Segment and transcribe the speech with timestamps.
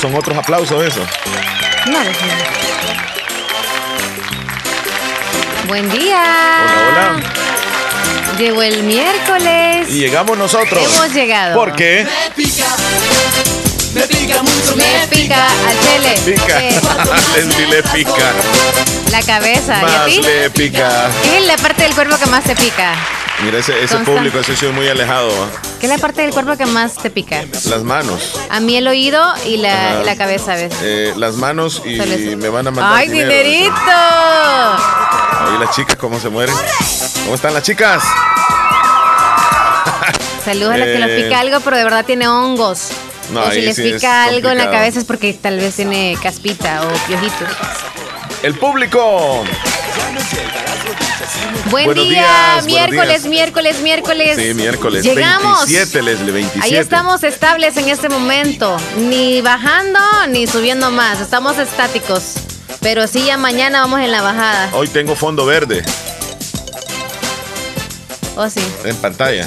[0.00, 1.00] Son otros aplausos eso.
[1.86, 2.10] No, no,
[5.66, 6.22] Buen día.
[6.64, 8.38] Hola, hola.
[8.38, 9.88] Llegó el miércoles.
[9.90, 10.80] Y llegamos nosotros.
[10.82, 11.54] Hemos llegado.
[11.54, 12.06] ¿Por qué?
[12.36, 12.64] Me pica,
[13.94, 16.14] me pica mucho, Me pica al tele.
[16.24, 16.62] Pica.
[16.62, 16.80] Eh,
[17.36, 18.32] Leslie le pica.
[19.10, 19.74] La cabeza.
[19.80, 20.22] ¿Y a Más ti?
[20.22, 21.10] le pica.
[21.24, 22.94] ¿Qué es la parte del cuerpo que más te pica?
[23.44, 25.30] Mira, ese, ese público, ese es muy alejado.
[25.78, 27.44] ¿Qué es la parte del cuerpo que más te pica?
[27.66, 28.32] Las manos.
[28.50, 30.76] A mí el oído y la, la cabeza a veces.
[30.82, 31.98] Eh, las manos y
[32.36, 33.30] me van a mandar ¡Ay, dinero.
[33.30, 33.70] dinerito!
[35.40, 36.54] Ahí las chicas, ¿cómo se mueren?
[37.24, 38.02] ¿Cómo están las chicas?
[40.44, 42.88] Saludos a las que les Eh, pica algo, pero de verdad tiene hongos.
[43.30, 46.16] No, o si les sí pica algo en la cabeza es porque tal vez tiene
[46.22, 47.48] caspita o piojitos.
[48.42, 49.44] El público.
[51.70, 53.26] Buen Buenos día, días, miércoles, días.
[53.26, 54.36] miércoles, miércoles.
[54.36, 55.04] Sí, miércoles.
[55.04, 55.66] Llegamos.
[55.66, 56.66] 27, Leslie, 27.
[56.66, 58.76] Ahí estamos estables en este momento.
[58.96, 61.20] Ni bajando ni subiendo más.
[61.20, 62.34] Estamos estáticos.
[62.80, 64.70] Pero sí, ya mañana vamos en la bajada.
[64.72, 65.82] Hoy tengo fondo verde
[68.40, 68.60] Oh, sí.
[68.84, 69.44] en pantalla.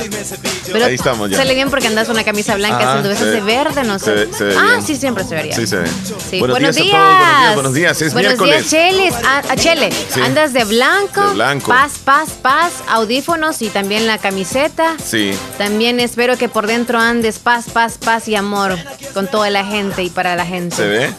[0.70, 1.38] Pero Ahí estamos ya.
[1.38, 3.00] Sale bien porque andas una camisa blanca.
[3.00, 4.12] Ajá, si se de ve- verde, no sé.
[4.12, 4.86] ve- se ve ah, bien.
[4.86, 5.56] sí, siempre se vería.
[5.56, 5.88] Sí, se ve.
[6.30, 6.96] Sí, Buenos, días, días.
[6.96, 8.02] a todos, buenos días, buenos días.
[8.02, 8.70] Es Buenos miércoles.
[8.70, 9.14] días, Chelis.
[9.26, 10.20] Ah, ah, Chele, Sí.
[10.22, 11.22] andas de blanco.
[11.26, 11.68] De blanco.
[11.70, 12.74] Paz, paz, paz.
[12.90, 14.96] Audífonos y también la camiseta.
[15.02, 15.32] Sí.
[15.58, 18.78] También espero que por dentro andes paz, paz, paz y amor
[19.14, 20.76] con toda la gente y para la gente.
[20.76, 21.10] ¿Se ve?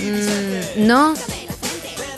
[0.00, 1.14] Mm, no.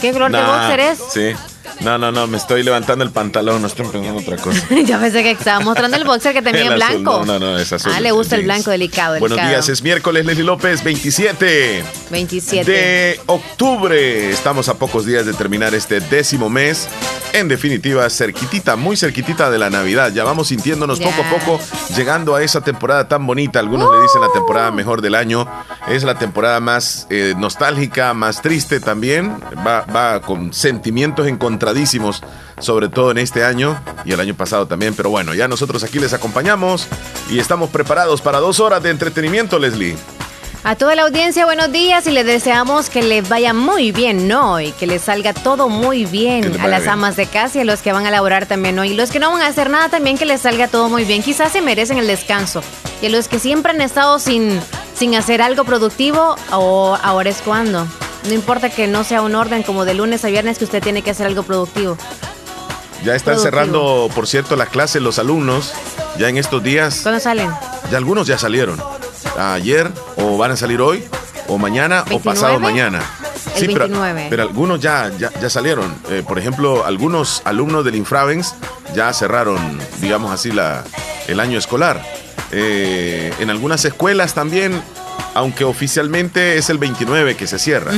[0.00, 0.98] ¿Qué color de Nah, boxer es?
[1.12, 1.32] Sí.
[1.80, 4.60] No, no, no, me estoy levantando el pantalón, no estoy pensando otra cosa.
[4.86, 7.24] Yo pensé que estaba mostrando el boxer que también El azul, blanco.
[7.26, 7.92] No, no, no, es azul.
[7.94, 12.70] Ah, le gusta el blanco delicado, Buenos días, es miércoles, Leslie López, 27 27.
[12.70, 14.30] de octubre.
[14.30, 16.88] Estamos a pocos días de terminar este décimo mes.
[17.32, 20.12] En definitiva, cerquitita, muy cerquitita de la Navidad.
[20.12, 21.60] Ya vamos sintiéndonos poco a poco
[21.96, 23.58] llegando a esa temporada tan bonita.
[23.58, 24.72] Algunos le dicen la temporada Uh.
[24.74, 25.46] mejor del año.
[25.88, 29.36] Es la temporada más eh, nostálgica, más triste también.
[29.66, 31.26] Va, va con sentimientos
[32.58, 34.94] sobre todo en este año y el año pasado también.
[34.94, 36.86] Pero bueno, ya nosotros aquí les acompañamos
[37.30, 39.96] y estamos preparados para dos horas de entretenimiento, Leslie.
[40.66, 44.72] A toda la audiencia, buenos días y les deseamos que les vaya muy bien hoy,
[44.72, 46.92] que les salga todo muy bien a las bien.
[46.92, 48.92] amas de casa y a los que van a laborar también hoy.
[48.92, 51.22] Y los que no van a hacer nada también que les salga todo muy bien.
[51.22, 52.62] Quizás se merecen el descanso.
[53.02, 54.58] Y a los que siempre han estado sin,
[54.94, 57.86] sin hacer algo productivo, o ahora es cuando.
[58.24, 61.02] No importa que no sea un orden como de lunes a viernes que usted tiene
[61.02, 61.96] que hacer algo productivo.
[63.04, 63.42] Ya están Productivo.
[63.42, 65.72] cerrando, por cierto, las clases los alumnos.
[66.18, 67.50] Ya en estos días, ¿Cuándo salen?
[67.90, 68.80] ya algunos ya salieron.
[69.36, 71.04] Ayer, o van a salir hoy,
[71.48, 72.22] o mañana, o 29?
[72.24, 73.00] pasado mañana.
[73.56, 74.26] El pero, 29.
[74.30, 75.94] pero algunos ya, ya, ya salieron.
[76.08, 78.54] Eh, por ejemplo, algunos alumnos del Infravens
[78.94, 79.58] ya cerraron,
[80.00, 80.82] digamos así, la,
[81.28, 82.00] el año escolar.
[82.52, 84.80] Eh, en algunas escuelas también,
[85.34, 87.92] aunque oficialmente es el 29 que se cierra,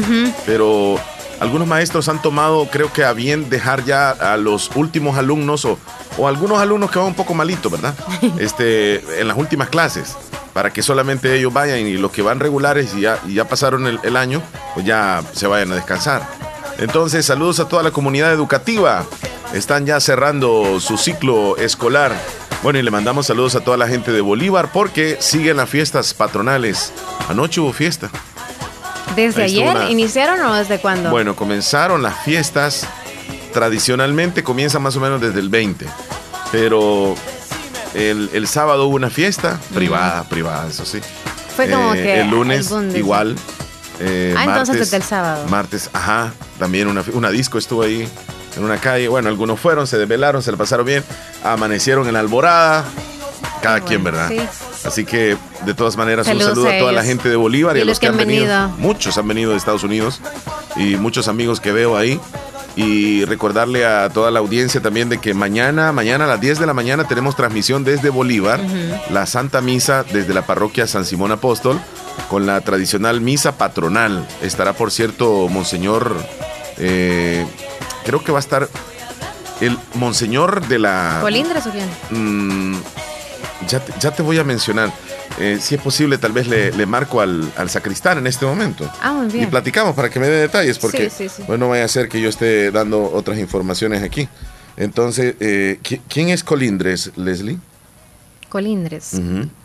[0.44, 0.98] pero
[1.38, 5.78] algunos maestros han tomado, creo que a bien dejar ya a los últimos alumnos o,
[6.16, 7.94] o algunos alumnos que van un poco malitos, ¿verdad?
[8.38, 10.16] Este, en las últimas clases,
[10.54, 13.86] para que solamente ellos vayan y los que van regulares y ya, y ya pasaron
[13.86, 14.42] el, el año,
[14.74, 16.26] pues ya se vayan a descansar.
[16.78, 19.04] Entonces, saludos a toda la comunidad educativa.
[19.54, 22.14] Están ya cerrando su ciclo escolar.
[22.62, 26.14] Bueno, y le mandamos saludos a toda la gente de Bolívar porque siguen las fiestas
[26.14, 26.92] patronales.
[27.28, 28.10] Anoche hubo fiesta.
[29.14, 31.10] ¿Desde Ahí ayer una- iniciaron o desde cuándo?
[31.10, 32.86] Bueno, comenzaron las fiestas.
[33.52, 35.86] Tradicionalmente comienzan más o menos desde el 20.
[36.52, 37.14] Pero
[37.94, 40.98] el, el sábado hubo una fiesta privada, privada, eso sí.
[41.54, 43.36] Fue como Eh, que El lunes igual.
[44.00, 45.46] Eh, Ah, entonces desde el sábado.
[45.48, 46.32] Martes, ajá.
[46.58, 48.06] También una, una disco estuvo ahí
[48.56, 49.08] en una calle.
[49.08, 51.04] Bueno, algunos fueron, se desvelaron, se le pasaron bien.
[51.44, 52.84] Amanecieron en la alborada.
[53.62, 54.28] Cada quien, ¿verdad?
[54.28, 54.40] sí.
[54.84, 57.74] Así que, de todas maneras, Saludos un saludo a, a toda la gente de Bolívar
[57.76, 58.44] y, Y a los que han venido.
[58.46, 58.68] venido.
[58.78, 60.20] Muchos han venido de Estados Unidos
[60.76, 62.20] y muchos amigos que veo ahí.
[62.76, 66.66] Y recordarle a toda la audiencia también de que mañana, mañana a las 10 de
[66.66, 68.60] la mañana tenemos transmisión desde Bolívar,
[69.10, 71.80] la Santa Misa desde la parroquia San Simón Apóstol,
[72.28, 74.28] con la tradicional misa patronal.
[74.42, 76.14] Estará, por cierto, Monseñor,
[76.76, 77.46] eh,
[78.06, 78.68] creo que va a estar
[79.60, 81.18] el Monseñor de la...
[81.20, 81.88] ¿Colindres o quién?
[82.10, 82.76] Mm,
[83.68, 84.90] Ya te, ya te voy a mencionar.
[85.38, 88.90] Eh, si es posible, tal vez le, le marco al, al, sacristán en este momento.
[89.02, 89.44] Ah, muy bien.
[89.44, 91.42] Y platicamos para que me dé detalles, porque Sí, sí, sí.
[91.46, 94.28] bueno, vaya a ser que yo esté dando otras informaciones aquí.
[94.78, 97.58] Entonces, eh, ¿qui- ¿quién es Colindres, Leslie?
[98.48, 99.12] Colindres.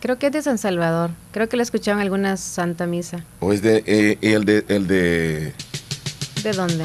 [0.00, 1.10] Creo que es de San Salvador.
[1.30, 3.24] Creo que lo escuchaba en alguna santa misa.
[3.40, 5.54] ¿O es de, eh, el, de, el, de,
[6.42, 6.84] ¿De dónde?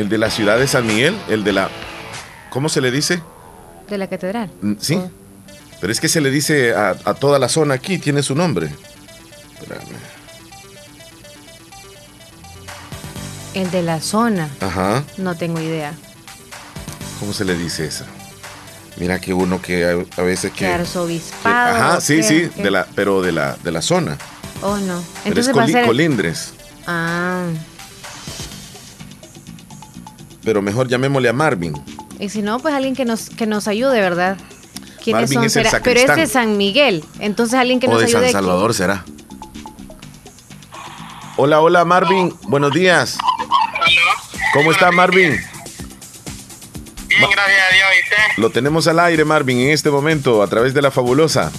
[0.00, 1.16] El de la ciudad de San Miguel?
[1.28, 1.68] ¿El de la...
[2.50, 3.20] ¿Cómo se le dice?
[3.88, 4.50] De la catedral.
[4.62, 4.94] Mm, Sí.
[4.94, 5.10] Oh.
[5.80, 8.68] Pero es que se le dice a, a toda la zona aquí, tiene su nombre.
[9.60, 9.86] Espérame.
[13.54, 14.48] El de la zona.
[14.60, 15.04] Ajá.
[15.16, 15.92] No tengo idea.
[17.20, 18.06] ¿Cómo se le dice esa?
[18.96, 20.58] Mira que uno que a, a veces que...
[20.58, 21.76] ¿Qué que- arzobispado?
[21.76, 22.22] ajá, sí, qué?
[22.24, 22.62] sí, ¿Qué?
[22.64, 24.16] de la, pero de la, de la zona.
[24.62, 25.02] Oh, no.
[25.24, 25.86] Pero es Entonces Coli-.
[25.86, 26.52] Colindres.
[26.86, 27.44] Ah.
[30.44, 31.74] Pero mejor llamémosle a Marvin.
[32.18, 34.36] Y si no, pues alguien que nos, que nos ayude, ¿verdad?
[35.02, 35.44] ¿Quiénes Marvin son?
[35.44, 35.82] es el será?
[35.82, 37.04] Pero es de San Miguel.
[37.20, 38.18] Entonces alguien que o nos de ayude.
[38.18, 38.32] San aquí.
[38.32, 39.04] Salvador será.
[41.36, 42.34] Hola, hola Marvin.
[42.48, 43.16] Buenos días.
[44.52, 45.30] ¿Cómo está Marvin?
[47.08, 47.86] Bien, gracias a Dios.
[47.96, 48.42] ¿Y usted?
[48.42, 51.52] Lo tenemos al aire, Marvin, en este momento, a través de la fabulosa.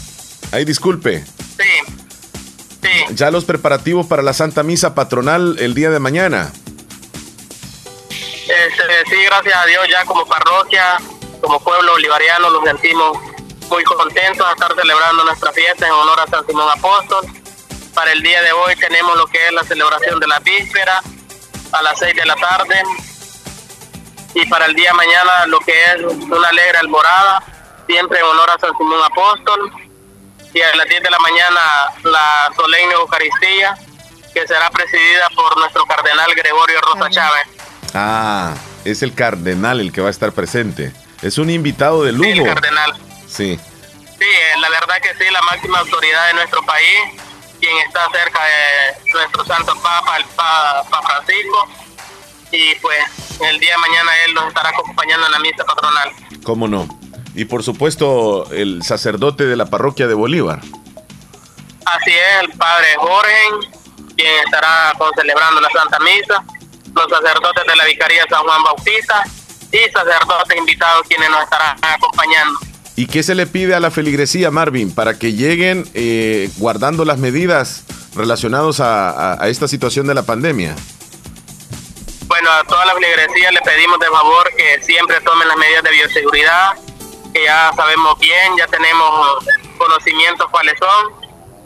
[0.52, 1.24] Ay, disculpe.
[1.26, 1.94] Sí.
[2.82, 3.16] Sí.
[3.16, 6.52] Ya los preparativos para la Santa Misa Patronal el día de mañana.
[9.08, 10.98] Sí, gracias a Dios, ya como parroquia,
[11.42, 13.18] como pueblo bolivariano, nos sentimos
[13.70, 17.26] muy contentos de estar celebrando nuestra fiesta en honor a San Simón Apóstol.
[17.94, 21.02] Para el día de hoy tenemos lo que es la celebración de la víspera
[21.72, 22.84] a las 6 de la tarde.
[24.34, 27.44] Y para el día de mañana lo que es una alegre alborada,
[27.88, 29.72] siempre en honor a San Simón Apóstol.
[30.54, 31.62] Y a las 10 de la mañana
[32.04, 33.78] la solemne Eucaristía,
[34.34, 37.10] que será presidida por nuestro cardenal Gregorio Rosa.
[37.10, 37.48] Chávez.
[37.94, 38.54] Ah,
[38.86, 40.94] es el cardenal el que va a estar presente.
[41.22, 42.46] Es un invitado de Sí, el lujo.
[42.54, 42.94] cardenal.
[43.28, 43.60] Sí.
[44.18, 47.00] Sí, eh, la verdad que sí, la máxima autoridad de nuestro país,
[47.60, 51.68] quien está cerca de nuestro santo Papa, el Papa Francisco,
[52.52, 52.98] y pues
[53.42, 56.12] el día de mañana él nos estará acompañando en la misa patronal.
[56.44, 56.88] ¿Cómo no?
[57.36, 60.60] Y por supuesto, el sacerdote de la parroquia de Bolívar.
[61.86, 63.38] Así es, el padre Jorge,
[64.18, 66.44] quien estará celebrando la Santa Misa,
[67.00, 69.24] los sacerdotes de la Vicaría San Juan Bautista
[69.72, 72.60] y sacerdotes invitados quienes nos estarán acompañando.
[72.96, 77.18] ¿Y qué se le pide a la feligresía, Marvin, para que lleguen eh, guardando las
[77.18, 80.76] medidas relacionadas a, a- a esta situación de la pandemia?
[82.28, 85.92] Bueno, a toda la feligresía le pedimos de favor que siempre tomen las medidas de
[85.92, 86.74] bioseguridad,
[87.34, 89.46] que ya sabemos bien, ya tenemos
[89.78, 91.14] conocimientos cuáles son,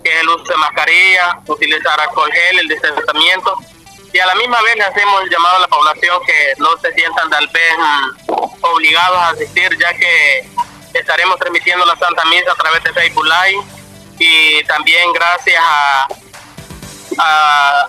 [0.03, 3.57] que es el uso de mascarilla, utilizar alcohol gel, el distanciamiento.
[4.13, 6.93] Y a la misma vez le hacemos el llamado a la población que no se
[6.93, 8.31] sientan tal vez mm,
[8.61, 10.47] obligados a asistir, ya que
[10.93, 13.63] estaremos transmitiendo la Santa Misa a través de Facebook Live
[14.19, 16.07] y también gracias a,
[17.17, 17.87] a-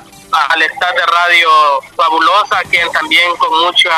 [0.48, 1.48] al staff de Radio
[1.94, 3.90] Fabulosa, quien también con mucha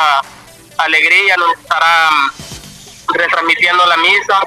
[0.77, 4.39] alegría nos estará mm, retransmitiendo la misa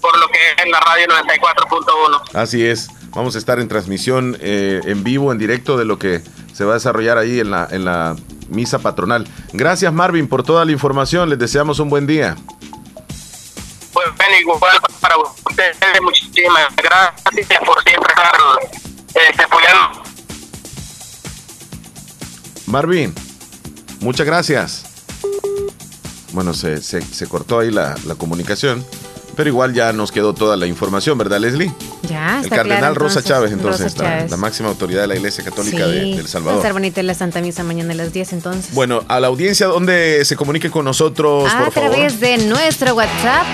[0.00, 2.22] por lo que es la radio 94.1.
[2.34, 2.88] Así es.
[3.10, 6.20] Vamos a estar en transmisión eh, en vivo, en directo de lo que
[6.58, 8.16] se va a desarrollar ahí en la, en la
[8.48, 9.28] misa patronal.
[9.52, 11.30] Gracias, Marvin, por toda la información.
[11.30, 12.34] Les deseamos un buen día.
[13.92, 14.58] Pues bueno, igual
[15.00, 18.32] para ustedes, muchísimas gracias por siempre estar
[19.30, 20.02] este, apoyando.
[22.66, 23.14] Marvin,
[24.00, 24.84] muchas gracias.
[26.32, 28.84] Bueno, se, se- se cortó ahí la, la comunicación,
[29.36, 31.72] pero igual ya nos quedó toda la información, ¿verdad, Leslie?
[32.08, 34.30] Ya, El está cardenal claro, Rosa Chávez, entonces, Rosa la- Chávez.
[34.30, 36.58] La, máxima autoridad de la Iglesia Católica de, Sí, del Va a Salvador.
[36.58, 38.74] estar bonita la Santa Misa mañana a las 10 entonces.
[38.74, 41.90] Bueno, a la audiencia donde se comunique con nosotros, a por favor.
[41.92, 43.44] través de nuestro WhatsApp,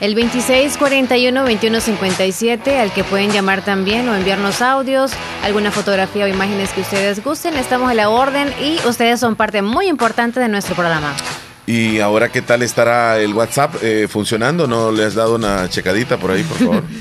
[0.00, 5.12] el 2641-2157, al que pueden llamar también o enviarnos audios,
[5.44, 7.54] alguna fotografía o imágenes que ustedes gusten.
[7.56, 11.14] Estamos a la orden y ustedes son parte muy importante de nuestro programa.
[11.66, 14.66] Y ahora, ¿qué tal estará el WhatsApp eh, funcionando?
[14.66, 16.82] ¿No le has dado una checadita por ahí, por favor?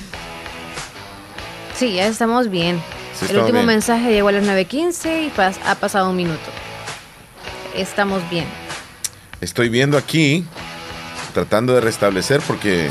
[1.81, 2.79] Sí, ya estamos bien.
[3.19, 3.65] Sí, el último bien.
[3.65, 6.51] mensaje llegó a las 9.15 y pas- ha pasado un minuto.
[7.75, 8.45] Estamos bien.
[9.41, 10.45] Estoy viendo aquí,
[11.33, 12.87] tratando de restablecer porque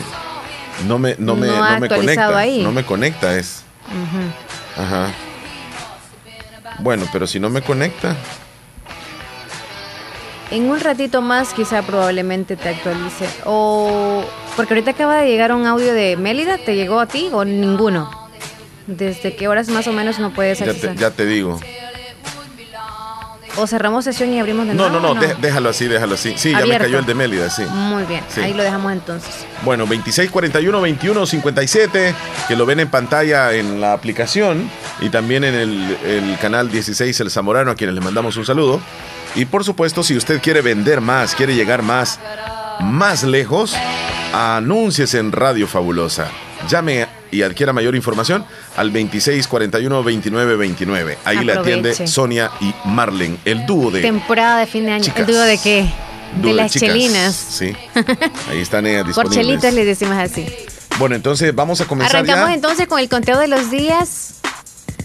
[0.88, 2.36] no me, no me, No me conecta.
[2.36, 2.64] ahí.
[2.64, 3.62] No me conecta, es.
[4.76, 5.12] Ajá.
[6.80, 8.16] Bueno, pero si no me conecta.
[10.50, 13.28] En un ratito más quizá probablemente te actualice.
[13.44, 14.24] O
[14.56, 18.18] porque ahorita acaba de llegar un audio de Mélida, ¿te llegó a ti o ninguno?
[18.96, 20.96] ¿Desde qué horas más o menos no puedes Ya te, accesar?
[20.96, 21.58] ya te digo.
[23.56, 25.08] O cerramos sesión y abrimos de No, nuevo.
[25.08, 26.34] no, no, dé- déjalo así, déjalo así.
[26.36, 27.62] Sí, ya me cayó el de Mélida, sí.
[27.64, 28.40] Muy bien, Sí.
[28.40, 29.30] ahí lo dejamos entonces.
[29.64, 32.14] Bueno, 2641 21 57,
[32.48, 34.70] que lo ven en pantalla en la aplicación
[35.00, 38.80] y también en el, el canal 16 El Zamorano, a quienes les mandamos un saludo.
[39.34, 42.18] Y por supuesto, si usted quiere vender más, quiere llegar más,
[42.80, 43.76] más lejos,
[44.32, 46.28] anúnciese en Radio Fabulosa.
[46.68, 48.44] Llame y adquiera mayor información
[48.76, 51.18] al 2641 29 29.
[51.24, 52.06] Ahí le atiende Aproveche.
[52.06, 55.04] Sonia y Marlen, el dúo de Temporada de fin de año.
[55.04, 55.20] Chicas.
[55.20, 55.86] ¿El dúo de qué?
[56.40, 56.88] dúo de las chicas.
[56.88, 57.34] chelinas.
[57.34, 57.72] Sí.
[58.48, 59.46] Ahí están ellas Por disponibles.
[59.46, 60.46] chelitas les decimos así.
[60.98, 62.54] Bueno, entonces vamos a comenzar Arrancamos ya.
[62.54, 64.34] entonces con el conteo de los días.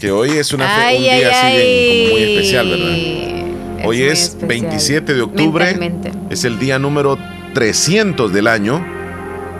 [0.00, 3.86] Que hoy es una ay, un día ay, así bien, como muy especial, ¿verdad?
[3.86, 4.48] Hoy muy es especial.
[4.48, 5.92] 27 de octubre.
[6.28, 7.18] Es el día número
[7.54, 8.84] 300 del año.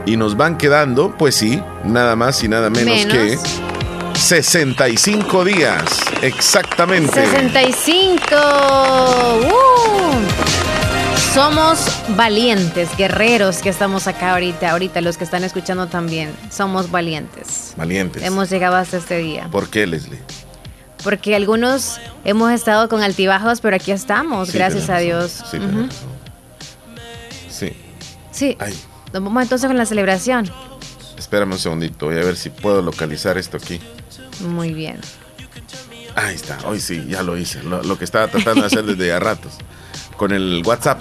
[0.07, 3.13] Y nos van quedando, pues sí, nada más y nada menos, Menos.
[3.13, 3.39] que
[4.19, 5.83] 65 días.
[6.23, 7.13] Exactamente.
[7.13, 8.25] 65.
[9.43, 11.35] ¡Uh!
[11.35, 11.81] Somos
[12.17, 14.71] valientes, guerreros que estamos acá ahorita.
[14.71, 16.33] Ahorita los que están escuchando también.
[16.51, 17.75] Somos valientes.
[17.77, 18.23] Valientes.
[18.23, 19.49] Hemos llegado hasta este día.
[19.51, 20.19] ¿Por qué, Leslie?
[21.05, 24.99] Porque algunos hemos estado con altibajos, pero aquí estamos, Sí, gracias a.
[24.99, 25.43] Dios.
[25.51, 25.91] Sí, tenés razón.
[27.51, 27.73] Sí.
[28.33, 28.57] Sí.
[28.59, 28.75] Ay,
[29.17, 30.51] Nos vamos entonces con la celebración.
[31.19, 32.07] espérame un segundito.
[32.07, 33.81] Voy a ver si puedo localizar esto aquí.
[34.41, 35.01] Muy bien.
[36.15, 37.63] Ahí está, hoy sí, ya lo hice.
[37.63, 39.53] Lo, lo que estaba tratando de hacer desde a ratos.
[40.17, 41.01] Con el WhatsApp.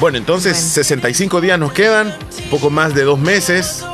[0.00, 0.68] Bueno, entonces Bueno.
[0.74, 2.08] 65 días nos quedan,
[2.44, 3.84] un poco más de dos meses.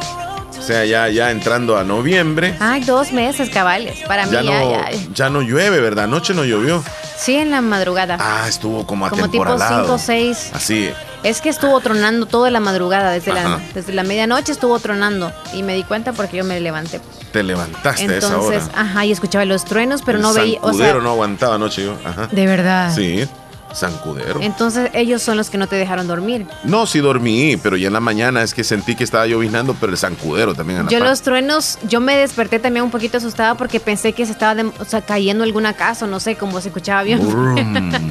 [0.58, 2.56] O sea, ya, ya entrando a noviembre.
[2.60, 3.98] Ay, dos meses, cabales.
[4.06, 4.90] Para mí Ya ya, no, ya.
[5.14, 6.04] ya no llueve, ¿verdad?
[6.04, 6.82] Anoche no llovió.
[7.18, 8.16] Sí, en la madrugada.
[8.20, 9.84] Ah, estuvo como Como tipo atemporalado.
[9.84, 10.50] 5 o 6.
[10.54, 10.90] Así.
[11.22, 15.32] Es que estuvo tronando toda la madrugada, desde la, desde la medianoche estuvo tronando.
[15.54, 17.00] Y me di cuenta porque yo me levanté.
[17.32, 18.80] Te levantaste a esa Entonces, hora.
[18.80, 20.58] ajá, y escuchaba los truenos, pero El no veía.
[20.62, 21.96] O sea, no aguantaba anoche yo.
[22.04, 22.28] Ajá.
[22.30, 22.92] de verdad.
[22.94, 23.24] Sí,
[23.74, 24.40] zancudero.
[24.42, 26.46] Entonces, ellos son los que no te dejaron dormir.
[26.64, 29.92] No, sí dormí, pero ya en la mañana es que sentí que estaba lloviznando, pero
[29.92, 33.54] el zancudero también la Yo par- los truenos, yo me desperté también un poquito asustada
[33.54, 36.60] porque pensé que se estaba de- o sea, cayendo alguna casa, o no sé, como
[36.60, 37.20] se escuchaba bien.
[37.26, 38.10] Brum.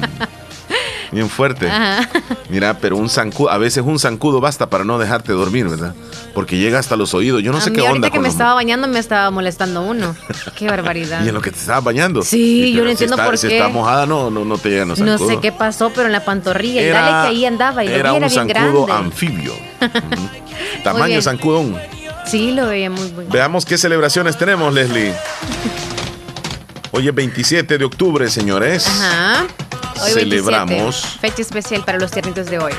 [1.12, 1.70] Bien fuerte.
[1.70, 2.08] Ajá.
[2.48, 5.94] Mira, pero un zancudo, a veces un zancudo basta para no dejarte dormir, ¿verdad?
[6.34, 7.42] Porque llega hasta los oídos.
[7.42, 8.98] Yo no a sé mí qué ahorita onda que con me los- estaba bañando me
[8.98, 10.16] estaba molestando uno.
[10.56, 11.22] Qué barbaridad.
[11.24, 12.22] Y en lo que te estabas bañando.
[12.22, 13.58] Sí, yo no si entiendo está- por si qué.
[13.58, 16.24] está mojada, no, no, no te llegan los No sé qué pasó, pero en la
[16.24, 19.04] pantorrilla, y Era- dale que ahí andaba y lo vi, era un bien zancudo grande.
[19.06, 19.52] anfibio.
[20.84, 21.76] Tamaño zancudón.
[22.26, 23.30] Sí, lo veía muy bueno.
[23.30, 25.12] Veamos qué celebraciones tenemos, Leslie.
[26.92, 28.86] Hoy es 27 de octubre, señores.
[28.86, 29.46] Ajá.
[30.00, 31.18] Hoy 27, Celebramos.
[31.20, 32.72] fecha especial para los tiernitos de hoy.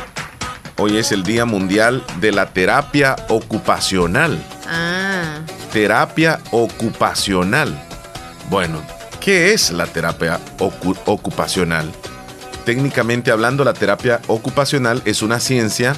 [0.77, 4.43] Hoy es el Día Mundial de la Terapia Ocupacional.
[4.67, 5.39] Ah,
[5.71, 7.79] Terapia ocupacional.
[8.49, 8.81] Bueno,
[9.19, 11.91] ¿qué es la terapia ocu- ocupacional?
[12.65, 15.95] Técnicamente hablando, la terapia ocupacional es una ciencia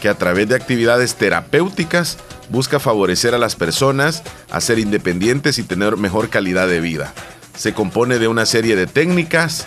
[0.00, 2.18] que a través de actividades terapéuticas
[2.50, 7.12] busca favorecer a las personas a ser independientes y tener mejor calidad de vida.
[7.56, 9.66] Se compone de una serie de técnicas,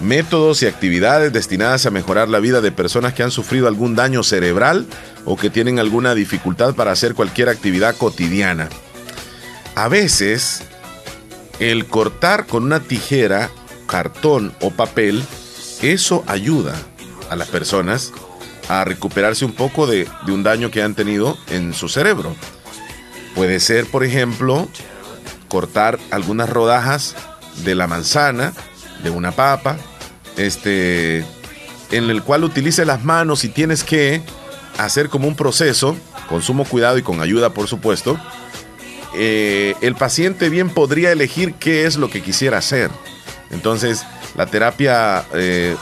[0.00, 4.22] métodos y actividades destinadas a mejorar la vida de personas que han sufrido algún daño
[4.22, 4.86] cerebral
[5.24, 8.68] o que tienen alguna dificultad para hacer cualquier actividad cotidiana.
[9.74, 10.62] A veces,
[11.58, 13.50] el cortar con una tijera,
[13.86, 15.22] cartón o papel,
[15.82, 16.74] eso ayuda
[17.28, 18.12] a las personas
[18.68, 22.34] a recuperarse un poco de, de un daño que han tenido en su cerebro.
[23.34, 24.68] Puede ser, por ejemplo,
[25.48, 27.16] cortar algunas rodajas
[27.64, 28.52] de la manzana,
[29.02, 29.76] de una papa,
[30.46, 31.24] este,
[31.90, 34.22] en el cual utilice las manos y tienes que
[34.78, 35.96] hacer como un proceso,
[36.28, 38.18] con sumo cuidado y con ayuda, por supuesto.
[39.14, 42.90] eh, el paciente bien podría elegir qué es lo que quisiera hacer.
[43.50, 44.06] Entonces,
[44.36, 45.76] la terapia eh,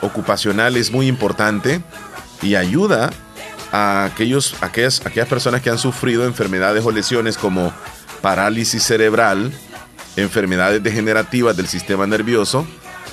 [0.00, 1.80] ocupacional es muy importante
[2.40, 3.10] y ayuda
[3.72, 7.72] a aquellos, aquellas, aquellas personas que han sufrido enfermedades o lesiones como
[8.22, 9.52] parálisis cerebral,
[10.16, 12.66] enfermedades degenerativas del sistema nervioso,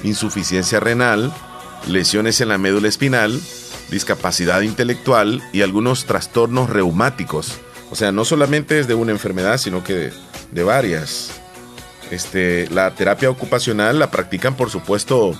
[0.04, 1.34] insuficiencia renal,
[1.88, 3.40] lesiones en la médula espinal,
[3.92, 7.54] discapacidad intelectual y algunos trastornos reumáticos.
[7.92, 10.12] O sea, no solamente es de una enfermedad, sino que
[10.52, 11.32] de, varias.
[12.12, 15.34] Este, la terapia ocupacional la practican, por supuesto,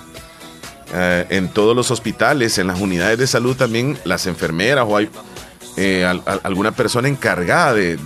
[0.94, 5.08] eh, en todos los hospitales, en las unidades de salud también, las enfermeras o hay
[5.76, 7.96] eh, al- al- alguna persona encargada de-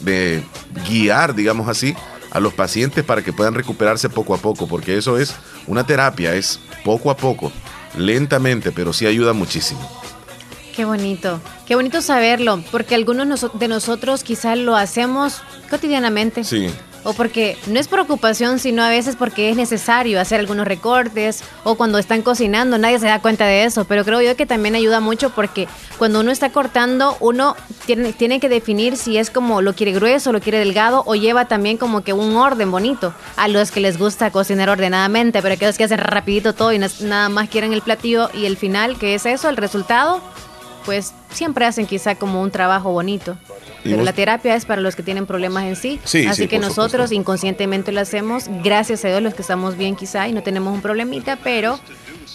[0.00, 0.42] de
[0.88, 1.94] guiar, digamos así,
[2.36, 5.34] a los pacientes para que puedan recuperarse poco a poco, porque eso es
[5.66, 7.50] una terapia, es poco a poco,
[7.96, 9.80] lentamente, pero sí ayuda muchísimo.
[10.74, 11.40] qué bonito.
[11.66, 15.40] Qué bonito saberlo, porque algunos de nosotros quizás lo hacemos
[15.70, 16.44] cotidianamente.
[16.44, 16.68] Sí.
[17.06, 21.76] O porque no es preocupación, sino a veces porque es necesario hacer algunos recortes o
[21.76, 24.98] cuando están cocinando nadie se da cuenta de eso, pero creo yo que también ayuda
[24.98, 27.54] mucho porque cuando uno está cortando uno
[27.86, 31.46] tiene, tiene que definir si es como lo quiere grueso, lo quiere delgado o lleva
[31.46, 35.78] también como que un orden bonito a los que les gusta cocinar ordenadamente, pero aquellos
[35.78, 39.26] que hacen rapidito todo y nada más quieren el platillo y el final, que es
[39.26, 40.20] eso, el resultado,
[40.84, 43.36] pues siempre hacen quizá como un trabajo bonito.
[43.90, 46.00] Pero la terapia es para los que tienen problemas en sí.
[46.28, 48.44] Así que nosotros inconscientemente lo hacemos.
[48.62, 51.80] Gracias a Dios los que estamos bien quizá y no tenemos un problemita, pero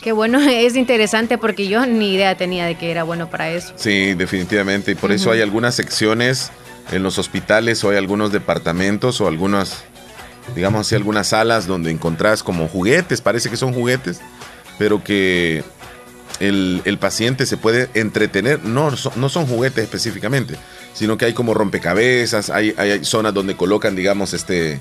[0.01, 3.73] qué bueno, es interesante porque yo ni idea tenía de que era bueno para eso.
[3.75, 4.91] Sí, definitivamente.
[4.91, 6.51] Y por eso hay algunas secciones
[6.91, 9.83] en los hospitales o hay algunos departamentos o algunas,
[10.55, 14.19] digamos así, algunas salas donde encontrás como juguetes, parece que son juguetes,
[14.77, 15.63] pero que
[16.39, 20.55] el, paciente se puede entretener, no, no son juguetes específicamente,
[20.93, 24.79] sino que hay como rompecabezas, hay, hay, zonas donde colocan, digamos, este,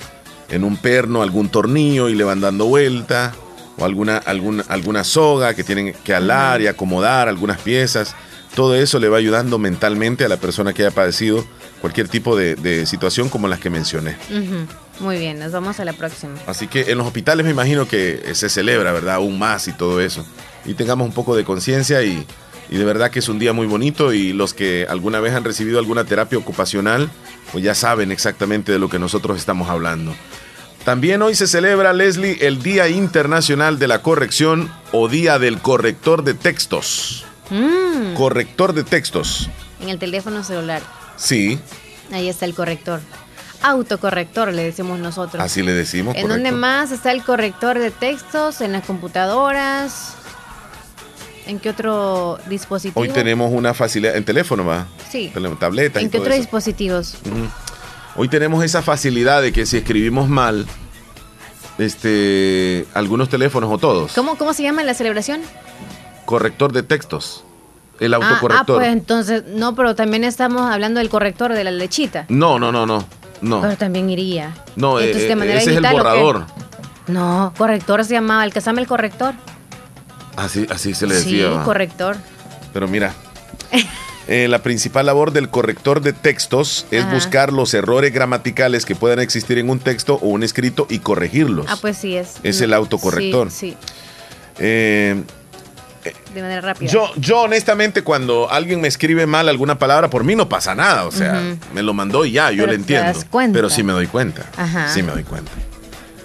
[0.49, 3.33] en un perno algún tornillo y le van dando vuelta,
[3.79, 8.15] o alguna, alguna, alguna soga que tienen que alar y acomodar algunas piezas.
[8.55, 11.45] Todo eso le va ayudando mentalmente a la persona que haya padecido
[11.81, 14.17] cualquier tipo de, situación como las que mencioné.
[14.99, 16.35] Muy bien, nos vamos a la próxima.
[16.47, 19.15] Así que en los hospitales me imagino que se celebra, ¿verdad?
[19.15, 20.27] Aún más y todo eso.
[20.67, 22.27] Y tengamos un poco de conciencia y,
[22.71, 25.43] y de verdad que es un día muy bonito y los que alguna vez han
[25.43, 27.11] recibido alguna terapia ocupacional,
[27.51, 30.15] pues ya saben exactamente de lo que nosotros estamos hablando.
[30.85, 36.23] También hoy se celebra, Leslie, el Día Internacional de la Corrección o Día del Corrector
[36.23, 37.27] de Textos.
[37.51, 38.15] Mm.
[38.15, 39.51] Corrector de textos.
[39.81, 40.81] En el teléfono celular.
[41.17, 41.59] Sí.
[42.13, 43.01] Ahí está el corrector.
[43.63, 45.43] Autocorrector, le decimos nosotros.
[45.43, 46.17] Así le decimos.
[46.17, 48.61] ¿En dónde más está el corrector de textos?
[48.61, 50.15] En las computadoras.
[51.51, 53.01] ¿En qué otro dispositivo?
[53.01, 54.87] Hoy tenemos una facilidad, en teléfono va.
[55.09, 55.33] Sí.
[55.59, 55.99] Tableta.
[55.99, 57.17] ¿En qué otros dispositivos?
[58.15, 60.65] Hoy tenemos esa facilidad de que si escribimos mal,
[61.79, 64.13] este, algunos teléfonos o todos.
[64.13, 65.41] ¿Cómo, cómo se llama la celebración?
[66.25, 67.43] Corrector de textos.
[67.99, 68.53] El autocorrector.
[68.53, 72.27] Ah, ah, pues entonces, no, pero también estamos hablando del corrector de la lechita.
[72.29, 73.05] No, no, no, no.
[73.41, 73.61] no.
[73.61, 74.55] Pero también iría.
[74.77, 76.47] No, eh, ese es el borrador.
[77.09, 79.35] No, corrector se llamaba, el que se llama el corrector.
[80.41, 81.53] Así, así se le decía.
[81.53, 82.17] Sí, corrector.
[82.73, 83.15] Pero mira,
[84.27, 89.19] eh, la principal labor del corrector de textos es buscar los errores gramaticales que puedan
[89.19, 91.67] existir en un texto o un escrito y corregirlos.
[91.69, 92.37] Ah, pues sí es.
[92.43, 93.51] Es el autocorrector.
[93.51, 93.77] Sí, sí.
[94.59, 95.23] Eh,
[96.35, 96.91] de manera rápida.
[96.91, 101.05] Yo, yo honestamente cuando alguien me escribe mal alguna palabra, por mí no pasa nada,
[101.05, 101.43] o sea,
[101.75, 103.19] me lo mandó y ya, yo lo entiendo.
[103.53, 104.47] Pero sí me doy cuenta.
[104.95, 105.53] Sí me doy cuenta.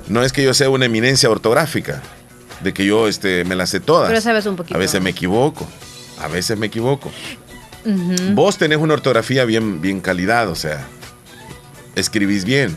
[0.08, 2.01] No es que yo sea una eminencia ortográfica,
[2.62, 4.10] de que yo este, me la sé todas.
[4.10, 4.76] Pero sabes un poquito.
[4.76, 5.68] A veces me equivoco,
[6.22, 7.12] a veces me equivoco.
[8.34, 10.88] Vos tenés una ortografía bien, bien calidad, o sea,
[11.96, 12.76] escribís bien.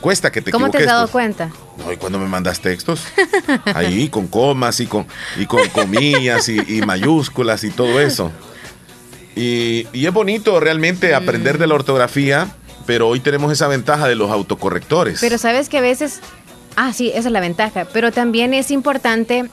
[0.00, 1.12] Cuesta que te ¿Cómo te has dado pues.
[1.12, 1.50] cuenta?
[1.78, 3.02] No, y cuando me mandas textos,
[3.74, 8.30] ahí con comas y con, y con comillas y, mayúsculas y todo eso.
[9.34, 12.48] Y, es bonito realmente aprender de la ortografía,
[12.86, 15.20] pero hoy tenemos esa ventaja de los autocorrectores.
[15.20, 16.20] Pero sabes que a veces
[16.76, 17.86] Ah, sí, esa es la ventaja.
[17.92, 19.48] Pero también es importante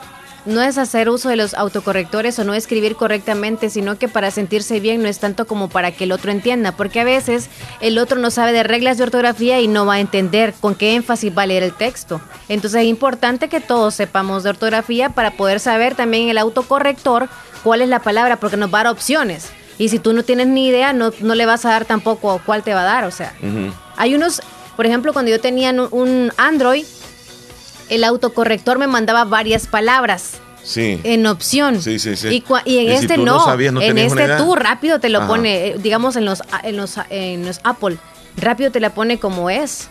[0.46, 4.80] no es hacer uso de los autocorrectores o no escribir correctamente, sino que para sentirse
[4.80, 8.20] bien no es tanto como para que el otro entienda, porque a veces el otro
[8.20, 11.44] no sabe de reglas de ortografía y no va a entender con qué énfasis va
[11.44, 12.20] a leer el texto.
[12.50, 17.30] Entonces es importante que todos sepamos de ortografía para poder saber también el autocorrector
[17.64, 19.50] cuál es la palabra, porque nos va a dar opciones.
[19.78, 22.64] Y si tú no tienes ni idea, no, no le vas a dar tampoco cuál
[22.64, 23.06] te va a dar.
[23.06, 23.34] O sea,
[23.98, 24.42] hay unos,
[24.76, 26.86] por ejemplo, cuando yo tenía un Android,
[27.96, 30.40] el autocorrector me mandaba varias palabras.
[30.64, 31.00] Sí.
[31.04, 31.82] En opción.
[31.82, 32.44] Sí, sí, sí.
[32.66, 33.54] Y, en este no.
[33.54, 37.60] en este tú rápido te lo pone, eh, digamos en los, en los, en los
[37.64, 37.98] Apple,
[38.38, 39.90] rápido te la pone como es.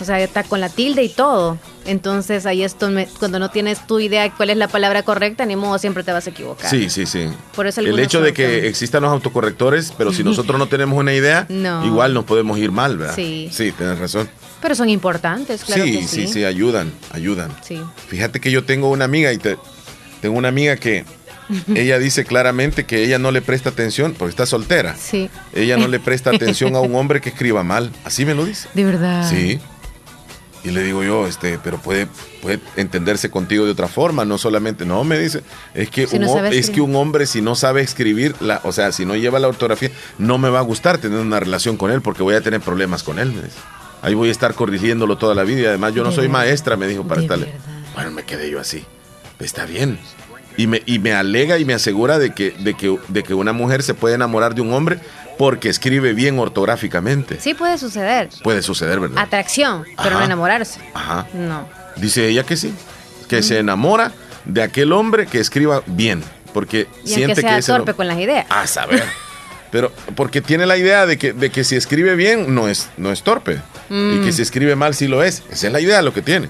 [0.00, 1.58] O sea, está con la tilde y todo.
[1.84, 5.78] Entonces ahí esto cuando no tienes tu idea cuál es la palabra correcta, ni modo
[5.78, 6.70] siempre te vas a equivocar.
[6.70, 7.28] Sí, sí, sí.
[7.56, 11.14] Por eso el hecho de que existan los autocorrectores, pero si nosotros no tenemos una
[11.14, 11.46] idea,
[11.84, 13.14] igual nos podemos ir mal, ¿verdad?
[13.16, 13.48] Sí.
[13.52, 14.28] Sí, tienes razón.
[14.60, 15.84] Pero son importantes, claro.
[15.84, 17.50] Sí, que sí, sí, sí, ayudan, ayudan.
[17.62, 17.80] Sí.
[18.08, 19.56] Fíjate que yo tengo una amiga y te,
[20.20, 21.04] tengo una amiga que
[21.74, 24.96] ella dice claramente que ella no le presta atención, porque está soltera.
[24.96, 25.30] Sí.
[25.54, 27.90] Ella no le presta atención a un hombre que escriba mal.
[28.04, 28.68] Así me lo dice.
[28.74, 29.28] De verdad.
[29.28, 29.60] Sí.
[30.64, 32.08] Y le digo yo, este, pero puede,
[32.42, 35.42] puede entenderse contigo de otra forma, no solamente, no, me dice,
[35.72, 39.06] es que, un, es que un hombre si no sabe escribir, la, o sea, si
[39.06, 42.24] no lleva la ortografía, no me va a gustar tener una relación con él porque
[42.24, 43.56] voy a tener problemas con él, me dice.
[44.02, 46.86] Ahí voy a estar corrigiéndolo toda la vida y además yo no soy maestra, me
[46.86, 47.52] dijo para estarle.
[47.94, 48.84] Bueno, me quedé yo así.
[49.38, 49.98] Está bien.
[50.56, 53.52] Y me, y me alega y me asegura de que, de, que, de que una
[53.52, 54.98] mujer se puede enamorar de un hombre
[55.38, 57.40] porque escribe bien ortográficamente.
[57.40, 58.28] Sí puede suceder.
[58.42, 59.18] Puede suceder, ¿verdad?
[59.22, 60.18] Atracción, pero Ajá.
[60.18, 60.80] no enamorarse.
[60.94, 61.26] Ajá.
[61.32, 61.68] No.
[61.96, 62.74] Dice ella que sí,
[63.28, 64.12] que se enamora
[64.44, 68.08] de aquel hombre que escriba bien, porque Y siente aunque sea que ese torpe con
[68.08, 68.46] las ideas.
[68.50, 69.04] A saber.
[69.70, 73.12] Pero porque tiene la idea de que, de que si escribe bien no es, no
[73.12, 73.60] es torpe.
[73.90, 74.24] Y Mm.
[74.24, 75.42] que si escribe mal sí lo es.
[75.50, 76.48] Esa es la idea lo que tiene.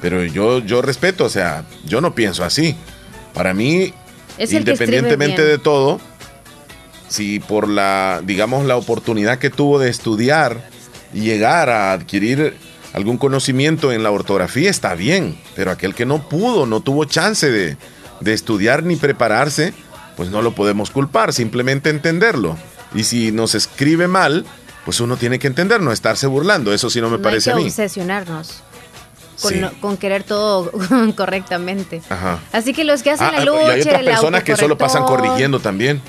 [0.00, 2.76] Pero yo, yo respeto, o sea, yo no pienso así.
[3.34, 3.92] Para mí,
[4.38, 6.00] Es independientemente de todo,
[7.08, 10.68] si por la, digamos, la oportunidad que tuvo de estudiar
[11.14, 12.54] y llegar a adquirir
[12.92, 15.38] algún conocimiento en la ortografía, está bien.
[15.56, 17.76] Pero aquel que no pudo, no tuvo chance de,
[18.20, 19.72] de estudiar ni prepararse,
[20.18, 22.58] pues no lo podemos culpar, simplemente entenderlo.
[22.94, 24.44] Y si nos escribe mal,
[24.84, 26.74] pues uno tiene que entender, no estarse burlando.
[26.74, 27.68] Eso sí no me no parece hay a que mí.
[27.70, 28.62] obsesionarnos
[29.40, 29.60] con, Sí.
[29.80, 30.70] con querer todo
[31.16, 32.02] correctamente.
[32.10, 32.40] Ajá.
[32.52, 34.76] Así que los que hacen Ah, la ah, lucha, y hay otras personas que solo
[34.76, 36.02] pasan corrigiendo también.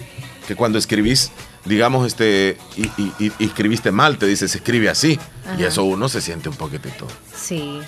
[0.48, 1.32] Que cuando escribís,
[1.66, 5.20] digamos, este, y, y- y- y escribiste mal, te dice, se escribe así.
[5.46, 5.68] Y Ajá.
[5.68, 7.06] eso uno se siente un poquitito.
[7.36, 7.80] Sí.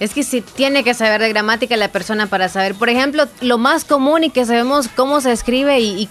[0.00, 2.74] Es que sí tiene que saber de gramática la persona para saber.
[2.74, 6.08] Por ejemplo, lo más común y que sabemos cómo se escribe y, y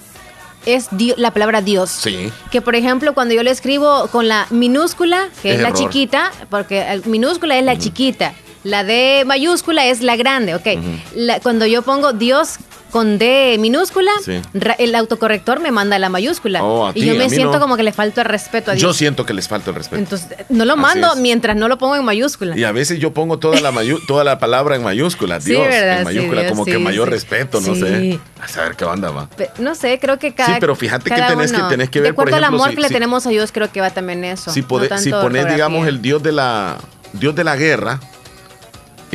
[0.65, 1.91] es la palabra Dios.
[1.91, 2.31] Sí.
[2.51, 5.79] Que por ejemplo, cuando yo lo escribo con la minúscula, que es, Es la error.
[5.79, 10.65] chiquita, porque minúscula es la chiquita, la D mayúscula es la grande, ok.
[11.13, 12.55] La- cuando yo pongo Dios
[12.91, 14.41] con D minúscula, Sí.
[14.79, 16.63] el autocorrector me manda la mayúscula.
[16.63, 17.59] Oh, a y ti, yo me siento no.
[17.59, 18.81] como que le falta el respeto a Dios.
[18.81, 19.97] Yo siento que les falta el respeto.
[20.01, 22.57] Entonces, no lo mando mientras no lo pongo en mayúscula.
[22.57, 23.73] y a veces yo pongo toda la,
[24.07, 25.93] toda la palabra en mayúscula, Sí, Dios, ¿verdad?
[25.93, 28.19] en Sí, mayúscula, Dios, como que mayor respeto, no sé.
[28.41, 29.27] A saber qué onda va.
[29.29, 30.53] Pe- No sé, creo que cada.
[30.53, 32.75] Sí, pero fíjate que tenés que- tenés que De ver, por acuerdo al amor si-
[32.75, 34.51] que le si- tenemos a Dios, creo que va también eso.
[34.51, 35.53] Si, no si pones, ortografía.
[35.53, 36.77] digamos, el Dios de la
[37.13, 37.99] Dios de la guerra,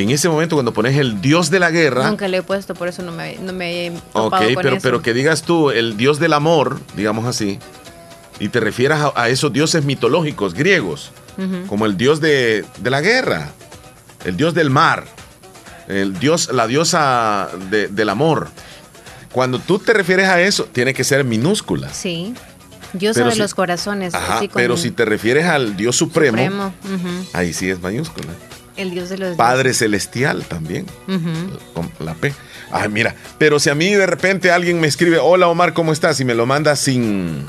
[0.03, 2.89] en ese momento cuando pones el Dios de la guerra, Nunca le he puesto, por
[2.89, 4.79] eso no me, no me he Ok, con pero, eso.
[4.83, 7.59] pero que digas tú el dios del amor, digamos así,
[8.39, 11.11] y te refieras a, a esos dioses mitológicos griegos,
[11.69, 13.51] como el dios de, de la guerra,
[14.25, 15.05] el dios del mar,
[15.89, 18.49] el dios, la diosa de- del amor.
[19.33, 21.89] Cuando tú te refieres a eso, tiene que ser minúscula.
[21.95, 22.35] Sí.
[22.93, 24.15] Dios Pero si- los corazones.
[24.15, 26.73] Ajá, así pero si te refieres al dios supremo,
[27.33, 28.33] ahí sí es mayúscula.
[28.81, 30.87] El Dios de los Padre celestial también.
[31.75, 32.33] Con la P.
[32.73, 36.19] Ay, mira, pero si a mí de repente alguien me escribe, hola Omar, ¿cómo estás?
[36.21, 37.45] Y me lo manda sin,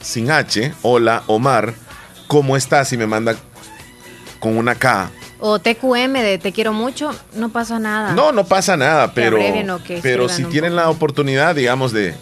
[0.00, 1.74] sin H, hola Omar,
[2.26, 2.92] ¿cómo estás?
[2.92, 3.36] Y me manda
[4.38, 5.10] con una K.
[5.38, 8.12] O TQM de te quiero mucho, no pasa nada.
[8.12, 9.38] No, no pasa nada, pero,
[10.02, 12.14] pero si tienen la oportunidad, digamos, de...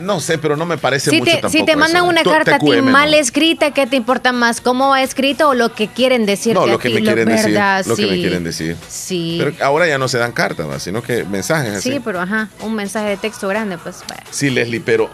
[0.00, 2.56] No sé, pero no me parece Si mucho te, tampoco si te mandan una carta
[2.56, 2.82] a ti no.
[2.82, 4.60] mal escrita, ¿qué te importa más?
[4.60, 7.58] ¿Cómo va escrito o lo que quieren decirte No, lo que me quieren decir.
[7.86, 8.76] Lo que me quieren decir.
[8.88, 9.36] Sí.
[9.42, 11.92] Pero ahora ya no se dan cartas, sino que mensajes así.
[11.92, 13.96] Sí, pero ajá, un mensaje de texto grande, pues.
[14.30, 15.10] Sí, Leslie, pero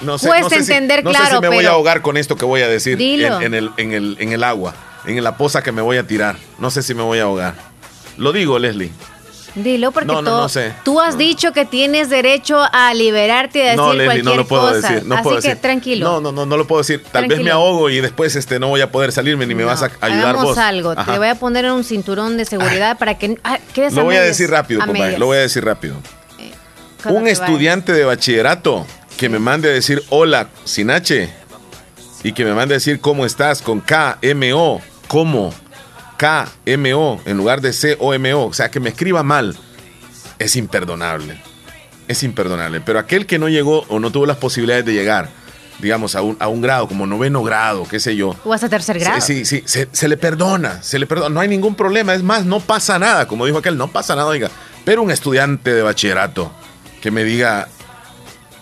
[0.00, 2.02] no sé, Puedes no sé si- entender, no sé si claro, me voy a ahogar
[2.02, 4.74] con esto que voy a decir en, en el, en, el, en el agua,
[5.06, 6.36] en la poza que me voy a tirar.
[6.58, 7.54] No sé si me voy a ahogar.
[8.16, 8.90] Lo digo, Leslie.
[9.54, 10.72] Dilo porque No, no, todo- no sé.
[10.84, 14.46] tú has dicho que tienes derecho a liberarte y a decir Leslie, cualquier no lo
[14.46, 14.74] puedo cosa.
[14.92, 15.12] decir.
[15.12, 15.62] Así puedo que decir.
[15.62, 16.06] tranquilo.
[16.06, 17.02] No, no, no, no lo puedo decir.
[17.10, 19.82] Tal vez me ahogo y después este, no voy a poder salirme ni me vas
[19.82, 20.58] a ayudar hagamos vos.
[20.58, 20.92] algo.
[20.96, 21.12] Ajá.
[21.12, 24.16] Te voy a poner en un cinturón de seguridad para que ah, quedes Lo voy
[24.16, 25.18] a decir rápido, a medias.
[25.18, 25.96] Lo voy a decir rápido.
[27.06, 27.40] Un vayas.
[27.40, 31.28] estudiante de bachillerato que me mande a decir hola sin H
[32.24, 35.54] y que me mande a decir cómo estás con K, M, O, cómo,
[36.18, 39.56] K, M, O, en lugar de C, O, sea, que me escriba mal,
[40.38, 41.40] es imperdonable.
[42.08, 42.80] Es imperdonable.
[42.80, 45.28] Pero aquel que no llegó o no tuvo las posibilidades de llegar,
[45.78, 48.98] digamos, a un, a un grado, como noveno grado, qué sé yo, O hasta tercer
[48.98, 49.20] grado.
[49.20, 52.22] Sí, sí, sí, se, se le perdona, se le perdona, no hay ningún problema, es
[52.22, 54.50] más, no pasa nada, como dijo aquel, no pasa nada, oiga,
[54.84, 56.50] pero un estudiante de bachillerato
[57.00, 57.68] que me diga,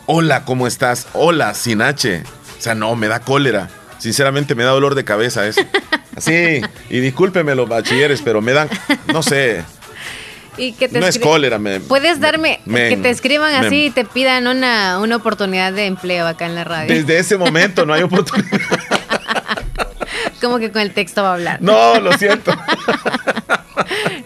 [0.04, 1.06] hola, ¿cómo estás?
[1.14, 2.22] Hola, sin H,
[2.58, 3.70] o sea, no, me da cólera,
[4.06, 5.60] sinceramente me da dolor de cabeza eso.
[6.16, 8.70] Así, y discúlpeme los bachilleres, pero me dan,
[9.12, 9.62] no sé,
[10.58, 11.58] Y que te no es cólera.
[11.58, 15.72] Me, Puedes darme me- que te escriban me- así y te pidan una, una oportunidad
[15.72, 16.94] de empleo acá en la radio.
[16.94, 18.48] Desde ese momento no hay oportunidad.
[20.40, 21.60] Como que con el texto va a hablar.
[21.60, 22.52] No, lo siento.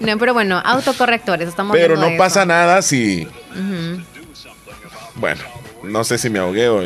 [0.00, 3.26] No, pero bueno, autocorrectores, estamos Pero no pasa nada si.
[5.16, 5.40] Bueno,
[5.82, 6.82] no sé si me ahogué o,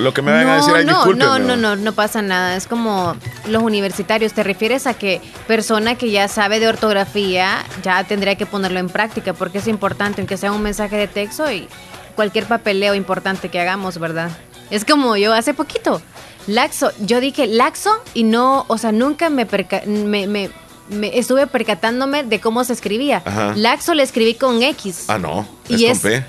[0.00, 2.56] lo que me van a decir ahí, no, no, no, no, no pasa nada.
[2.56, 3.14] Es como
[3.48, 4.32] los universitarios.
[4.32, 8.88] ¿Te refieres a que persona que ya sabe de ortografía ya tendría que ponerlo en
[8.88, 9.32] práctica?
[9.32, 11.68] Porque es importante, aunque sea un mensaje de texto y
[12.16, 14.30] cualquier papeleo importante que hagamos, ¿verdad?
[14.70, 16.00] Es como yo hace poquito.
[16.46, 20.50] Laxo, yo dije laxo y no, o sea, nunca me, perca- me, me,
[20.88, 23.22] me estuve percatándome de cómo se escribía.
[23.24, 23.54] Ajá.
[23.56, 25.04] Laxo le escribí con X.
[25.08, 25.46] Ah, no.
[25.68, 26.22] y es P.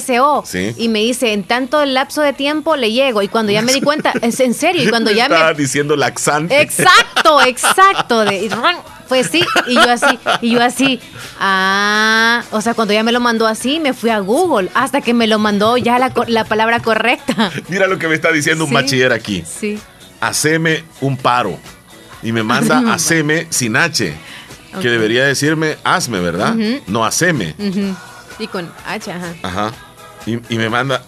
[0.00, 0.42] PSO.
[0.46, 0.74] Sí.
[0.76, 3.22] Y me dice, en tanto lapso de tiempo le llego.
[3.22, 4.82] Y cuando ya me di cuenta, es en serio.
[4.82, 5.58] Y cuando ya Estaba me.
[5.58, 6.60] diciendo laxante.
[6.60, 8.24] Exacto, exacto.
[8.24, 8.50] De,
[9.08, 9.42] pues sí.
[9.66, 11.00] Y yo así, y yo así.
[11.38, 14.68] Ah, o sea, cuando ya me lo mandó así, me fui a Google.
[14.74, 17.50] Hasta que me lo mandó ya la, la palabra correcta.
[17.68, 19.44] Mira lo que me está diciendo un bachiller aquí.
[19.46, 19.78] Sí.
[20.20, 21.58] Haceme un paro.
[22.22, 24.14] Y me manda haceme sin H.
[24.80, 26.54] Que debería decirme hazme, ¿verdad?
[26.86, 27.54] No haceme.
[27.58, 27.96] Ujú.
[28.38, 29.34] Y con H, ajá.
[29.42, 29.72] Ajá.
[30.26, 31.02] Y, y me manda.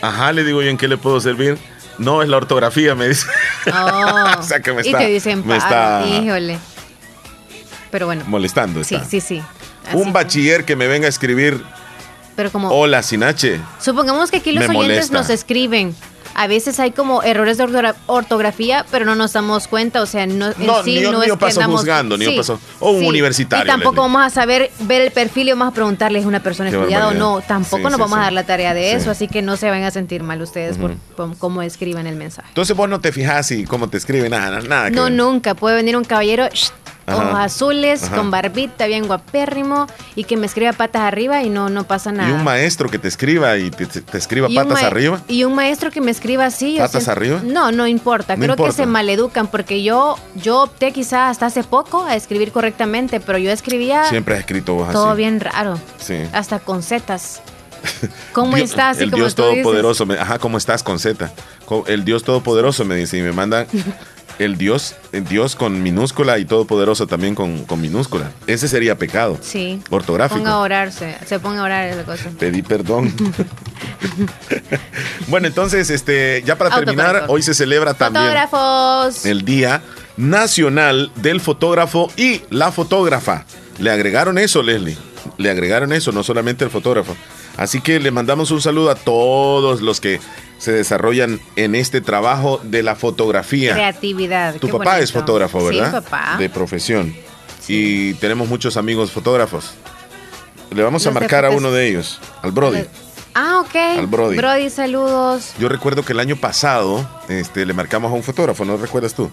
[0.00, 1.58] Ajá, le digo yo en qué le puedo servir.
[1.98, 3.26] No, es la ortografía, me dice.
[3.72, 4.40] Oh.
[4.40, 6.58] O sea que me y está- te dicen me está- híjole.
[7.92, 8.24] Pero bueno.
[8.26, 8.82] Molestando.
[8.82, 9.06] Sí, está.
[9.08, 9.42] sí, sí.
[9.86, 11.62] Así Un bachiller que me venga a escribir
[12.34, 12.70] Pero como.
[12.70, 13.60] hola sin H.
[13.80, 15.14] Supongamos que aquí los oyentes molesta.
[15.14, 15.94] nos escriben.
[16.34, 20.26] A veces hay como errores de ortogra- ortografía, pero no nos damos cuenta, o sea,
[20.26, 22.90] no, en No, sí ni no ni es que andamos- juzgando, ni yo paso- o
[22.92, 26.24] un universitario, Y tampoco vamos a saber ver el perfil y vamos a preguntarle es
[26.26, 27.40] una persona Qué estudiada o no.
[27.40, 28.20] Tampoco Sí, nos sí, vamos sí.
[28.20, 28.96] a dar la tarea de Sí.
[28.96, 32.16] eso, así que no se van a sentir mal ustedes por, por cómo escriben el
[32.16, 32.48] mensaje.
[32.48, 34.90] Entonces vos no te fijas y cómo te escribe nada, nada.
[34.90, 35.12] que No, ver.
[35.12, 35.54] nunca.
[35.54, 36.70] Puede venir un caballero, shh,
[37.06, 37.16] Ajá.
[37.28, 38.16] ojos azules, Ajá.
[38.16, 42.28] con barbita, bien guapérrimo, y que me escriba patas arriba y no, no pasa nada.
[42.28, 45.20] Y un maestro que te escriba y te, te- escriba Y patas arriba.
[45.28, 46.76] Y un maestro que me escriba así.
[46.78, 47.40] ¿Patas arriba?
[47.44, 48.36] No, no importa.
[48.36, 48.72] No Creo importa.
[48.76, 53.38] que se maleducan porque yo, yo opté quizá hasta hace poco a escribir correctamente, pero
[53.38, 54.94] yo escribía Siempre has escrito vos así.
[54.94, 55.78] todo bien raro.
[55.98, 56.16] Sí.
[56.32, 57.40] Hasta con zetas.
[58.32, 58.98] ¿Cómo Dios- estás?
[58.98, 59.34] El como Dios.
[59.34, 60.06] Todopoderoso.
[60.06, 61.30] me- ajá, ¿cómo estás con Z?
[61.86, 63.66] El Dios Todopoderoso me dice y me mandan
[64.38, 68.30] el Dios, el Dios con minúscula y Todopoderoso también con, con minúscula.
[68.46, 69.38] Ese sería pecado.
[69.40, 69.80] Sí.
[69.90, 70.38] Ortográfico.
[70.38, 71.16] Ponga a orarse.
[71.26, 72.30] Se ponga a orar esa cosa.
[72.38, 73.14] Pedí perdón.
[75.28, 79.26] bueno, entonces, este, ya para terminar, hoy se celebra también Fotógrafos.
[79.26, 79.82] el Día
[80.16, 83.44] Nacional del Fotógrafo y la Fotógrafa.
[83.78, 84.96] Le agregaron eso, Leslie.
[85.38, 87.16] Le agregaron eso, no solamente el fotógrafo.
[87.56, 90.20] Así que le mandamos un saludo a todos los que
[90.62, 93.72] se desarrollan en este trabajo de la fotografía.
[93.74, 94.54] Creatividad.
[94.60, 95.86] Tu papá es fotógrafo, ¿verdad?
[95.86, 96.36] Sí, papá.
[96.38, 97.12] De profesión.
[97.66, 99.72] Y tenemos muchos amigos fotógrafos.
[100.70, 102.84] Le vamos a Los marcar a uno de ellos, al Brody.
[103.34, 103.74] Ah, ok.
[103.98, 104.36] Al Brody.
[104.36, 105.52] Brody, saludos.
[105.58, 109.32] Yo recuerdo que el año pasado este, le marcamos a un fotógrafo, ¿no recuerdas tú?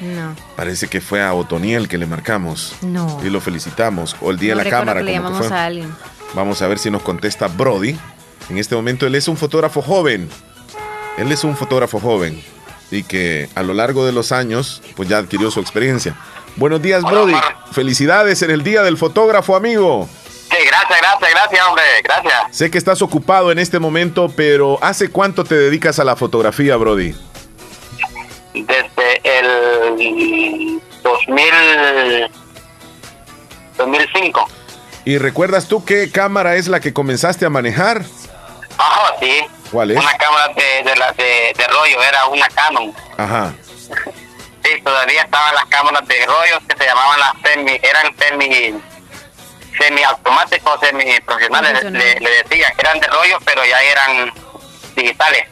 [0.00, 0.36] No.
[0.54, 2.76] Parece que fue a Otoniel que le marcamos.
[2.82, 3.20] No.
[3.24, 4.14] Y lo felicitamos.
[4.20, 5.00] O el día no de la cámara.
[5.00, 5.48] que le que fue.
[5.48, 5.92] a alguien.
[6.34, 7.98] Vamos a ver si nos contesta Brody.
[8.48, 10.28] En este momento él es un fotógrafo joven.
[11.18, 12.42] Él es un fotógrafo joven.
[12.90, 16.16] Y que a lo largo de los años, pues ya adquirió su experiencia.
[16.56, 17.32] Buenos días, Hola, Brody.
[17.34, 17.56] Omar.
[17.72, 20.08] Felicidades en el Día del Fotógrafo, amigo.
[20.50, 22.34] Sí, gracias, gracias, gracias, hombre, gracias.
[22.50, 26.76] Sé que estás ocupado en este momento, pero ¿hace cuánto te dedicas a la fotografía,
[26.76, 27.14] Brody?
[28.52, 32.30] Desde el 2000,
[33.78, 34.48] 2005.
[35.04, 38.04] ¿Y recuerdas tú qué cámara es la que comenzaste a manejar?
[38.80, 39.40] Ajá, sí.
[39.70, 39.98] ¿Cuál es?
[39.98, 42.92] Una cámara de, de, la, de, de rollo, era una Canon.
[43.16, 43.52] Ajá.
[44.64, 48.74] Sí, todavía estaban las cámaras de rollos que se llamaban las semi, eran semi,
[49.78, 54.32] semi automáticos, semi profesionales, le, le decían, eran de rollo, pero ya eran
[54.96, 55.44] digitales.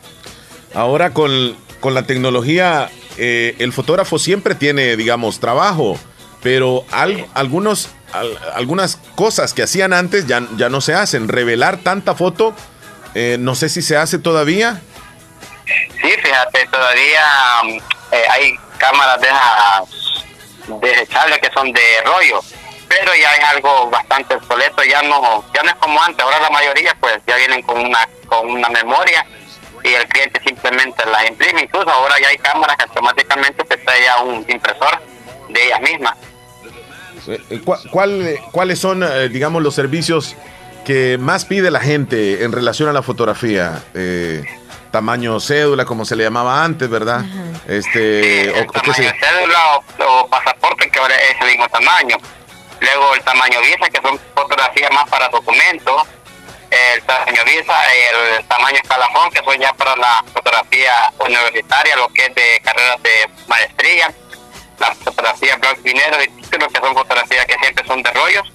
[0.74, 5.98] Ahora con, con la tecnología, eh, el fotógrafo siempre tiene, digamos, trabajo,
[6.42, 11.28] pero al- algunos, al- algunas cosas que hacían antes ya, ya no se hacen.
[11.28, 12.54] Revelar tanta foto,
[13.20, 14.80] eh, no sé si se hace todavía.
[16.00, 17.24] Sí, fíjate, todavía
[17.64, 17.68] mm,
[18.12, 22.40] eh, hay cámaras de esas desechables que son de rollo,
[22.88, 26.50] pero ya es algo bastante obsoleto, ya no, ya no es como antes, ahora la
[26.50, 29.26] mayoría pues ya vienen con una, con una memoria
[29.82, 34.04] y el cliente simplemente las imprime, incluso ahora ya hay cámaras que automáticamente te trae
[34.04, 35.00] ya un impresor
[35.48, 36.14] de ellas mismas.
[37.26, 40.36] Eh, ¿cuál- cuál, ¿Cuáles son, digamos, los servicios
[40.88, 43.82] que más pide la gente en relación a la fotografía?
[43.94, 44.42] Eh,
[44.90, 47.20] tamaño cédula, como se le llamaba antes, ¿verdad?
[47.68, 52.16] Este, o- el tamaño de cédula o, o pasaporte que ahora es el mismo tamaño.
[52.80, 56.02] Luego el tamaño visa que son fotografías más para documentos.
[56.70, 57.74] El tamaño visa,
[58.38, 63.02] el tamaño escalafón que son ya para la fotografía universitaria, lo que es de carreras
[63.02, 63.10] de
[63.46, 64.10] maestría.
[64.80, 68.52] Las fotografías blanco y negro de títulos que son fotografías que siempre son de rollos,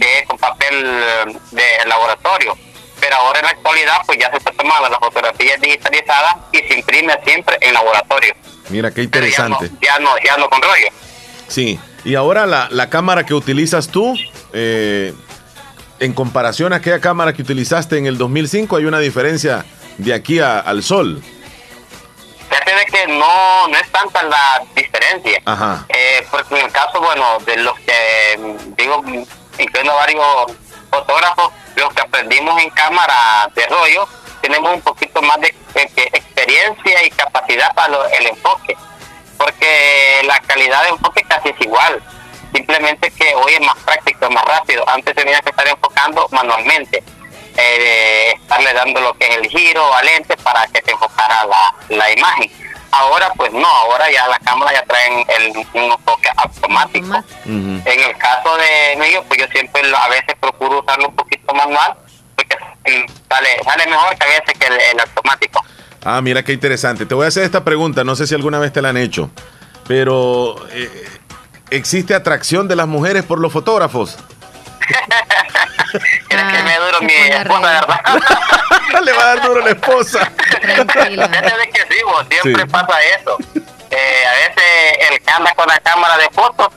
[0.00, 2.56] que es con papel eh, de laboratorio.
[3.00, 6.74] Pero ahora en la actualidad pues ya se está tomando la fotografía digitalizada y se
[6.78, 8.34] imprime siempre en laboratorio.
[8.70, 9.86] Mira, qué Pero ya no- interesante.
[9.86, 10.86] Ya no, ya no, con rollo.
[11.48, 14.16] Sí, y ahora la, la cámara que utilizas tú,
[14.54, 15.12] eh,
[16.00, 19.64] en comparación a aquella cámara que utilizaste en el 2005, hay una diferencia
[19.98, 21.22] de aquí a- al sol.
[22.48, 25.84] Fíjate que no, no es tanta la diferencia diferencia.
[25.88, 29.02] Eh, porque en el caso, bueno, de los que, digo,
[29.58, 30.24] incluyendo varios
[30.90, 34.08] fotógrafos, los que aprendimos en cámara de rollo,
[34.40, 38.76] tenemos un poquito más de, experiencia y capacidad para el enfoque,
[39.36, 42.02] porque la calidad de enfoque casi es igual,
[42.52, 47.02] simplemente que hoy es más práctico, más rápido, antes tenía que estar enfocando manualmente,
[47.56, 51.74] eh, estarle dando lo que es el giro al lente para que se enfocara la,
[51.88, 52.50] la imagen
[52.96, 57.24] Ahora pues no, ahora ya la cámara ya traen el, un enfoque automático.
[57.44, 61.96] En el caso de mí, pues yo siempre a veces procuro usarlo un poquito manual,
[62.36, 62.56] porque
[63.28, 65.64] sale, sale mejor que a veces que el, automático.
[66.04, 67.04] Ah, mira qué interesante.
[67.06, 69.30] Te voy a hacer esta pregunta, no sé si alguna vez te la han hecho,
[69.88, 71.08] pero eh,
[71.70, 74.18] ¿existe atracción de las mujeres por los fotógrafos?
[76.28, 78.00] ¿Quieres que me duro mi esposa, verdad?
[79.04, 80.30] Le va a dar duro la esposa.
[80.86, 81.28] Tranquilo.
[81.30, 82.00] que sí,
[82.42, 83.36] siempre pasa eso.
[83.90, 86.68] Eh, a veces el que anda con la cámara de fotos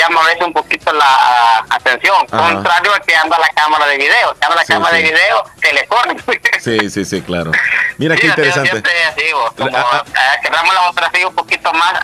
[0.00, 4.34] llama a veces un poquito la atención, contrario al que anda la cámara de video.
[4.38, 6.16] Que anda la cámara de video, que le corre.
[6.60, 7.52] sí, sí, sí, claro.
[7.98, 8.70] Mira qué interesante.
[8.70, 9.22] Siempre así,
[9.56, 10.36] como ah, ah.
[10.42, 11.94] que damos la fotografía un poquito más,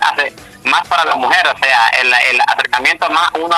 [0.64, 3.54] más para la mujer, o sea, el, el acercamiento más uno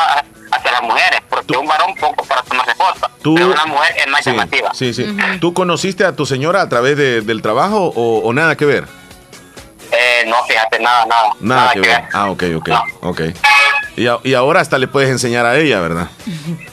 [0.50, 4.24] hacia las mujeres, porque un varón poco para tomarse fotos, pero una mujer es más
[4.24, 4.74] llamativa.
[4.74, 5.16] Sí, sí.
[5.40, 8.86] ¿Tú conociste a tu señora a través de, del trabajo o, nada que ver?
[9.92, 11.30] Eh, no, fíjate, nada, nada.
[11.40, 12.04] Nada, que, ver.
[12.12, 12.70] Ah, ok, ok,
[13.02, 13.20] ok.
[13.96, 16.08] Y, y, ahora hasta le puedes enseñar a ella, ¿verdad?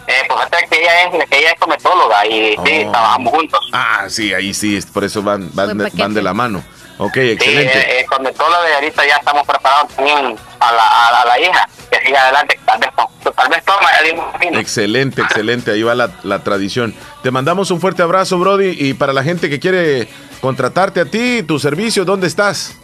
[0.08, 2.92] Eh, pues hasta que ella es, que ella es cometóloga y sí, oh.
[2.92, 3.70] trabajamos juntos.
[3.74, 6.64] Ah, sí, ahí sí, por eso van, van, van de la mano.
[6.98, 7.74] Ok, excelente.
[7.74, 12.00] Sí, eh, eh, de ahorita ya estamos preparados también a la, a la, hija que
[12.06, 12.90] siga adelante, tal vez,
[13.36, 16.94] tal vez toma el Excelente, excelente, ahí va la, la, tradición.
[17.24, 20.08] Te mandamos un fuerte abrazo, Brody, y para la gente que quiere
[20.42, 22.78] contratarte a ti, tu servicio, ¿dónde estás?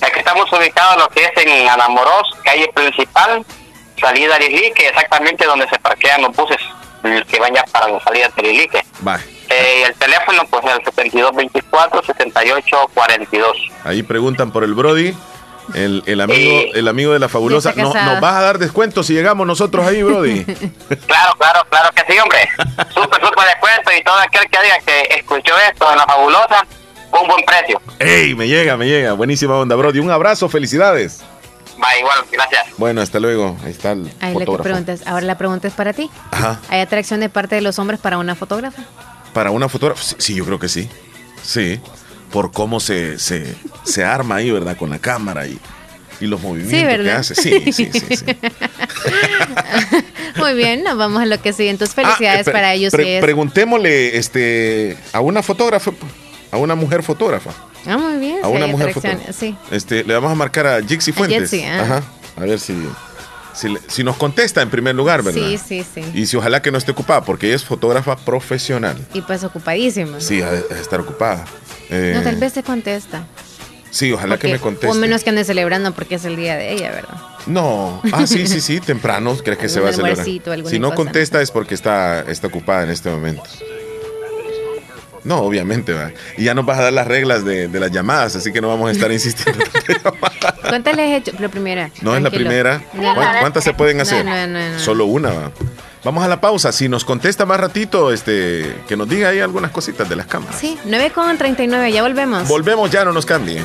[0.00, 3.44] Aquí estamos ubicados en lo que es en Anamoros, calle principal,
[4.00, 6.58] salida de que exactamente donde se parquean los buses
[7.28, 8.84] que van ya para la salida de Lilique.
[9.48, 13.70] Eh, el teléfono, pues el 7224-7842.
[13.84, 15.14] Ahí preguntan por el Brody.
[15.74, 17.72] El, el amigo el amigo de la fabulosa.
[17.74, 20.44] No, ¿Nos vas a dar descuento si llegamos nosotros ahí, Brody?
[21.06, 22.48] claro, claro, claro que sí, hombre.
[22.94, 26.64] Súper, súper descuento y todo aquel que diga que escuchó esto en la fabulosa,
[27.12, 27.80] un buen precio.
[27.98, 28.34] ¡Ey!
[28.34, 29.12] Me llega, me llega.
[29.14, 29.98] Buenísima onda, Brody.
[30.00, 31.22] Un abrazo, felicidades.
[31.82, 32.66] Va, igual, gracias.
[32.78, 33.56] Bueno, hasta luego.
[33.64, 35.02] Ahí está el Ahí preguntas.
[35.06, 36.10] Ahora la pregunta es para ti.
[36.30, 36.60] Ajá.
[36.68, 38.82] ¿Hay atracción de parte de los hombres para una fotógrafa?
[39.36, 40.88] para una fotógrafa, sí, yo creo que sí.
[41.42, 41.78] Sí,
[42.32, 44.78] por cómo se, se, se arma ahí, ¿verdad?
[44.78, 45.58] Con la cámara y,
[46.22, 47.34] y los movimientos que hace.
[47.34, 48.24] Sí, sí, sí.
[50.38, 51.68] Muy bien, nos vamos a lo que sigue.
[51.68, 52.94] Entonces, felicidades ah, para ellos.
[52.94, 55.92] Preguntémosle este, a una fotógrafa,
[56.56, 57.50] a una mujer fotógrafa.
[57.86, 58.38] Ah, muy bien.
[58.42, 59.32] A una mujer fotógrafa.
[59.32, 59.56] Sí.
[59.70, 61.52] Este, le vamos a marcar a Jixi Fuentes.
[61.64, 61.82] Ah.
[61.82, 62.02] Ajá.
[62.36, 62.74] A ver si
[63.88, 65.40] si, nos contesta en primer lugar, ¿verdad?
[65.40, 66.02] Sí, sí, sí.
[66.14, 68.96] Y si ojalá que no esté ocupada, porque ella es fotógrafa profesional.
[69.14, 70.20] Y pues ocupadísima.
[70.20, 71.44] Sí, a, estar ocupada.
[71.90, 73.26] no, tal vez se contesta.
[73.90, 74.88] Sí, ojalá que me conteste.
[74.88, 77.16] O menos que ande celebrando porque es el día de ella, ¿verdad?
[77.46, 80.26] No, ah, sí, sí, sí, temprano, crees que se va a celebrar.
[80.26, 83.44] Si no contesta es porque está, está ocupada en este momento.
[85.26, 86.12] No, obviamente, va.
[86.38, 88.88] Y ya nos vas a dar las reglas de, las llamadas, así que no vamos
[88.88, 89.64] a estar insistiendo.
[90.68, 91.32] ¿Cuántas le has hecho?
[91.40, 91.90] La primera.
[92.00, 92.80] No es la primera.
[93.40, 94.24] ¿Cuántas se pueden hacer?
[94.78, 95.52] Solo una, va.
[96.04, 96.70] Vamos a la pausa.
[96.70, 100.56] Si nos contesta más ratito, este, que nos diga ahí algunas cositas de las cámaras.
[100.60, 102.46] Sí, 9 con 39, ya volvemos.
[102.46, 103.64] Volvemos ya, no nos cambien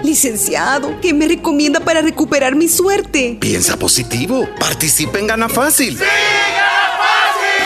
[0.03, 3.37] Licenciado, ¿qué me recomienda para recuperar mi suerte?
[3.39, 4.49] Piensa positivo.
[4.59, 5.97] Participa en Gana Fácil.
[5.97, 6.62] ¡Sí, Gana Fácil!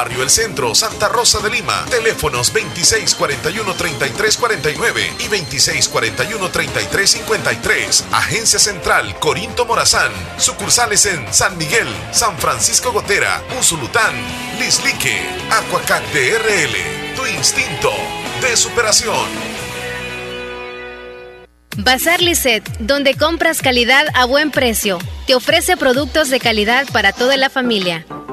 [0.01, 1.85] Barrio El Centro, Santa Rosa de Lima.
[1.91, 8.05] Teléfonos 2641-3349 y 2641-3353.
[8.11, 10.11] Agencia Central Corinto Morazán.
[10.39, 14.15] Sucursales en San Miguel, San Francisco Gotera, Usulután,
[14.57, 15.21] Lislique,
[15.51, 16.73] Aquacat DRL.
[17.15, 17.91] Tu instinto
[18.41, 19.29] de superación.
[21.77, 24.97] Bazar Lisset, donde compras calidad a buen precio.
[25.27, 28.03] Te ofrece productos de calidad para toda la familia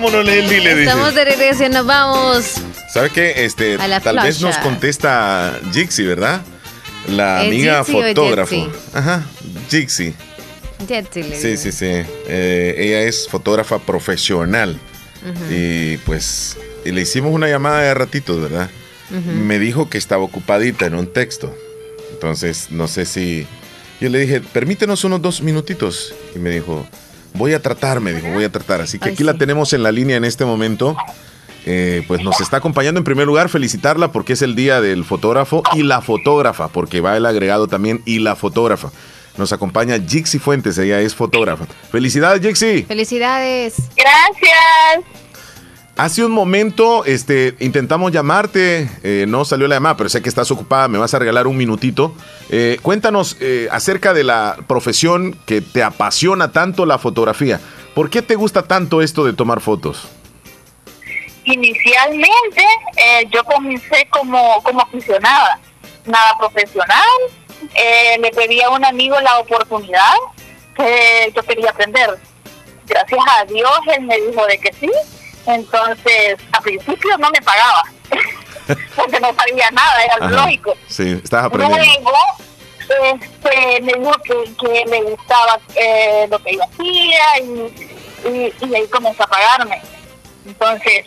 [0.00, 0.84] Vámonos, Leslie, le dice.
[0.84, 2.54] Estamos de regreso, nos vamos.
[2.88, 3.44] ¿Sabe qué?
[3.44, 6.40] Este, tal vez nos contesta Jixi, ¿verdad?
[7.06, 8.72] La amiga fotógrafo.
[8.94, 9.26] Ajá,
[9.68, 10.14] Jixi.
[11.38, 11.84] Sí, sí, sí.
[11.86, 14.78] Eh, ella es fotógrafa profesional.
[15.50, 18.70] Y pues le hicimos una llamada de ratitos, ¿verdad?
[19.10, 21.54] Me dijo que estaba ocupadita en un texto.
[22.12, 23.46] Entonces, no sé si...
[24.00, 26.14] Yo le dije, permítenos unos dos minutitos.
[26.34, 26.86] Y me dijo,
[27.34, 28.80] Voy a tratar, me dijo, voy a tratar.
[28.80, 30.96] Así que aquí la tenemos en la línea en este momento.
[31.66, 35.62] Eh, pues nos está acompañando en primer lugar, felicitarla porque es el día del fotógrafo
[35.74, 38.90] y la fotógrafa, porque va el agregado también y la fotógrafa.
[39.36, 41.66] Nos acompaña Jixi Fuentes, ella es fotógrafa.
[41.90, 42.82] Felicidades, Jixi.
[42.84, 43.74] Felicidades.
[43.96, 45.04] Gracias.
[46.00, 50.50] Hace un momento este, intentamos llamarte, eh, no salió la llamada, pero sé que estás
[50.50, 52.14] ocupada, me vas a regalar un minutito.
[52.48, 57.60] Eh, cuéntanos eh, acerca de la profesión que te apasiona tanto la fotografía.
[57.94, 60.08] ¿Por qué te gusta tanto esto de tomar fotos?
[61.44, 62.64] Inicialmente
[63.30, 65.60] yo comencé como, como aficionada,
[66.06, 67.10] nada profesional.
[68.18, 70.14] le pedí a un amigo la oportunidad
[70.74, 72.18] que yo quería aprender.
[72.86, 74.90] Gracias a Dios él me dijo de que sí
[75.54, 77.82] entonces, a principio no me pagaba,
[78.96, 80.74] porque no sabía nada, era lógico.
[80.88, 81.84] Sí, estás aprendiendo.
[82.02, 82.18] Luego,
[83.14, 89.24] este, me dijo que, me gustaba eh, lo que yo hacía y, y, ahí comenzó
[89.24, 89.80] a pagarme.
[90.46, 91.04] Entonces,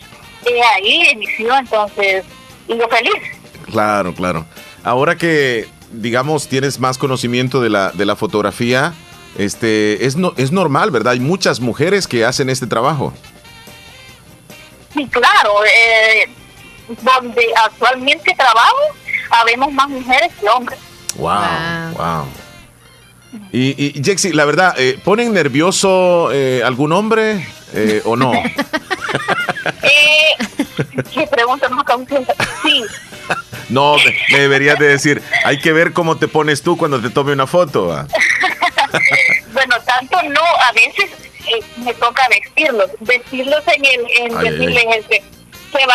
[0.74, 2.24] ahí inició, entonces,
[2.68, 3.22] y yo feliz.
[3.70, 4.46] Claro, claro.
[4.82, 8.94] Ahora que, digamos, tienes más conocimiento de la, de la fotografía,
[9.38, 11.14] este, es, no, es normal, ¿verdad?
[11.14, 13.12] Hay muchas mujeres que hacen este trabajo.
[14.94, 15.64] Sí, claro.
[15.64, 16.28] Eh,
[16.88, 18.78] donde actualmente trabajo,
[19.30, 20.78] habemos más mujeres que hombres.
[21.16, 22.26] Wow, wow.
[23.52, 28.32] Y, y Jexy, la verdad, eh, ¿ponen nervioso eh, algún hombre eh, o no?
[29.82, 30.36] Eh,
[31.14, 31.86] ¿Qué pregunta más?
[32.62, 32.84] Sí.
[33.70, 37.10] No, me, me deberías de decir, hay que ver cómo te pones tú cuando te
[37.10, 38.06] tome una foto.
[39.52, 41.10] Bueno, tanto no, a veces
[41.46, 45.22] eh, me toca vestirlos, vestirlos en el, en Ay, ay, decirles este,
[45.72, 45.94] se va,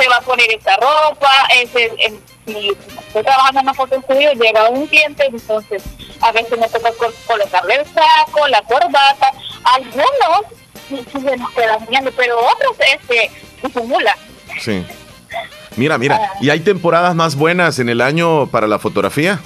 [0.00, 4.32] se va a poner esta ropa, ese, en- si estoy trabajando en una foto estudio,
[4.34, 5.82] llega un cliente, entonces
[6.20, 9.32] a veces me toca col- colocarle el saco, la corbata,
[9.64, 10.42] algunos
[11.12, 13.30] se nos quedan viendo, pero otros este
[13.62, 14.16] disimula.
[14.60, 14.84] Sí.
[15.76, 19.40] Mira, mira, ¿y hay temporadas más buenas en el año para la fotografía?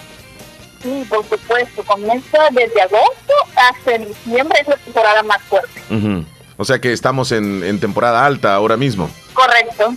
[0.83, 5.81] Sí, por supuesto, comienza desde agosto hasta diciembre, es la temporada más fuerte.
[5.91, 6.25] Ujú.
[6.57, 9.11] O sea que estamos en, en temporada alta ahora mismo.
[9.35, 9.95] Correcto.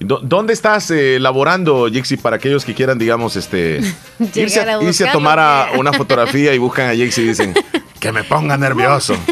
[0.00, 3.78] ¿Dó- ¿Dónde estás eh, laborando, Jixi, para aquellos que quieran, digamos, este,
[4.34, 7.24] irse, a, Llegar a irse a buscarlo, tomar una fotografía y buscan a Jixi y
[7.28, 7.54] dicen
[8.00, 9.14] que me ponga nervioso?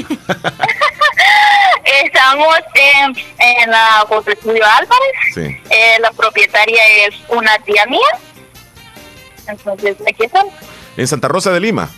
[2.05, 5.15] Estamos en, en la Estudio Álvarez.
[5.35, 5.41] Sí.
[5.71, 7.99] Eh, la propietaria es una tía mía.
[9.49, 10.53] Entonces, aquí estamos.
[11.01, 11.89] En Santa Rosa de Lima.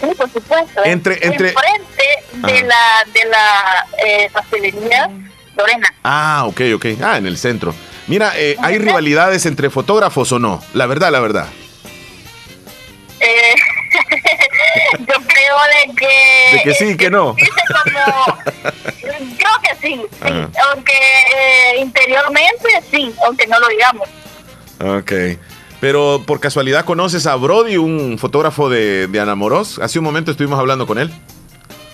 [0.00, 0.82] Sí, por supuesto.
[0.86, 2.02] Entre- entre- Enfrente
[2.32, 2.66] de Ajá.
[2.66, 5.10] la, de la eh, pastelería
[5.54, 5.92] Lorena.
[6.02, 6.86] Ah, ok, ok.
[7.02, 7.74] Ah, en el centro.
[8.06, 10.62] Mira, eh, ¿hay rivalidades entre fotógrafos o no?
[10.72, 11.46] La verdad, la verdad.
[13.20, 13.54] Eh,
[15.00, 15.56] yo creo
[15.88, 16.56] de que...
[16.56, 17.36] De que sí, que no.
[17.84, 18.38] Como...
[19.02, 20.06] creo que sí, sí.
[20.22, 20.48] Ajá.
[20.72, 20.92] Aunque
[21.36, 24.08] eh, interiormente sí, aunque no lo digamos.
[24.80, 25.12] Ok.
[25.80, 29.78] Pero por casualidad conoces a Brody, un fotógrafo de, de Anamoros.
[29.78, 31.12] Hace un momento estuvimos hablando con él.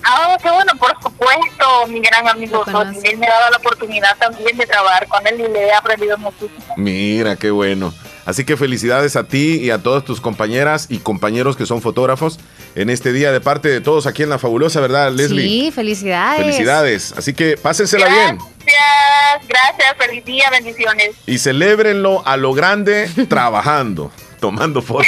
[0.05, 2.65] Ah, qué bueno, por supuesto, mi gran amigo.
[3.05, 6.19] Él me ha dado la oportunidad también de trabajar con él y le he aprendido
[6.19, 6.75] muchísimo.
[6.77, 7.93] Mira, qué bueno.
[8.25, 12.39] Así que felicidades a ti y a todas tus compañeras y compañeros que son fotógrafos
[12.77, 15.43] en este día de parte de todos aquí en La Fabulosa, ¿verdad, Leslie?
[15.49, 16.41] Sí, felicidades.
[16.41, 17.15] Felicidades.
[17.17, 21.11] Así que pásensela bien Gracias, gracias, feliz día, bendiciones.
[21.27, 25.07] y celébrenlo a lo grande trabajando, tomando fotos.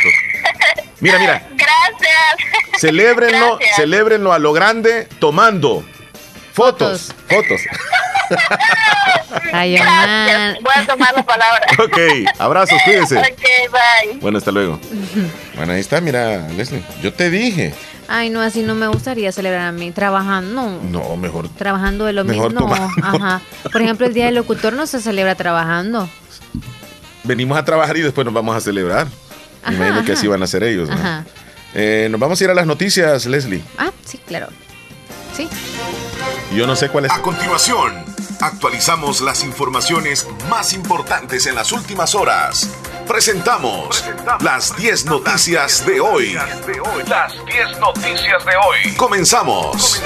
[1.00, 2.80] Mira, mira, Gracias.
[2.80, 3.76] celébrenlo, Gracias.
[3.76, 5.84] celébrenlo a lo grande tomando
[6.52, 7.60] fotos, fotos.
[9.52, 9.76] Ay.
[10.62, 11.66] Voy a tomar la palabra.
[11.84, 11.98] Ok,
[12.38, 13.18] abrazos, cuídense.
[13.18, 13.26] Ok,
[13.72, 14.18] bye.
[14.20, 14.78] Bueno, hasta luego.
[15.56, 16.82] Bueno, ahí está, mira, Leslie.
[17.02, 17.72] Yo te dije.
[18.08, 19.92] Ay, no, así no me gustaría celebrar a mí.
[19.92, 20.80] Trabajando, no.
[21.08, 21.48] No, mejor.
[21.48, 22.68] Trabajando de lo Mejor mismo.
[22.68, 23.06] No, tomando.
[23.24, 23.40] ajá.
[23.70, 26.08] Por ejemplo, el Día del Locutor no se celebra trabajando.
[27.22, 29.06] Venimos a trabajar y después nos vamos a celebrar.
[29.06, 29.12] Me
[29.62, 30.88] Ajá, imagino que así van a ser ellos.
[30.88, 30.94] ¿no?
[30.96, 31.24] Ajá.
[31.72, 33.62] Eh, nos vamos a ir a las noticias, Leslie.
[33.78, 34.48] Ah, sí, claro.
[35.36, 35.48] Sí.
[36.54, 37.12] Yo no sé cuál es.
[37.12, 37.92] A continuación,
[38.40, 42.70] actualizamos las informaciones más importantes en las últimas horas.
[43.08, 44.04] Presentamos
[44.40, 46.34] las 10 noticias de hoy.
[47.08, 48.94] Las 10 noticias de hoy.
[48.96, 50.00] Comenzamos.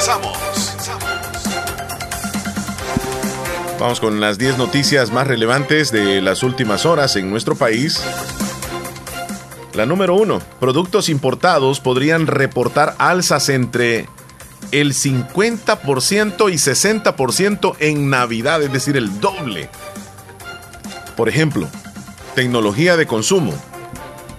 [3.78, 8.02] Vamos con las 10 noticias más relevantes de las últimas horas en nuestro país.
[9.74, 14.08] La número uno, productos importados podrían reportar alzas entre
[14.72, 19.70] el 50% y 60% en Navidad, es decir, el doble.
[21.16, 21.68] Por ejemplo,
[22.34, 23.52] tecnología de consumo,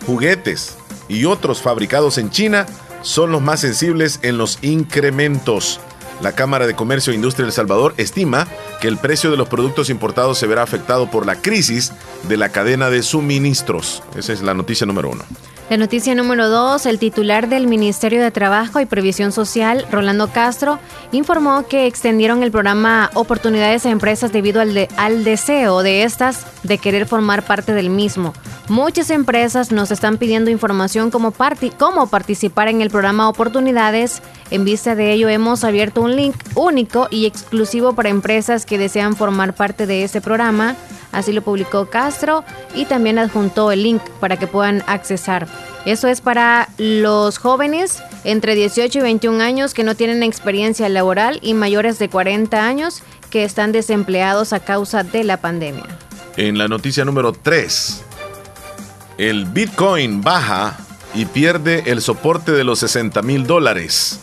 [0.06, 2.66] juguetes y otros fabricados en China
[3.02, 5.80] son los más sensibles en los incrementos.
[6.22, 8.48] La Cámara de Comercio e Industria de El Salvador estima
[8.82, 11.94] que el precio de los productos importados se verá afectado por la crisis
[12.24, 14.04] de la cadena de suministros.
[14.16, 15.24] Esa es la noticia número uno.
[15.70, 20.80] La noticia número dos, el titular del Ministerio de Trabajo y Previsión Social, Rolando Castro,
[21.12, 26.80] informó que extendieron el programa Oportunidades a Empresas debido al, al deseo de estas de
[26.80, 28.34] querer formar parte del mismo.
[28.68, 34.24] Muchas empresas nos están pidiendo información como parti- cómo participar en el programa Oportunidades.
[34.50, 39.16] En vista de ello, hemos abierto un link único y exclusivo para empresas que desean
[39.16, 40.76] formar parte de este programa.
[41.12, 42.44] Así lo publicó Castro
[42.76, 45.48] y también adjuntó el link para que puedan accesar.
[45.86, 51.40] Eso es para los jóvenes entre 18 y 21 años que no tienen experiencia laboral
[51.42, 55.86] y mayores de 40 años que están desempleados a causa de la pandemia.
[56.38, 58.04] En la noticia número 3,
[59.18, 60.78] el Bitcoin baja
[61.14, 64.20] y pierde el soporte de los 60 mil dólares.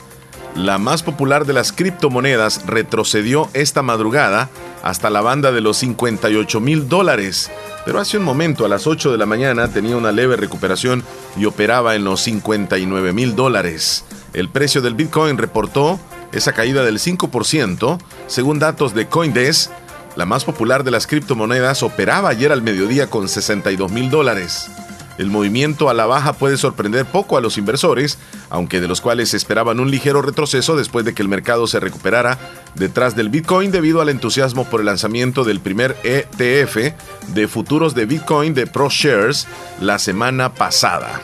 [0.55, 4.49] La más popular de las criptomonedas retrocedió esta madrugada
[4.87, 7.51] hasta la banda de los 58 mil dólares,
[7.85, 11.03] pero hace un momento a las 8 de la mañana tenía una leve recuperación
[11.37, 14.05] y operaba en los 59 mil dólares.
[14.33, 15.99] El precio del Bitcoin reportó
[16.31, 19.73] esa caída del 5%, según datos de Coindesk.
[20.15, 24.71] La más popular de las criptomonedas operaba ayer al mediodía con 62 mil dólares.
[25.19, 28.19] El movimiento a la baja puede sorprender poco a los inversores,
[28.51, 32.39] aunque de los cuales esperaban un ligero retroceso después de que el mercado se recuperara
[32.77, 36.95] detrás del Bitcoin debido al entusiasmo por el lanzamiento del primer ETF
[37.35, 39.47] de futuros de Bitcoin de ProShares
[39.81, 41.21] la semana pasada.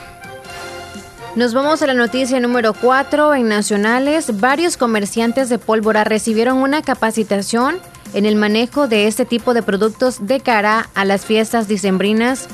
[1.34, 4.38] Nos vamos a la noticia número 4 en Nacionales.
[4.38, 7.78] Varios comerciantes de pólvora recibieron una capacitación
[8.12, 12.48] en el manejo de este tipo de productos de cara a las fiestas dicembrinas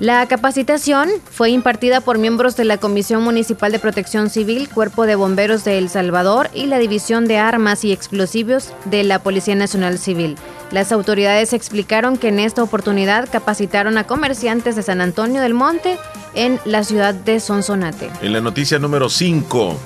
[0.00, 5.16] la capacitación fue impartida por miembros de la Comisión Municipal de Protección Civil, Cuerpo de
[5.16, 9.98] Bomberos de El Salvador y la División de Armas y Explosivos de la Policía Nacional
[9.98, 10.36] Civil.
[10.70, 15.98] Las autoridades explicaron que en esta oportunidad capacitaron a comerciantes de San Antonio del Monte
[16.34, 18.08] en la ciudad de Sonsonate.
[18.22, 19.76] En la noticia número 5,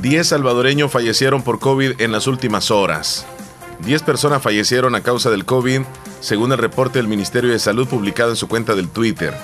[0.00, 3.24] 10 salvadoreños fallecieron por COVID en las últimas horas.
[3.84, 5.82] 10 personas fallecieron a causa del COVID
[6.22, 9.34] según el reporte del Ministerio de Salud publicado en su cuenta del Twitter.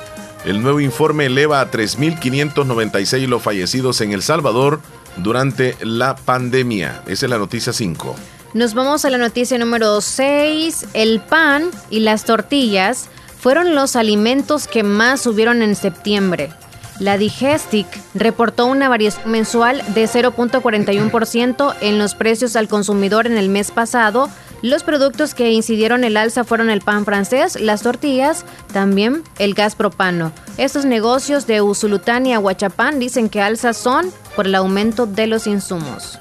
[0.47, 4.81] El nuevo informe eleva a 3.596 los fallecidos en El Salvador
[5.17, 7.03] durante la pandemia.
[7.07, 8.17] Esa es la noticia 5.
[8.55, 10.87] Nos vamos a la noticia número 6.
[10.95, 13.09] El pan y las tortillas
[13.39, 16.51] fueron los alimentos que más subieron en septiembre.
[16.99, 23.49] La Digestic reportó una variación mensual de 0.41% en los precios al consumidor en el
[23.49, 24.29] mes pasado,
[24.63, 29.77] los productos que incidieron el alza fueron el pan francés, las tortillas, también el gas
[29.77, 30.33] propano.
[30.57, 35.47] Estos negocios de Usulután y Aguachapán dicen que alzas son por el aumento de los
[35.47, 36.19] insumos.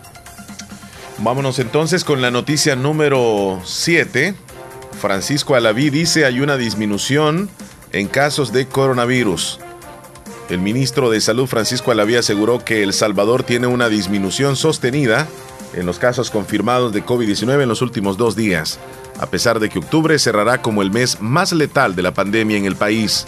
[1.17, 4.35] Vámonos entonces con la noticia número 7.
[5.01, 7.49] Francisco Alaví dice hay una disminución
[7.91, 9.59] en casos de coronavirus.
[10.49, 15.27] El ministro de Salud Francisco Alaví aseguró que El Salvador tiene una disminución sostenida
[15.73, 18.79] en los casos confirmados de COVID-19 en los últimos dos días,
[19.19, 22.65] a pesar de que octubre cerrará como el mes más letal de la pandemia en
[22.65, 23.25] el país.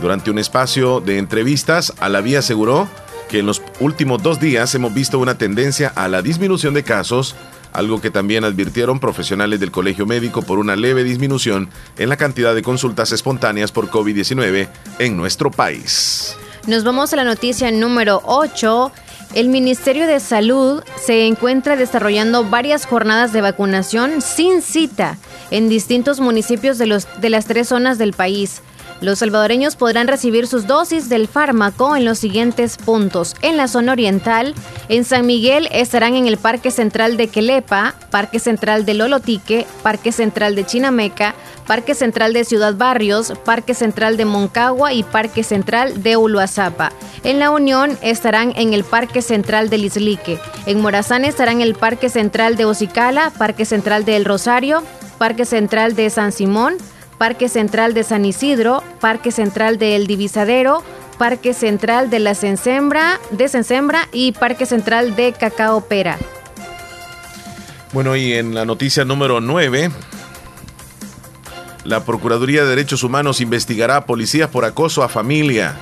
[0.00, 2.88] Durante un espacio de entrevistas, Alaví aseguró
[3.28, 7.34] que en los últimos dos días hemos visto una tendencia a la disminución de casos,
[7.72, 12.54] algo que también advirtieron profesionales del Colegio Médico por una leve disminución en la cantidad
[12.54, 14.68] de consultas espontáneas por COVID-19
[14.98, 16.36] en nuestro país.
[16.66, 18.92] Nos vamos a la noticia número 8.
[19.34, 25.16] El Ministerio de Salud se encuentra desarrollando varias jornadas de vacunación sin cita
[25.50, 28.60] en distintos municipios de, los, de las tres zonas del país.
[29.00, 33.34] Los salvadoreños podrán recibir sus dosis del fármaco en los siguientes puntos.
[33.42, 34.54] En la zona oriental,
[34.88, 40.12] en San Miguel estarán en el Parque Central de Quelepa, Parque Central de Lolotique, Parque
[40.12, 41.34] Central de Chinameca,
[41.66, 46.92] Parque Central de Ciudad Barrios, Parque Central de Moncagua y Parque Central de Uluazapa.
[47.24, 50.38] En La Unión estarán en el Parque Central de Lislique.
[50.66, 54.82] En Morazán estarán el Parque Central de Ocicala, Parque Central de El Rosario,
[55.18, 56.74] Parque Central de San Simón,
[57.18, 60.82] Parque Central de San Isidro, Parque Central de El Divisadero,
[61.18, 63.48] Parque Central de la Sensembra, de
[64.12, 66.18] y Parque Central de Cacao Pera.
[67.92, 69.90] Bueno, y en la noticia número 9,
[71.84, 75.76] la Procuraduría de Derechos Humanos investigará a policías por acoso a familia.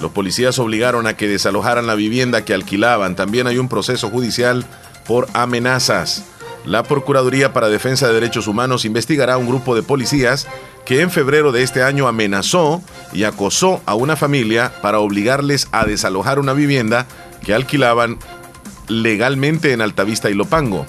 [0.00, 3.16] Los policías obligaron a que desalojaran la vivienda que alquilaban.
[3.16, 4.64] También hay un proceso judicial
[5.06, 6.24] por amenazas.
[6.64, 10.46] La Procuraduría para Defensa de Derechos Humanos investigará a un grupo de policías
[10.84, 12.80] que en febrero de este año amenazó
[13.12, 17.06] y acosó a una familia para obligarles a desalojar una vivienda
[17.44, 18.18] que alquilaban
[18.88, 20.86] legalmente en Altavista y Lopango.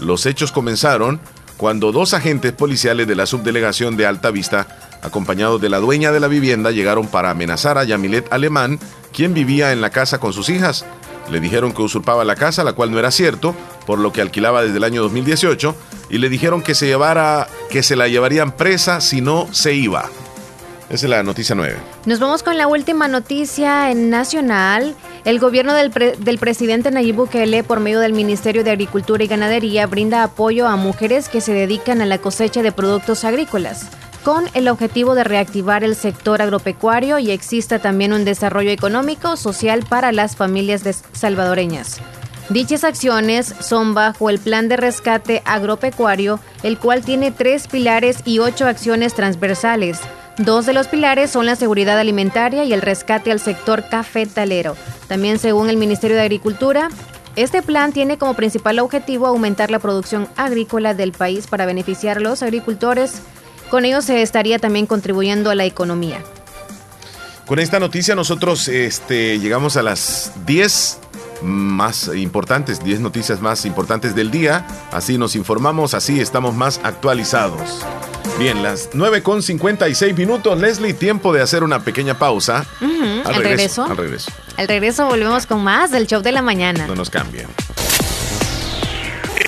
[0.00, 1.20] Los hechos comenzaron
[1.62, 4.66] cuando dos agentes policiales de la subdelegación de Altavista,
[5.00, 8.80] acompañados de la dueña de la vivienda, llegaron para amenazar a Yamilet Alemán,
[9.12, 10.84] quien vivía en la casa con sus hijas.
[11.30, 13.54] Le dijeron que usurpaba la casa, la cual no era cierto,
[13.86, 15.76] por lo que alquilaba desde el año 2018,
[16.10, 20.10] y le dijeron que se llevara, que se la llevarían presa si no se iba.
[20.90, 21.76] Esa es la noticia 9.
[22.06, 24.96] Nos vamos con la última noticia nacional.
[25.24, 30.24] El gobierno del, presidente Nayib Bukele, por medio del Ministerio de Agricultura y Ganadería, brinda
[30.24, 33.88] apoyo a mujeres que se dedican a la cosecha de productos agrícolas,
[34.24, 39.84] con el objetivo de reactivar el sector agropecuario y exista también un desarrollo económico, social
[39.88, 42.00] para las familias salvadoreñas.
[42.48, 48.40] Dichas acciones son bajo el Plan de Rescate Agropecuario, el cual tiene tres pilares y
[48.40, 50.00] ocho acciones transversales.
[50.38, 54.76] Dos de los pilares son la seguridad alimentaria y el rescate al sector cafetalero.
[55.06, 56.88] También según el Ministerio de Agricultura,
[57.36, 62.20] este plan tiene como principal objetivo aumentar la producción agrícola del país para beneficiar a
[62.20, 63.20] los agricultores.
[63.70, 66.22] Con ello se estaría también contribuyendo a la economía.
[67.46, 70.98] Con esta noticia nosotros este, llegamos a las 10
[71.42, 74.66] más importantes, 10 noticias más importantes del día.
[74.92, 77.84] Así nos informamos, así estamos más actualizados.
[78.38, 80.58] Bien, las 9 con 56 minutos.
[80.58, 82.64] Leslie, tiempo de hacer una pequeña pausa.
[83.24, 83.84] Al regreso.
[83.84, 84.32] Al regreso.
[84.56, 86.86] Al regreso volvemos con más del show de la mañana.
[86.86, 87.46] No nos cambien.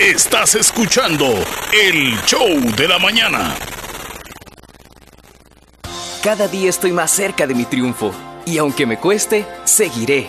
[0.01, 1.27] Estás escuchando
[1.73, 3.55] el show de la mañana.
[6.23, 8.13] Cada día estoy más cerca de mi triunfo
[8.47, 10.29] y aunque me cueste, seguiré,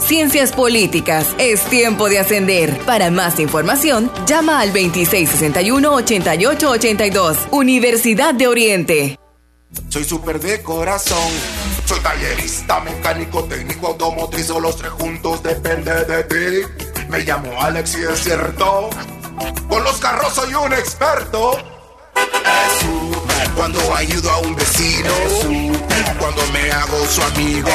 [0.00, 1.26] Ciencias Políticas.
[1.38, 2.78] Es tiempo de ascender.
[2.86, 9.18] Para más información, llama al 2660 8882 Universidad de Oriente.
[9.88, 11.30] Soy súper de corazón.
[11.84, 16.66] Soy tallerista, mecánico, técnico, automotriz o los tres juntos depende de ti.
[17.08, 18.90] Me llamo Alex y es cierto.
[19.68, 21.52] Con los carros soy un experto.
[22.16, 25.10] Es súper cuando ayudo a un vecino.
[25.26, 27.68] Es súper cuando me hago su amigo.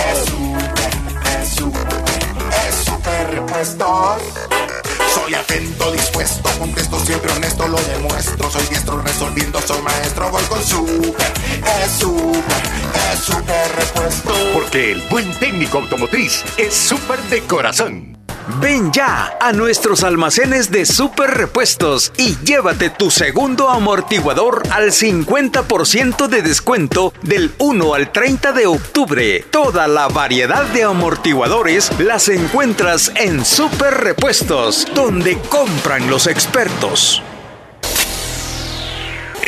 [1.42, 1.85] Es súper,
[3.06, 4.18] es súper, es súper repuesto.
[5.14, 8.50] Soy atento, dispuesto, contesto siempre honesto, lo demuestro.
[8.50, 11.34] Soy diestro resolviendo, soy maestro, voy con súper,
[11.84, 12.64] es súper,
[13.14, 14.34] es súper repuesto.
[14.54, 18.15] Porque el buen técnico automotriz es súper de corazón.
[18.62, 26.28] Ven ya a nuestros almacenes de super repuestos y llévate tu segundo amortiguador al 50%
[26.28, 29.44] de descuento del 1 al 30 de octubre.
[29.50, 37.24] Toda la variedad de amortiguadores las encuentras en Super Repuestos, donde compran los expertos.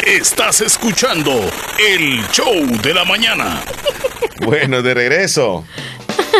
[0.05, 1.31] Estás escuchando
[1.87, 3.61] el show de la mañana.
[4.39, 5.65] Bueno, de regreso.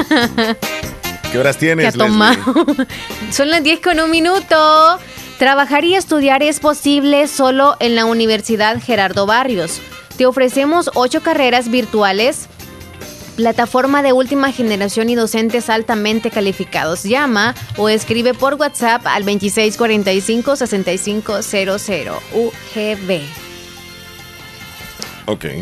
[1.32, 2.66] ¿Qué horas ¿Qué ha tienes, tomado?
[3.32, 5.00] Son las 10 con un minuto.
[5.38, 9.82] Trabajar y estudiar es posible solo en la Universidad Gerardo Barrios.
[10.18, 12.48] Te ofrecemos ocho carreras virtuales,
[13.36, 17.04] plataforma de última generación y docentes altamente calificados.
[17.04, 23.22] Llama o escribe por WhatsApp al 2645-6500 UGB.
[25.28, 25.46] Ok.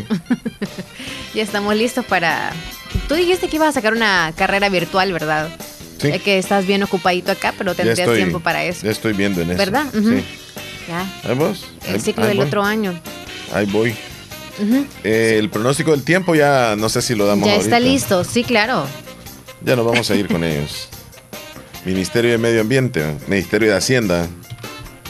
[1.34, 2.50] Ya estamos listos para...
[3.08, 5.48] Tú dijiste que ibas a sacar una carrera virtual, ¿verdad?
[6.00, 6.08] Sí.
[6.08, 8.84] Eh, que estás bien ocupadito acá, pero tendrías estoy- tiempo para eso.
[8.84, 9.58] Ya estoy viendo en eso.
[9.58, 9.86] ¿Verdad?
[9.94, 10.10] Ujú.
[10.10, 10.24] Sí.
[10.88, 11.06] Ya.
[11.28, 11.64] Ahí vos.
[11.86, 12.46] El ciclo ahí del voy.
[12.46, 12.98] otro año.
[13.52, 13.94] Ahí voy.
[15.04, 17.76] Eh, el pronóstico del tiempo ya no sé si lo damos Ya ahorita.
[17.76, 18.86] está listo, sí, claro.
[19.62, 20.88] Ya nos vamos a ir con ellos.
[21.84, 24.26] Ministerio de Medio Ambiente, Ministerio de Hacienda.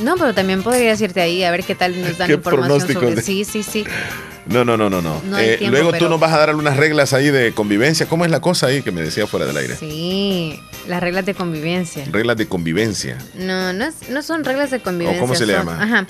[0.03, 3.15] No, pero también podrías irte ahí a ver qué tal nos dan ¿Qué información sobre.
[3.15, 3.85] de- Sí, sí, sí.
[4.49, 5.39] No, no, no, no, no.
[5.39, 8.07] Eh, tiempo, luego pero- tú nos vas a dar algunas reglas ahí de convivencia.
[8.07, 9.77] ¿Cómo es la cosa ahí que me decía fuera del aire?
[9.77, 12.05] Sí, las reglas de convivencia.
[12.11, 13.19] Reglas de convivencia.
[13.35, 15.21] No, no, no son reglas de convivencia.
[15.21, 15.83] cómo se le llama?
[15.83, 16.07] Ajá.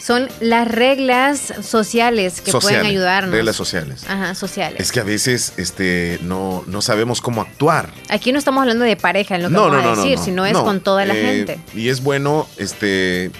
[0.00, 3.32] Son las reglas sociales que Sociales, pueden ayudarnos.
[3.32, 4.04] reglas sociales.
[4.06, 4.78] Ajá, sociales.
[4.78, 7.88] Es que a veces este, no, no sabemos cómo actuar.
[8.10, 10.24] Aquí no estamos hablando de pareja en lo que no, vamos no, a decir, no.
[10.24, 11.58] sino es con toda la eh, gente.
[11.74, 13.30] Y es bueno, este,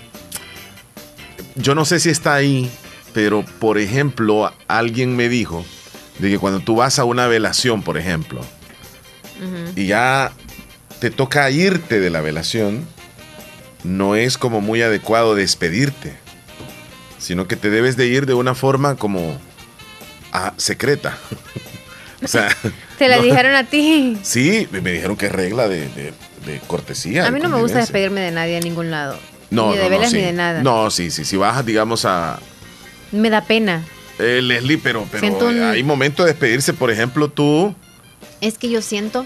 [1.55, 2.70] yo no sé si está ahí,
[3.14, 5.64] pero por ejemplo, alguien me dijo
[6.18, 8.40] de que cuando tú vas a una velación, por ejemplo,
[9.76, 10.32] y ya
[11.00, 12.86] te toca irte de la velación,
[13.82, 16.14] no es como muy adecuado despedirte,
[17.18, 19.38] sino que te debes de ir de una forma como
[20.32, 21.16] ah, secreta.
[22.22, 22.48] o sea,
[22.98, 24.18] Te la no- dijeron a ti.
[24.22, 26.12] Sí, me dijeron que es regla de, de-
[26.46, 27.26] de cortesía.
[27.26, 29.18] A mí no me gusta despedirme de nadie a ningún lado.
[29.50, 30.16] No, ni de no, no, velas sí.
[30.18, 30.62] ni de nada.
[30.62, 31.24] No, sí, sí.
[31.24, 32.38] Si vas, digamos, a
[33.14, 33.82] Me da pena.
[34.18, 36.72] eh, Leslie, pero, pero un- hay momento de despedirse.
[36.72, 37.74] Por ejemplo, tú.
[38.40, 39.24] Es que yo siento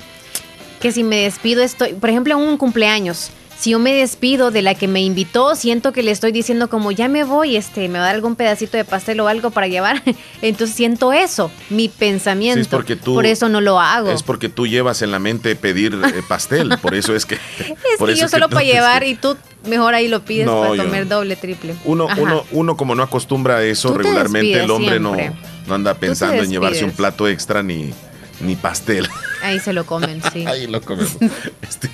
[0.81, 4.63] que si me despido estoy, por ejemplo, en un cumpleaños, si yo me despido de
[4.63, 7.99] la que me invitó, siento que le estoy diciendo como ya me voy, este, me
[7.99, 10.03] va a dar algún pedacito de pastel o algo para llevar.
[10.43, 12.55] Entonces siento eso, mi pensamiento.
[12.57, 14.11] Sí, es porque tú- por eso no lo hago.
[14.11, 16.71] Es porque tú llevas en la mente pedir eh, pastel.
[16.81, 17.35] por eso es que.
[17.35, 17.41] Es
[17.99, 19.37] por que eso yo solo no para llevar y tú
[19.67, 21.75] mejor ahí lo pides No, para yo- comer doble, triple.
[21.85, 22.21] Uno, Ajá.
[22.21, 25.41] uno, uno, como no acostumbra a eso, regularmente el hombre no, siempre.
[25.67, 27.93] no anda pensando en llevarse un plato extra ni,
[28.41, 29.09] ni pastel.
[29.43, 30.45] Ahí se lo comen, sí.
[30.47, 31.17] Ahí lo comemos.
[31.63, 31.89] Este,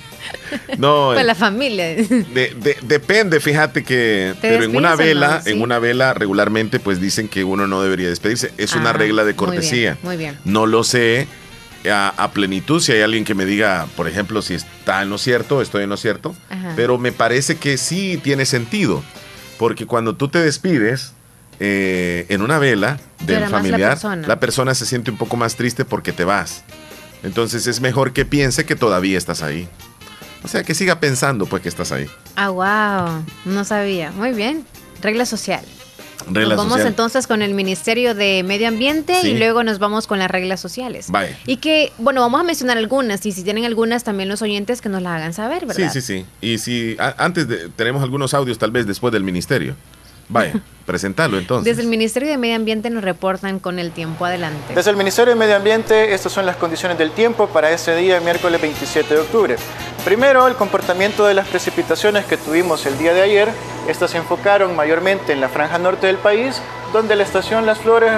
[0.77, 1.85] no, Para eh, la familia.
[1.95, 4.97] De- de- depende, fíjate que, ¿Te pero en una no?
[4.97, 5.51] vela, Sí.
[5.51, 8.51] en una vela regularmente pues dicen que uno no debería despedirse.
[8.57, 9.91] Es una regla de muy cortesía.
[9.93, 10.37] bien, Muy bien.
[10.45, 11.27] No lo sé
[11.91, 15.17] a, a plenitud si hay alguien que me diga, por ejemplo, si está en lo
[15.17, 16.73] cierto, estoy en lo cierto, Ajá.
[16.75, 19.03] pero me parece que sí tiene sentido,
[19.59, 21.13] porque cuando tú te despides
[21.59, 24.27] eh, en una vela del Llora más la familiar, persona.
[24.27, 26.63] la persona se siente un poco más triste porque te vas.
[27.23, 29.67] Entonces es mejor que piense que todavía estás ahí.
[30.43, 32.05] O sea, que siga pensando pues que estás ahí.
[32.35, 33.23] Ah, wow.
[33.45, 34.11] No sabía.
[34.11, 34.63] Muy bien.
[35.01, 35.61] Regla social.
[36.27, 36.87] Regla nos vamos social.
[36.87, 39.29] entonces con el Ministerio de Medio Ambiente Sí.
[39.31, 41.07] y luego nos vamos con las reglas sociales.
[41.45, 44.89] Y que, bueno, vamos a mencionar algunas y si tienen algunas también los oyentes que
[44.89, 45.91] nos las hagan saber, ¿verdad?
[45.91, 46.25] Sí, sí, sí.
[46.41, 49.75] Y si a- antes de, tenemos algunos audios tal vez después del ministerio.
[50.29, 50.53] Vaya,
[50.85, 51.65] presentarlo entonces.
[51.65, 54.73] Desde el Ministerio de Medio Ambiente nos reportan con el tiempo adelante.
[54.73, 58.19] Desde el Ministerio de Medio Ambiente, estas son las condiciones del tiempo para ese día,
[58.19, 59.55] miércoles 27 de octubre.
[60.03, 63.49] Primero, el comportamiento de las precipitaciones que tuvimos el día de ayer.
[63.87, 66.61] Estas se enfocaron mayormente en la franja norte del país,
[66.93, 68.11] donde la estación Las Flores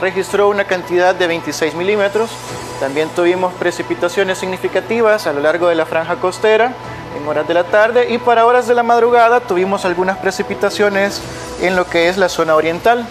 [0.00, 2.30] registró una cantidad de 26 milímetros.
[2.80, 6.74] También tuvimos precipitaciones significativas a lo largo de la franja costera
[7.16, 11.20] en horas de la tarde y para horas de la madrugada tuvimos algunas precipitaciones
[11.60, 13.06] en lo que es la zona oriental.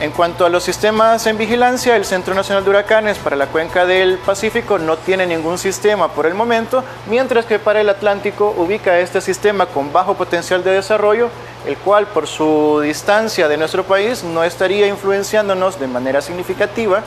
[0.00, 3.86] En cuanto a los sistemas en vigilancia, el Centro Nacional de Huracanes para la cuenca
[3.86, 8.98] del Pacífico no tiene ningún sistema por el momento, mientras que para el Atlántico ubica
[8.98, 11.28] este sistema con bajo potencial de desarrollo,
[11.66, 17.02] el cual por su distancia de nuestro país no estaría influenciándonos de manera significativa.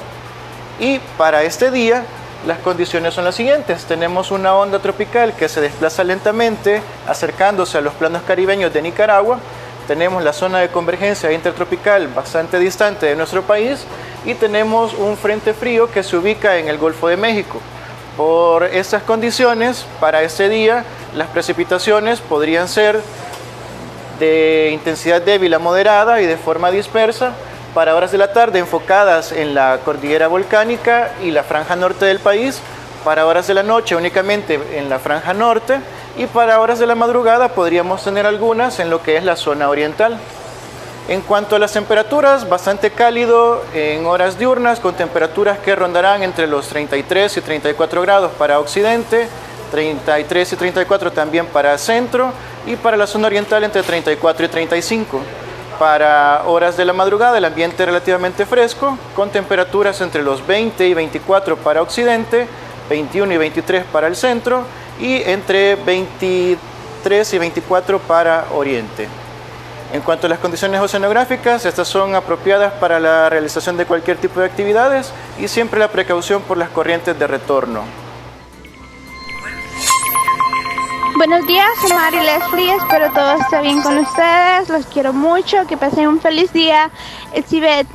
[0.79, 2.05] Y para este día
[2.45, 3.85] las condiciones son las siguientes.
[3.85, 9.39] Tenemos una onda tropical que se desplaza lentamente acercándose a los planos caribeños de Nicaragua.
[9.87, 13.85] Tenemos la zona de convergencia intertropical bastante distante de nuestro país
[14.25, 17.59] y tenemos un frente frío que se ubica en el Golfo de México.
[18.15, 20.85] Por estas condiciones, para este día,
[21.15, 23.01] las precipitaciones podrían ser
[24.19, 27.33] de intensidad débil a moderada y de forma dispersa
[27.75, 32.19] para horas de la tarde enfocadas en la cordillera volcánica y la franja norte del
[32.19, 32.61] país,
[33.03, 35.81] para horas de la noche únicamente en la franja norte
[36.17, 39.67] y para horas de la madrugada podríamos tener algunas en lo que es la zona
[39.67, 40.17] oriental.
[41.09, 46.47] En cuanto a las temperaturas, bastante cálido en horas diurnas con temperaturas que rondarán entre
[46.47, 49.27] los 33 y 34 grados para occidente,
[49.71, 52.31] 33 y 34 también para centro
[52.65, 55.21] y para la zona oriental entre 34 y 35.
[55.79, 60.93] Para horas de la madrugada el ambiente relativamente fresco, con temperaturas entre los 20 y
[60.93, 62.47] 24 para occidente,
[62.89, 64.63] 21 y 23 para el centro
[64.99, 69.07] y entre 23 y 24 para oriente.
[69.93, 74.39] En cuanto a las condiciones oceanográficas, estas son apropiadas para la realización de cualquier tipo
[74.39, 78.04] de actividades y siempre la precaución por las corrientes de retorno.
[81.17, 85.77] Buenos días, soy Mari Leslie, espero todo esté bien con ustedes, los quiero mucho, que
[85.77, 86.91] pasen un feliz día.
[87.33, 87.87] Es Ivette.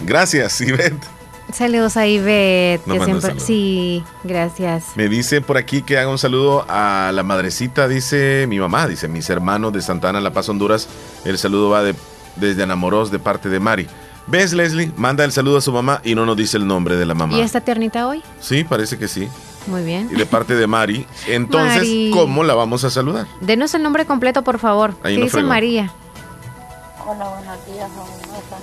[0.00, 1.04] Gracias, Ivette.
[1.52, 3.20] Saludos a Ivette, Nos que siempre...
[3.28, 3.42] saludos.
[3.44, 4.96] Sí, gracias.
[4.96, 9.08] Me dice por aquí que haga un saludo a la madrecita, dice mi mamá, dice
[9.08, 10.88] mis hermanos de Santana, La Paz, Honduras.
[11.26, 11.94] El saludo va de,
[12.36, 13.86] desde Anamoros de parte de Mari.
[14.26, 14.92] ¿Ves, Leslie?
[14.96, 17.36] Manda el saludo a su mamá y no nos dice el nombre de la mamá.
[17.36, 18.22] ¿Y esta tiernita hoy?
[18.40, 19.28] Sí, parece que sí.
[19.66, 20.08] Muy bien.
[20.10, 21.06] Y de parte de Mari.
[21.28, 22.10] Entonces, Mari.
[22.12, 23.26] ¿cómo la vamos a saludar?
[23.40, 24.94] Denos el nombre completo, por favor.
[25.02, 25.48] Ahí ¿Qué no dice fregó.
[25.48, 25.92] María?
[27.06, 28.58] Hola, buenos días, fabulosa.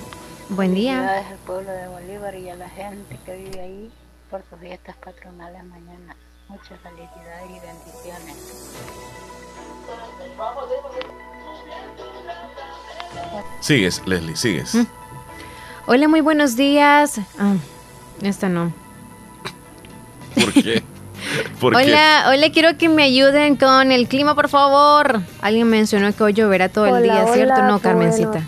[0.50, 0.94] Buen día.
[0.94, 3.90] Felicidades al pueblo de Bolívar y a la gente que vive ahí
[4.30, 6.16] por sus fiestas patronales mañana.
[6.48, 8.36] Muchas felicidades y bendiciones.
[13.60, 14.74] Sigues, Leslie, sigues.
[14.74, 14.86] Mm.
[15.86, 17.18] Hola, muy buenos días.
[17.38, 17.54] Ah,
[18.22, 18.72] esta no.
[20.34, 20.82] ¿Por qué?
[21.60, 21.82] ¿Por qué?
[21.84, 25.20] Hola, hola, quiero que me ayuden con el clima, por favor.
[25.42, 27.54] Alguien mencionó que hoy lloverá todo el Hola, día, ¿cierto?
[27.54, 28.28] hola, No, Carmencita.
[28.30, 28.46] bueno.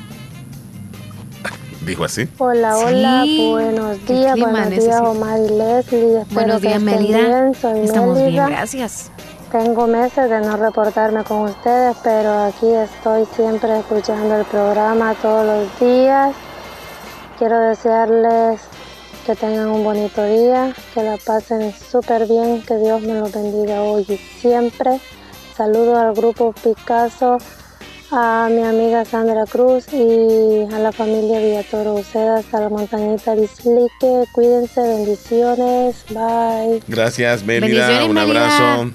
[1.87, 2.29] Dijo así.
[2.39, 6.25] Hola, hola, Sí, buenos días, clima buenos días Omar y Leslie.
[6.31, 7.19] Buenos días, Mélida.
[7.19, 7.55] bien.
[7.61, 9.11] Soy Estamos bien, gracias.
[9.51, 15.45] Tengo meses de no reportarme con ustedes, pero aquí estoy siempre escuchando el programa todos
[15.45, 16.35] los días.
[17.39, 18.61] Quiero desearles
[19.27, 23.83] que tengan un bonito día, que la pasen súper bien, que Dios me los bendiga
[23.83, 25.01] hoy y siempre.
[25.57, 27.39] Saludo al grupo Picasso,
[28.11, 34.25] a mi amiga Sandra Cruz y a la familia Villatoro Ucedas, a la montañita Lislique.
[34.33, 36.83] Cuídense, bendiciones, bye.
[36.89, 37.89] Gracias, Mélida.
[37.89, 38.91] Bendiciones, Un abrazo.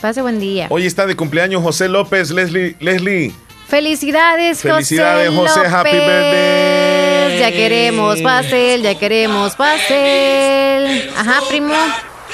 [0.00, 0.66] Pase buen día.
[0.70, 2.76] Hoy está de cumpleaños José López, Leslie.
[2.80, 3.34] Leslie.
[3.70, 5.60] Felicidades, Felicidades, José.
[5.60, 5.68] José.
[5.68, 6.06] Happy López.
[6.06, 7.38] birthday.
[7.38, 11.10] Ya queremos pastel, ya queremos pastel.
[11.16, 11.72] Ajá, primo.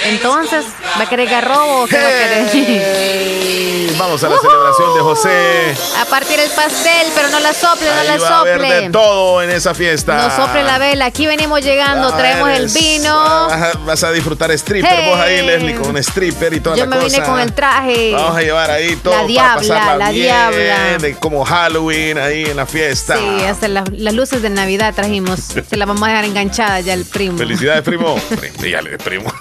[0.05, 0.65] Entonces,
[0.99, 2.49] ¿va a querer garrobo o qué va a querer?
[2.53, 5.75] Hey, Vamos a la celebración de José.
[5.99, 8.91] A partir el pastel, pero no la sople, no la va a haber de sople.
[8.91, 10.17] todo en esa fiesta.
[10.29, 11.07] No sople la vela.
[11.07, 13.49] Aquí venimos llegando, Ah, traemos el vino.
[13.87, 15.09] Vas a, a disfrutar stripper Hey.
[15.09, 17.17] vos ahí, Leslie, con un stripper y toda Yo la me cosa.
[17.17, 18.13] vine con el traje.
[18.13, 20.99] Vamos a llevar ahí todo La diabla, la bien, diabla.
[20.99, 23.17] de como Halloween ahí en la fiesta.
[23.17, 25.41] Sí, hasta las, las luces de Navidad trajimos.
[25.41, 27.39] Se las vamos a dejar enganchada ya el primo.
[27.39, 28.21] Felicidades, primo.
[28.61, 29.33] Dígale, primo.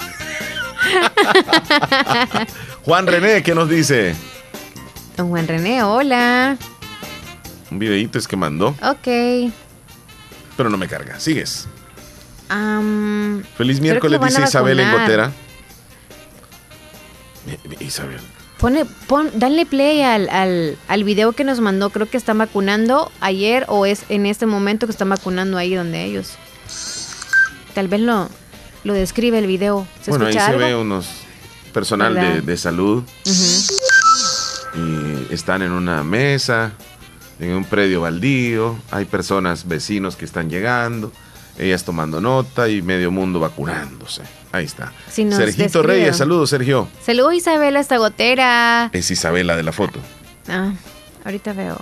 [2.86, 4.16] Juan René, ¿qué nos dice?
[5.18, 6.58] Don Juan René, hola.
[7.72, 9.52] Un videíto es que mandó, Ok.
[10.56, 11.20] pero no me carga.
[11.20, 11.68] Sigues.
[13.58, 14.92] Feliz miércoles, dice Isabel en.
[14.92, 15.32] Gotera.
[17.48, 18.20] Eh, Isabel.
[18.60, 21.90] Pone, pon, dale play al, al, al video que nos mandó.
[21.90, 26.06] Creo que están vacunando ayer o es en este momento que están vacunando ahí donde
[26.06, 26.34] ellos.
[27.74, 28.30] Tal vez lo,
[28.86, 29.86] lo describe el video.
[30.02, 31.08] ¿Se Bueno, ahí se ve unos
[31.74, 33.04] personal de, de salud
[34.74, 36.72] y están en una mesa,
[37.40, 38.78] en un predio baldío.
[38.92, 41.12] Hay personas, vecinos que están llegando,
[41.58, 44.22] ellas tomando nota y medio mundo vacunándose.
[44.52, 44.86] Ahí está.
[45.18, 45.88] Nos Sergito describe.
[45.88, 46.88] Reyes, saludos, Sergio.
[47.06, 48.90] Saludos Isabela, esta gotera.
[48.94, 50.00] Es Isabela de la foto.
[50.48, 50.72] Ah,
[51.26, 51.78] ahorita veo.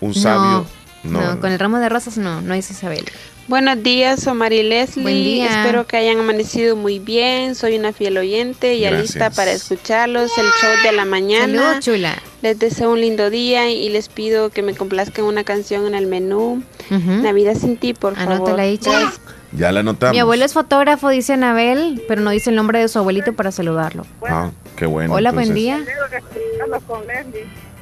[0.00, 0.66] Un sabio.
[1.04, 1.40] No, No, no.
[1.40, 3.10] con el ramo de rosas no, no es Isabela.
[3.48, 5.04] Buenos días, soy Mari Leslie.
[5.04, 5.60] Buen día.
[5.62, 7.54] Espero que hayan amanecido muy bien.
[7.54, 11.46] Soy una fiel oyente y lista para escucharlos el show de la mañana.
[11.46, 12.14] Saludos, chula.
[12.42, 16.08] Les deseo un lindo día y les pido que me complazcan una canción en el
[16.08, 16.64] menú.
[16.90, 17.10] Ujú.
[17.22, 18.34] Navidad sin ti, por favor.
[18.34, 18.98] Anótala ahí, chula.
[18.98, 19.20] Gracias.
[19.52, 20.12] Ya la anotamos.
[20.12, 23.52] Mi abuelo es fotógrafo, dice Anabel, pero no dice el nombre de su abuelito para
[23.52, 24.04] saludarlo.
[24.28, 25.14] Ah, qué bueno.
[25.14, 25.84] Hola, buen día.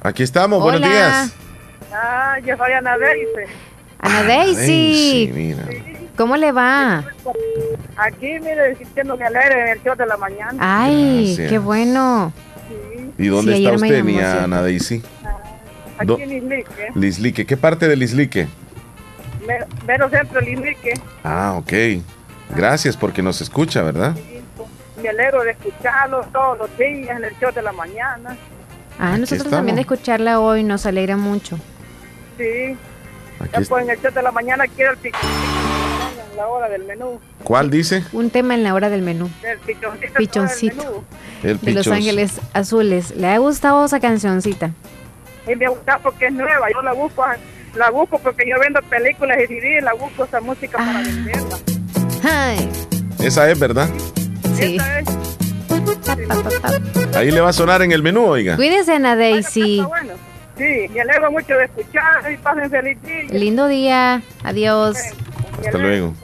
[0.02, 1.32] Aquí estamos, buenos días.
[1.90, 3.50] Ah, yo soy Ana Daisy.
[4.04, 4.56] Ana Ah, Daisy.
[4.56, 5.64] Daisy, mira.
[6.16, 7.04] ¿Cómo le va?
[7.96, 10.52] Aquí, mire, sintiendo que alegre en el show de la mañana.
[10.58, 11.50] Ay, Gracias.
[11.50, 12.32] qué bueno.
[13.18, 14.20] ¿Y dónde Sí, está usted, llamó, mi sí.
[14.20, 15.02] Ana Daisy?
[15.98, 16.88] Aquí Do- en Lislique.
[16.94, 17.46] Lislique.
[17.46, 18.48] ¿Qué parte de Lislique?
[19.46, 20.94] Me- Mero centro Lislique.
[21.22, 21.72] Ah, ok.
[22.54, 24.14] Gracias porque nos escucha, ¿verdad?
[25.02, 28.36] Me alegro de escucharlo todos los días en el show de la mañana.
[28.98, 29.50] Ah, nosotros estamos.
[29.52, 31.58] también de escucharla hoy nos alegra mucho.
[32.38, 32.76] Sí.
[33.44, 35.18] Aquí Ya pues en el show de la mañana quiero el pico.
[36.30, 37.20] en la hora del menú.
[37.44, 38.04] ¿Cuál dice?
[38.12, 39.30] Un tema en la hora del menú.
[39.42, 40.14] Del pichoncito.
[40.16, 41.04] Pichoncito.
[41.42, 41.86] El De Los.
[41.88, 43.14] Ángeles Azules.
[43.16, 44.70] ¿Le ha gustado esa cancioncita?
[45.46, 46.66] Y me gusta porque es nueva.
[46.72, 47.24] Yo la busco,
[47.76, 49.80] la busco porque yo vendo películas y CD.
[49.82, 51.58] La busco esa música para venderla.
[52.22, 52.70] Ay.
[53.22, 53.88] Esa es, ¿verdad?
[54.56, 54.76] Sí.
[54.76, 55.08] Esa es.
[57.16, 58.56] Ahí le va a sonar en el menú, oiga.
[58.56, 59.82] Cuídese, Ana Daisy.
[59.86, 60.14] Bueno,
[60.56, 63.24] sí, me alegro mucho de escuchar y pasen feliz día.
[63.30, 64.22] Lindo día.
[64.42, 64.96] Adiós.
[65.64, 66.14] Hasta luego.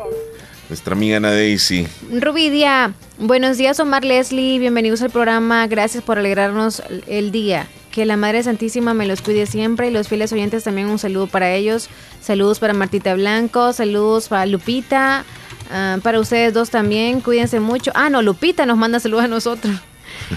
[0.68, 1.89] Nuestra amiga Ana Daisy.
[2.12, 7.66] Rubidia, buenos días Omar Leslie, bienvenidos al programa, gracias por alegrarnos el día.
[7.91, 11.26] Que la Madre Santísima me los cuide siempre y los fieles oyentes también un saludo
[11.26, 11.89] para ellos.
[12.20, 15.24] Saludos para Martita Blanco, saludos para Lupita,
[15.72, 17.91] ah, para ustedes dos también, cuídense mucho.
[17.97, 19.74] Ah, no, Lupita nos manda saludos a nosotros.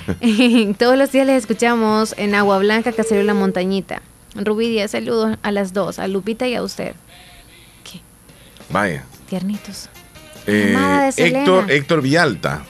[0.77, 4.01] Todos los días les escuchamos en Agua Blanca, Caserío La Montañita.
[4.35, 6.95] Rubidia, saludos a las dos, a Lupita y a usted.
[8.69, 9.03] Vaya.
[9.29, 9.89] Tiernitos.
[10.47, 10.75] Eh,
[11.15, 11.27] de.
[11.27, 12.65] Héctor, Héctor Villalta.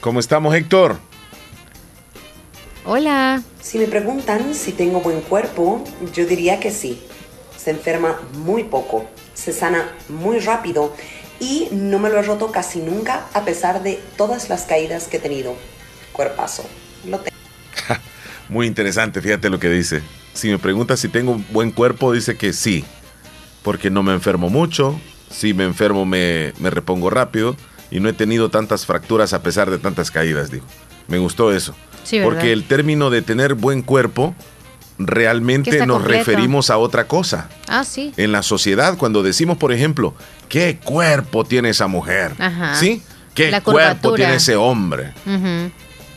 [0.00, 0.98] ¿Cómo estamos, Héctor?
[2.84, 3.42] Hola.
[3.60, 7.02] Si me preguntan si tengo buen cuerpo, yo diría que sí.
[7.56, 10.94] Se enferma muy poco, se sana muy rápido
[11.40, 15.18] y no me lo he roto casi nunca a pesar de todas las caídas que
[15.18, 15.54] he tenido.
[16.12, 16.64] Cuerpazo.
[17.06, 17.36] Lo tengo.
[18.48, 20.02] Muy interesante, fíjate lo que dice.
[20.32, 22.84] Si me preguntas si tengo un buen cuerpo, dice que sí.
[23.62, 25.00] Porque no me enfermo mucho.
[25.30, 27.56] Si me enfermo, me, me repongo rápido.
[27.90, 30.64] Y no he tenido tantas fracturas a pesar de tantas caídas, digo.
[31.08, 31.74] Me gustó eso.
[32.04, 32.20] Sí.
[32.22, 34.34] Porque el término de tener buen cuerpo,
[34.98, 36.24] realmente nos completo.
[36.24, 37.48] referimos a otra cosa.
[37.68, 38.12] Ah, sí.
[38.16, 40.14] En la sociedad, cuando decimos, por ejemplo,
[40.48, 42.32] ¿qué cuerpo tiene esa mujer?
[42.38, 42.74] Ajá.
[42.74, 43.02] ¿Sí?
[43.34, 44.16] ¿Qué La cuerpo curvatura.
[44.16, 45.12] tiene ese hombre?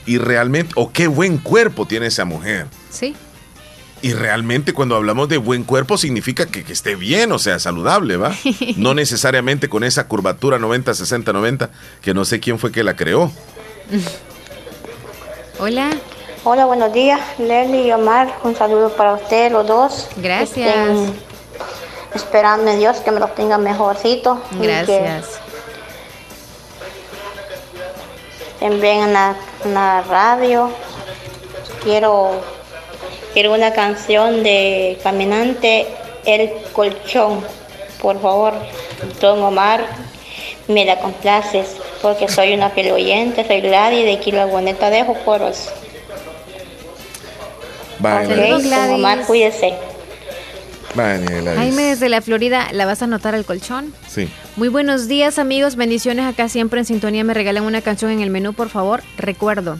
[0.07, 2.65] Y realmente, o qué buen cuerpo tiene esa mujer.
[2.89, 3.15] Sí.
[4.01, 8.17] Y realmente cuando hablamos de buen cuerpo significa que, que esté bien, o sea, saludable,
[8.17, 8.33] ¿va?
[8.77, 11.69] No necesariamente con esa curvatura 90, 60, 90,
[12.01, 13.31] que no sé quién fue que la creó.
[15.59, 15.91] Hola.
[16.43, 18.33] Hola, buenos días, Leslie y Omar.
[18.43, 20.09] Un saludo para ustedes, los dos.
[20.15, 20.75] Gracias.
[20.75, 21.19] Estén
[22.15, 24.41] esperando en Dios que me los tenga mejorcito.
[24.53, 25.39] Gracias.
[28.53, 30.71] estén bien en la, en la radio.
[31.83, 32.31] Quiero,
[33.33, 35.87] quiero una canción de Caminante
[36.25, 37.45] El Colchón.
[38.01, 38.53] Por favor,
[39.19, 39.85] don Omar,
[40.67, 45.03] me la complaces porque soy una fiel oyente, soy Gladys de aquí La Boneta de
[45.03, 45.69] Jocoros.
[48.01, 49.25] Omar, Gladys.
[49.27, 49.73] cuídese.
[50.95, 51.57] vaya, Gladys.
[51.59, 53.93] Jaime desde la Florida, ¿la vas a anotar al colchón?
[54.07, 54.27] Sí.
[54.55, 57.23] Muy buenos días amigos, bendiciones acá siempre en sintonía.
[57.23, 59.01] Me regalan una canción en el menú, por favor.
[59.17, 59.77] Recuerdo.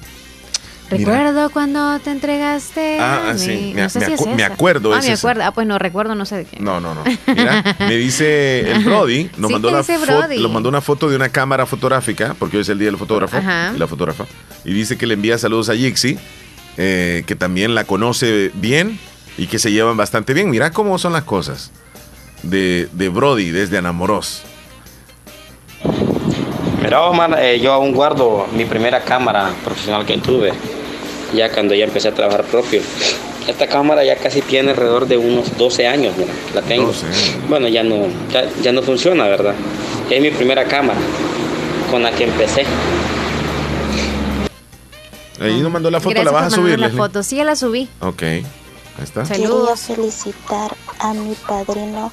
[0.92, 1.06] Mira.
[1.14, 2.98] Recuerdo cuando te entregaste.
[3.00, 3.72] Ah, a ah, sí.
[3.74, 5.22] Me- No sé me si es acu- me acuerdo, Ah, es me esa.
[5.30, 5.44] acuerdo.
[5.48, 6.60] Ah, pues no recuerdo, no sé de qué.
[6.60, 7.04] No, no, no.
[7.28, 10.42] Mira, me dice el Brody, nos Sí, mandó, la Brody.
[10.44, 13.38] nos mandó una foto de una cámara fotográfica, porque hoy es el día del fotógrafo,
[13.38, 13.72] Ajá.
[13.74, 14.26] y la fotógrafa,
[14.66, 16.20] y dice que le envía saludos a Yixi,
[16.78, 19.00] eh, que también la conoce bien
[19.38, 20.50] y que se llevan bastante bien.
[20.50, 21.72] Mira cómo son las cosas
[22.44, 24.44] de, de Brody desde Anamoros.
[26.82, 30.52] Mira, Omar, eh, yo aún guardo mi primera cámara profesional que tuve,
[31.34, 32.82] ya cuando ya empecé a trabajar propio.
[33.48, 36.92] Esta cámara ya casi tiene alrededor de unos 12 años, mira, la tengo.
[37.48, 39.56] Bueno, ya no, ya, ya no funciona, ¿verdad?
[40.10, 41.00] Es mi primera cámara
[41.90, 42.66] con la que empecé.
[45.42, 47.02] Ahí nos mandó la foto, Gracias la vas a por subir, la Leslie?
[47.02, 47.24] foto.
[47.24, 47.90] Sí, ya la subí.
[48.00, 48.46] Ok, ahí
[49.02, 49.24] está.
[49.24, 52.12] Quería felicitar a mi padrino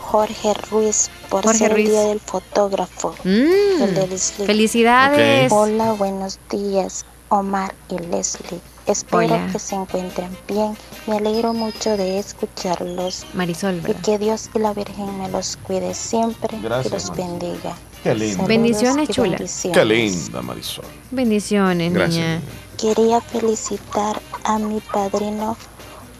[0.00, 1.86] Jorge Ruiz por Jorge ser Ruiz.
[1.86, 3.14] el día del fotógrafo.
[3.24, 4.46] Mm, el de Leslie.
[4.46, 5.50] felicidades.
[5.50, 5.58] Ok.
[5.58, 8.60] Hola, buenos días, Omar y Leslie.
[8.86, 9.48] Espero Hola.
[9.52, 10.76] que se encuentren bien.
[11.06, 13.24] Me alegro mucho de escucharlos.
[13.32, 14.00] Marisol, Y ¿verdad?
[14.02, 17.38] que Dios y la Virgen me los cuide siempre Gracias, y los Marisol.
[17.38, 17.76] bendiga.
[18.02, 18.28] Qué lindo.
[18.34, 19.28] Saludos Bendiciones, chula.
[19.30, 19.78] bendiciones.
[19.78, 20.84] Qué linda, Marisol.
[21.10, 22.16] Bendiciones, Gracias.
[22.24, 22.40] niña.
[22.78, 25.56] Quería felicitar a mi padrino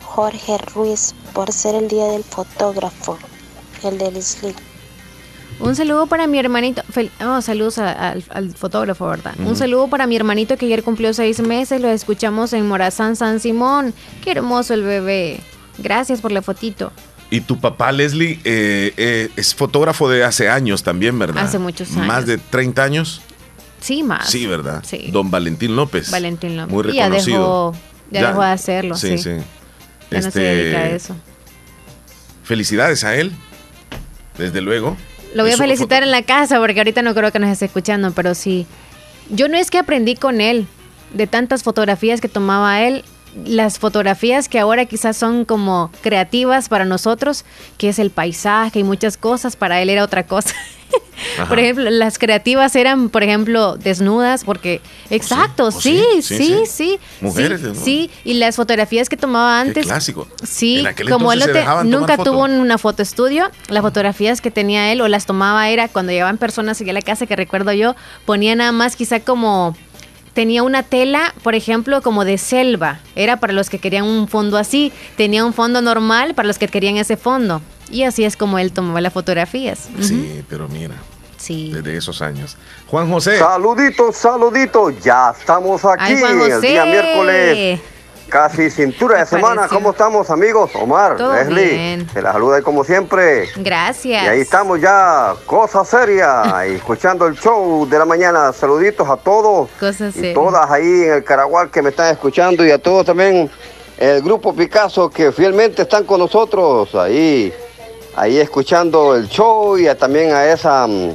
[0.04, 3.18] Jorge Ruiz por ser el día del fotógrafo,
[3.82, 4.54] el de Leslie.
[5.60, 6.82] Un saludo para mi hermanito.
[6.92, 9.34] fel- oh, saludos a- al, al fotógrafo, ¿verdad?
[9.44, 11.80] Un saludo para mi hermanito que ayer cumplió seis meses.
[11.80, 13.94] Lo escuchamos en Morazán, San Simón.
[14.22, 15.40] Qué hermoso el bebé.
[15.78, 16.92] Gracias por la fotito.
[17.32, 21.44] Y tu papá, Leslie, eh, eh, es fotógrafo de hace años también, ¿verdad?
[21.44, 22.06] Hace muchos años.
[22.06, 23.22] Más de 30 años.
[23.80, 24.28] Sí, más.
[24.28, 24.84] Sí, ¿verdad?
[24.86, 25.08] Sí.
[25.10, 26.10] Don Valentín López.
[26.10, 26.72] Valentín López.
[26.72, 27.72] Muy Y ya reconocido.
[27.72, 29.16] dejó- ya dejó de hacerlo, sí.
[29.16, 29.30] Sí, sí.
[30.10, 31.16] Ya no se Este, dedica a eso.
[32.44, 33.32] Felicidades a él,
[34.36, 34.96] desde luego.
[35.34, 38.12] Lo voy a felicitar en la casa porque ahorita no creo que nos esté escuchando,
[38.12, 38.66] pero sí.
[39.30, 40.66] Yo no es que aprendí con él
[41.14, 43.04] de tantas fotografías que tomaba él,
[43.44, 47.44] las fotografías que ahora quizás son como creativas para nosotros,
[47.78, 50.54] que es el paisaje y muchas cosas, para él era otra cosa.
[51.48, 57.66] Por ejemplo, las creativas eran, por ejemplo, desnudas, porque, exacto, sí, sí, sí, Mujeres sí,
[57.66, 57.84] desnudas.
[57.84, 59.86] sí, y las fotografías que tomaba antes.
[59.86, 60.26] clásico.
[60.42, 65.00] Sí, como él no te- nunca tuvo una foto estudio, las fotografías que tenía él
[65.00, 67.94] o las tomaba era cuando llegaban personas aquí a la casa, que recuerdo yo,
[68.26, 69.76] ponía nada más quizá como
[70.34, 73.00] tenía una tela, por ejemplo, como de selva.
[73.16, 74.92] Era para los que querían un fondo así.
[75.16, 77.60] Tenía un fondo normal para los que querían ese fondo.
[77.90, 79.88] Y así es como él tomaba las fotografías.
[80.00, 80.94] Sí, pero mira.
[81.36, 81.72] Sí.
[81.74, 82.56] Desde esos años.
[82.86, 83.38] Juan José.
[83.38, 85.02] Saluditos, saluditos.
[85.02, 86.90] Ya estamos aquí Ay, Juan el día José.
[86.90, 87.80] miércoles.
[88.32, 89.68] Casi cintura de semana.
[89.68, 90.70] ¿Cómo estamos, amigos?
[90.76, 91.68] Omar, Todo Leslie.
[91.68, 92.08] bien.
[92.10, 93.46] Se la saluda como siempre.
[93.56, 94.24] Gracias.
[94.24, 98.50] Y ahí estamos ya, cosa seria, escuchando el show de la mañana.
[98.54, 100.34] Saluditos a todos Cosas y serias.
[100.34, 103.50] todas ahí en el Caragual que me están escuchando y a todos también
[103.98, 107.52] el grupo Picasso que fielmente están con nosotros ahí,
[108.16, 111.12] ahí escuchando el show y a- también a esa mm,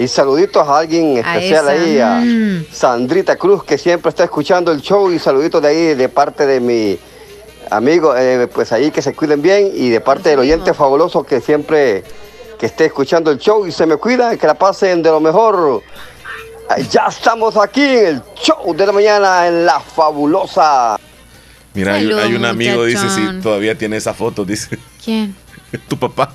[0.00, 2.64] y saluditos a alguien especial ahí, a mm.
[2.72, 6.58] Sandrita Cruz que siempre está escuchando el show y saluditos de ahí de parte de
[6.58, 6.98] mi
[7.70, 11.42] amigo, eh, pues ahí que se cuiden bien y de parte del oyente fabuloso que
[11.42, 12.02] siempre
[12.58, 15.82] que esté escuchando el show y se me cuidan, que la pasen de lo mejor.
[16.90, 20.98] Ya estamos aquí en el show de la mañana en la fabulosa.
[21.74, 25.36] Mira, hay, un amigo, dice, si todavía tiene esa foto, dice, ¿Quién?
[25.88, 26.32] tu papá.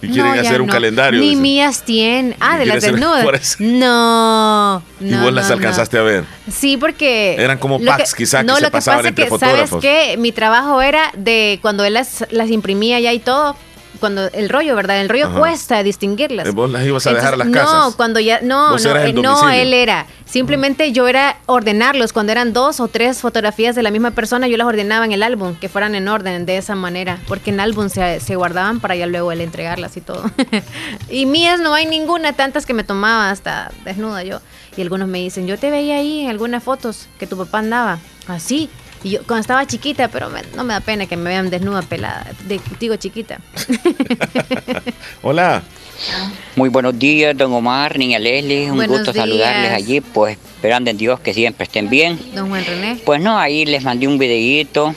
[0.00, 0.72] Y No, quieren ya hacer un no.
[0.72, 1.20] calendario.
[1.20, 2.36] Ni mías tienen.
[2.38, 3.24] Ah, de las desnudas.
[3.40, 3.56] eso.
[3.60, 4.82] No.
[5.00, 6.24] y no, vos las no, alcanzaste a ver.
[6.46, 6.52] no.
[6.52, 7.34] Sí, porque.
[7.38, 9.80] Eran como packs, quizá, que No, se lo que pasaban pasa entre que, ¿sabes fotógrafos.
[9.82, 10.16] qué?
[10.18, 13.56] Mi trabajo era de cuando él las, las imprimía ya y todo.
[13.98, 15.00] Cuando el rollo, ¿verdad?
[15.00, 15.38] El rollo Ajá.
[15.38, 16.46] cuesta distinguirlas.
[16.46, 17.72] Eh, Vos las ibas a dejar a las casas.
[17.72, 18.40] No, cuando ya.
[18.40, 20.06] No, no, el eh, no, él era.
[20.24, 22.12] Simplemente yo era ordenarlos.
[22.12, 25.22] Cuando eran dos o tres fotografías de la misma persona, yo las ordenaba en el
[25.22, 27.18] álbum, que fueran en orden de esa manera.
[27.26, 30.24] Porque en álbum se, se guardaban para ya luego él entregarlas y todo.
[31.10, 34.40] y mías no hay ninguna, tantas que me tomaba hasta desnuda yo.
[34.76, 37.98] Y algunos me dicen, yo te veía ahí en algunas fotos que tu papá andaba.
[38.26, 38.70] Así.
[39.04, 41.82] Y yo cuando estaba chiquita, pero me- no me da pena que me vean desnuda,
[41.82, 42.26] pelada.
[42.46, 43.40] De- digo chiquita.
[45.22, 45.62] Hola.
[46.54, 48.70] Muy buenos días, don Omar, niña Leslie.
[48.70, 49.24] Un Buenos gusto días.
[49.24, 52.18] saludarles allí, pues esperando en Dios que siempre estén bien.
[52.34, 54.94] Don Juan René, Pues no, ahí les mandé un videíto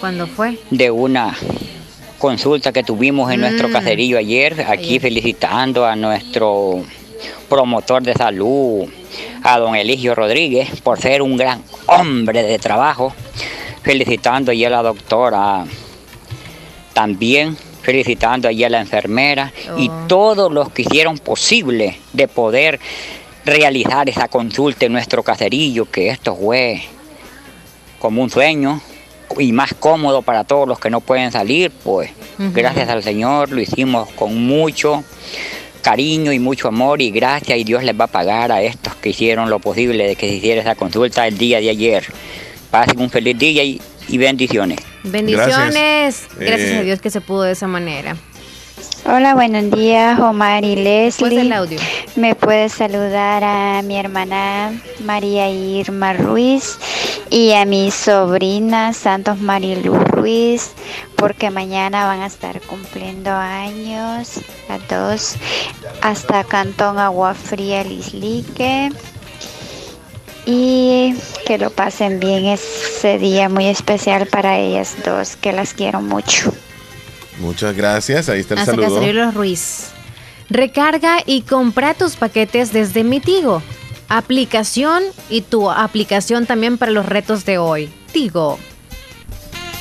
[0.00, 0.58] ¿cuándo fue?
[0.70, 1.36] de una
[2.18, 3.72] consulta que tuvimos en nuestro Mm.
[3.72, 5.00] caserillo ayer, aquí Ayer.
[5.02, 6.84] felicitando a nuestro
[7.48, 8.86] promotor de salud,
[9.42, 13.12] a don Eligio Rodríguez, por ser un gran hombre de trabajo,
[13.82, 15.64] felicitando allí a la doctora
[16.92, 20.06] también felicitando allí a la enfermera y Oh.
[20.06, 22.78] todos los que hicieron posible de poder
[23.44, 26.82] realizar esa consulta en nuestro caserillo, que esto fue
[27.98, 28.80] como un sueño
[29.38, 33.60] y más cómodo para todos los que no pueden salir, pues gracias al Señor lo
[33.60, 35.02] hicimos con mucho
[35.80, 39.10] cariño y mucho amor y gracias y Dios les va a pagar a estos que
[39.10, 42.04] hicieron lo posible de que se hiciera esa consulta el día de ayer.
[42.70, 44.78] Pasen un feliz día y, y bendiciones.
[45.02, 46.28] Bendiciones.
[46.38, 48.16] Gracias, Eh, a Dios que se pudo de esa manera.
[49.06, 51.30] Hola, buenos días, Omar y Leslie.
[51.30, 51.80] Pues el audio.
[52.16, 56.78] Me puedes saludar a mi hermana María Irma Ruiz
[57.30, 60.72] y a mi sobrina Santos Marilu Ruiz,
[61.16, 65.36] porque mañana van a estar cumpliendo años a dos
[66.02, 68.90] hasta Cantón Agua Fría Lislique.
[70.44, 71.14] Y
[71.46, 76.52] que lo pasen bien ese día muy especial para ellas dos, que las quiero mucho.
[77.40, 78.28] Muchas gracias.
[78.28, 79.00] Ahí está el Hasta saludo.
[79.00, 79.88] Caserío Ruiz.
[80.48, 83.62] Recarga y compra tus paquetes desde mi Tigo.
[84.08, 87.90] Aplicación y tu aplicación también para los retos de hoy.
[88.12, 88.58] Tigo.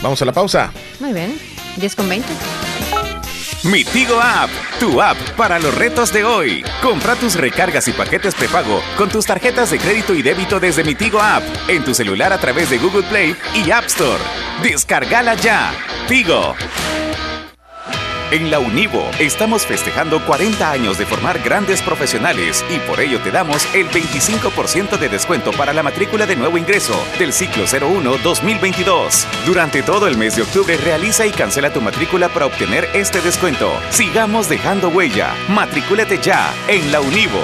[0.01, 0.71] Vamos a la pausa.
[0.99, 1.37] Muy bien.
[1.77, 2.27] 10 con 20.
[3.63, 4.49] Mi Tigo App,
[4.79, 6.63] tu app para los retos de hoy.
[6.81, 10.95] Compra tus recargas y paquetes prepago con tus tarjetas de crédito y débito desde Mi
[10.95, 14.23] Tigo App en tu celular a través de Google Play y App Store.
[14.63, 15.73] Descárgala ya.
[16.07, 16.55] Tigo.
[18.31, 23.31] En la Univo estamos festejando 40 años de formar grandes profesionales y por ello te
[23.31, 29.25] damos el 25% de descuento para la matrícula de nuevo ingreso del ciclo 01-2022.
[29.47, 33.71] Durante todo el mes de octubre realiza y cancela tu matrícula para obtener este descuento.
[33.89, 35.33] Sigamos dejando huella.
[35.47, 37.41] Matricúlate ya en la Univo.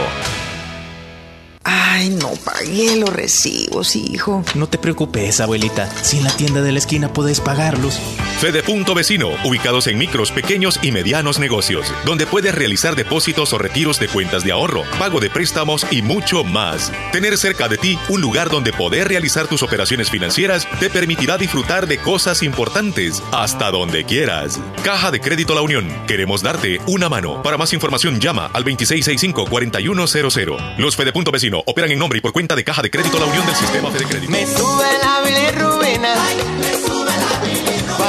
[1.63, 4.43] Ay, no pagué los recibos, hijo.
[4.53, 5.89] No te preocupes, abuelita.
[6.03, 7.99] Si en la tienda de la esquina puedes pagarlos.
[8.39, 13.57] Fede Punto Vecino, ubicados en micros, pequeños y medianos negocios, donde puedes realizar depósitos o
[13.57, 16.91] retiros de cuentas de ahorro, pago de préstamos y mucho más.
[17.13, 21.87] Tener cerca de ti un lugar donde poder realizar tus operaciones financieras te permitirá disfrutar
[21.87, 24.59] de cosas importantes hasta donde quieras.
[24.83, 27.41] Caja de Crédito La Unión, queremos darte una mano.
[27.41, 30.75] Para más información llama al 2665-4100.
[30.77, 33.27] Los Fede Punto Vecino operan en nombre y por cuenta de Caja de Crédito La
[33.27, 34.31] Unión del Sistema Fede Crédito.
[34.31, 35.15] Me sube la.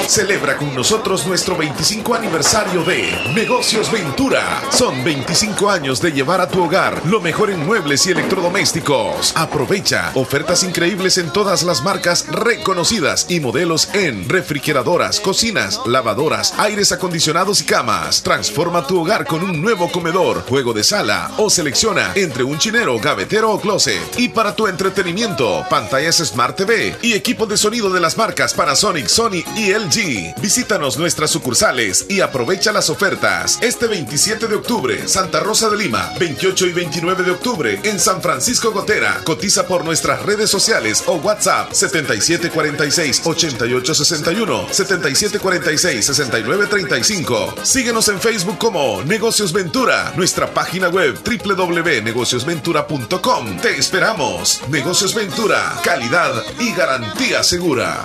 [0.09, 4.63] Celebra con nosotros nuestro 25 aniversario de Negocios Ventura.
[4.71, 9.33] Son 25 años de llevar a tu hogar lo mejor en muebles y electrodomésticos.
[9.37, 16.93] Aprovecha ofertas increíbles en todas las marcas reconocidas y modelos en refrigeradoras, cocinas, lavadoras, aires
[16.93, 18.23] acondicionados y camas.
[18.23, 22.99] Transforma tu hogar con un nuevo comedor, juego de sala o selecciona entre un chinero,
[23.01, 24.01] gavetero o closet.
[24.19, 29.09] Y para tu entretenimiento, pantallas Smart TV y equipo de sonido de las marcas Panasonic,
[29.09, 29.96] Sony y LG.
[29.97, 33.59] Visítanos nuestras sucursales y aprovecha las ofertas.
[33.63, 38.21] Este 27 de octubre, Santa Rosa de Lima, 28 y 29 de octubre en San
[38.21, 39.23] Francisco Gotera.
[39.25, 47.65] Cotiza por nuestras redes sociales o WhatsApp 7746-8861, 7746-6935.
[47.65, 53.61] Síguenos en Facebook como Negocios Ventura, nuestra página web www.negociosventura.com.
[53.63, 54.61] Te esperamos.
[54.69, 58.05] Negocios Ventura, calidad y garantía segura.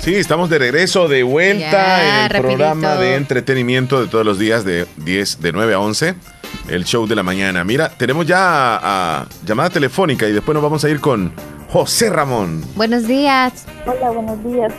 [0.00, 2.48] Sí, estamos de regreso, de vuelta Ya, en el rapidito.
[2.48, 6.14] programa de entretenimiento de todos los días de 10, de 9 a 11,
[6.68, 7.64] el show de la mañana.
[7.64, 8.38] Mira, tenemos ya
[8.76, 11.32] a, a llamada telefónica y después nos vamos a ir con
[11.70, 12.64] José Ramón.
[12.74, 13.66] Buenos días.
[13.86, 14.72] Hola, buenos días.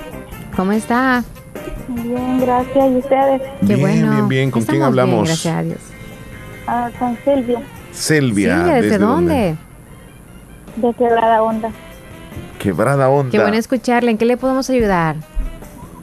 [0.55, 1.23] ¿Cómo está?
[1.89, 2.85] Bien, gracias.
[2.91, 3.41] ¿Y ustedes?
[3.61, 4.11] Qué bien, bueno.
[4.11, 4.51] bien, bien.
[4.51, 5.27] ¿Con quién bien, hablamos?
[5.27, 5.79] gracias a Dios.
[6.65, 7.61] Ah, con Silvia,
[7.91, 8.63] Silvia.
[8.65, 9.55] Sí, ¿desde, dónde?
[10.75, 11.71] de Quebrada Onda.
[12.59, 13.31] Quebrada onda.
[13.31, 14.11] Qué bueno escucharle.
[14.11, 15.15] ¿En qué le podemos ayudar?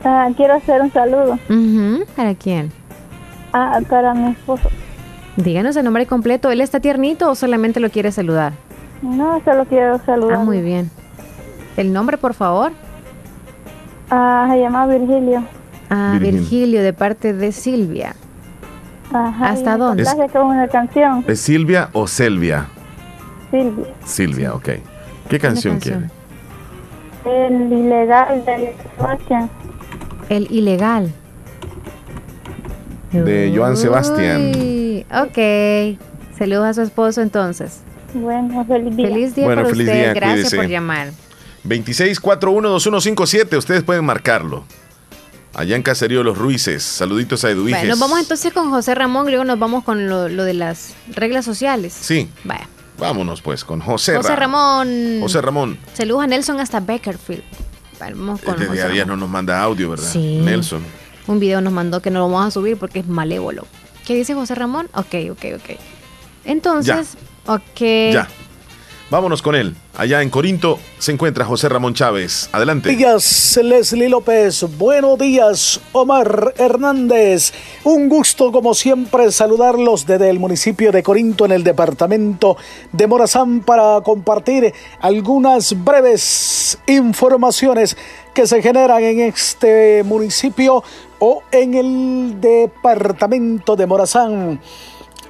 [0.04, 2.70] Ah, quiero hacer un saludo Ujú, ¿Para quién?
[3.52, 4.68] ah, para mi esposo.
[5.36, 6.50] Díganos el nombre completo.
[6.50, 8.52] ¿Él está tiernito o solamente lo quiere saludar?
[9.02, 10.38] No, solo quiero saludar.
[10.38, 10.90] Ah, muy bien.
[11.76, 12.72] ¿El nombre, por favor?
[14.10, 15.42] Ah, se llama Virgilio.
[15.90, 16.40] Ah, Virgilio.
[16.40, 18.14] Virgilio, de parte de Silvia.
[19.12, 20.04] Ajá, ¿Hasta dónde?
[20.04, 21.24] complace con una canción.
[21.26, 22.66] ¿Es Silvia o Selvia?
[23.50, 23.86] Silvia.
[24.04, 24.68] Silvia, ok.
[25.28, 25.98] ¿Qué canción, canción?
[26.00, 26.15] quiere?
[27.26, 29.50] El ilegal de Sebastián.
[30.28, 31.12] El ilegal.
[33.12, 34.52] De Joan Sebastián.
[34.56, 35.98] Uy, ok.
[36.38, 37.80] Saludos a su esposo entonces.
[38.14, 39.08] Bueno, feliz día.
[39.08, 40.00] Feliz día Bueno, por feliz usted.
[40.00, 40.56] día, Gracias cuídese.
[40.56, 41.08] por llamar.
[41.64, 44.64] 26412157, ustedes pueden marcarlo.
[45.54, 46.82] Allá en Caserío Los Ruices.
[46.82, 47.78] Saluditos a Eduiges.
[47.80, 50.94] Bueno, nos vamos entonces con José Ramón, luego nos vamos con lo, lo de las
[51.14, 51.94] reglas sociales.
[51.98, 52.28] Sí.
[52.44, 52.68] Vaya.
[52.98, 55.18] Vámonos pues con José, José Ra- Ramón.
[55.20, 55.78] José Ramón.
[55.92, 57.42] Saludos a Nelson hasta Beckerfield.
[58.00, 59.20] Vamos con Desde José a día Ramón.
[59.20, 60.04] no nos manda audio, ¿verdad?
[60.10, 60.40] Sí.
[60.42, 60.82] Nelson.
[61.26, 63.66] Un video nos mandó que no lo vamos a subir porque es malévolo.
[64.06, 64.88] ¿Qué dice José Ramón?
[64.94, 65.78] Ok, ok, ok.
[66.44, 67.16] Entonces,
[67.46, 67.80] ok.
[68.12, 68.28] Ya.
[69.08, 69.76] Vámonos con él.
[69.96, 72.50] Allá en Corinto se encuentra José Ramón Chávez.
[72.50, 72.90] Adelante.
[72.90, 74.66] días, Leslie López.
[74.76, 77.52] Buenos días, Omar Hernández.
[77.84, 82.56] Un gusto, como siempre, saludarlos desde el municipio de Corinto, en el departamento
[82.90, 87.96] de Morazán, para compartir algunas breves informaciones
[88.34, 90.82] que se generan en este municipio
[91.20, 94.60] o en el departamento de Morazán.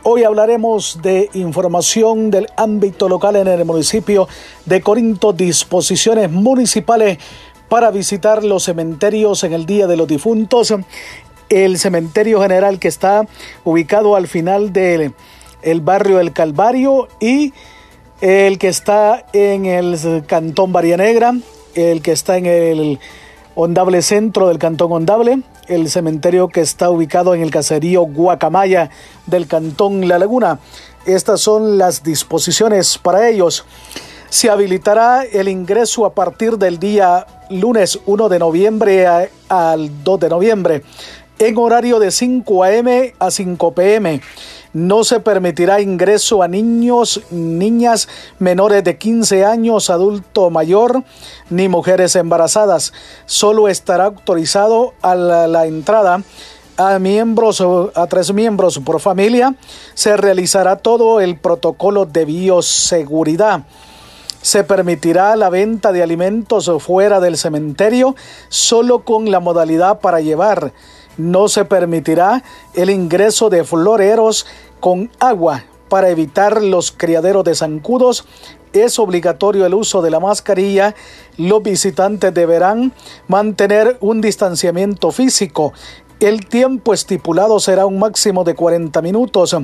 [0.09, 4.29] Hoy hablaremos de información del ámbito local en el municipio
[4.65, 7.19] de Corinto, disposiciones municipales
[7.69, 10.73] para visitar los cementerios en el Día de los Difuntos.
[11.49, 13.27] El cementerio general que está
[13.65, 15.13] ubicado al final del
[15.63, 17.53] el barrio El Calvario y
[18.21, 21.35] el que está en el cantón Negra,
[21.75, 23.01] el que está en el
[23.59, 28.91] Ondable Centro del Cantón Ondable, el cementerio que está ubicado en el caserío Guacamaya
[29.25, 30.59] del Cantón La Laguna.
[31.07, 33.65] Estas son las disposiciones para ellos.
[34.29, 40.29] Se habilitará el ingreso a partir del día lunes 1 de noviembre al 2 de
[40.29, 40.83] noviembre
[41.39, 43.15] en horario de 5 a.m.
[43.19, 44.21] a 5 p.m.
[44.73, 48.09] No se permitirá ingreso a niños, niñas
[48.39, 51.03] menores de 15 años, adulto mayor,
[51.49, 52.93] ni mujeres embarazadas.
[53.25, 56.23] Solo estará autorizado a la, entrada
[56.77, 57.63] a miembros
[57.95, 59.55] a tres miembros por familia.
[59.95, 63.63] Se realizará todo el protocolo de bioseguridad.
[64.43, 68.15] Se permitirá la venta de alimentos fuera del cementerio
[68.49, 70.73] solo con la modalidad para llevar.
[71.17, 72.43] No se permitirá
[72.75, 74.47] el ingreso de floreros
[74.81, 78.27] con agua para evitar los criaderos de zancudos.
[78.73, 80.95] Es obligatorio el uso de la mascarilla.
[81.39, 82.93] Los visitantes deberán
[83.29, 85.73] mantener un distanciamiento físico.
[86.19, 89.55] El tiempo estipulado será un máximo de 40 minutos.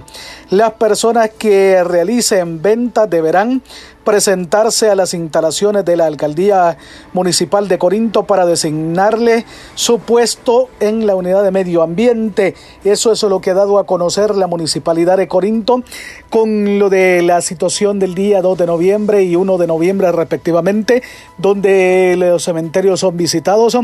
[0.50, 3.62] Las personas que realicen ventas deberán
[4.04, 6.76] presentarse a las instalaciones de la Alcaldía
[7.14, 9.46] Municipal de Corinto para designarle
[9.76, 12.54] su puesto en la unidad de medio ambiente.
[12.84, 15.82] Eso es lo que ha dado a conocer la Municipalidad de Corinto
[16.28, 21.02] con lo de la situación del día 2 de noviembre y 1 de noviembre respectivamente,
[21.38, 23.74] donde los cementerios son visitados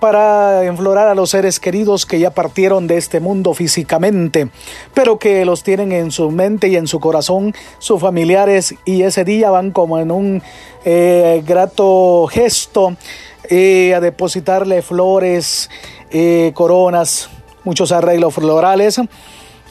[0.00, 4.48] para enflorar a los seres queridos que ya partieron de este mundo físicamente,
[4.94, 7.54] pero que los tienen en su mente y en su corazón.
[7.78, 10.42] Sus familiares y ese día van como en un
[10.84, 12.96] eh, grato gesto
[13.48, 15.70] eh, a depositarle flores,
[16.10, 17.28] eh, coronas,
[17.64, 19.00] muchos arreglos florales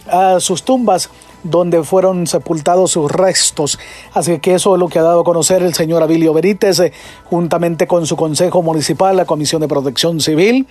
[0.07, 1.09] a sus tumbas
[1.43, 3.79] donde fueron sepultados sus restos.
[4.13, 6.93] Así que eso es lo que ha dado a conocer el señor Abilio Benítez, eh,
[7.25, 10.67] juntamente con su Consejo Municipal, la Comisión de Protección Civil,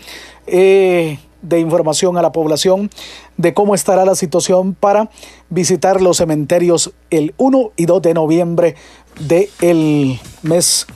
[0.47, 2.90] eh, de información a la población
[3.36, 5.11] de cómo estará la situación para
[5.51, 8.74] visitar los cementerios el 1 y 2 de noviembre
[9.20, 10.86] del mes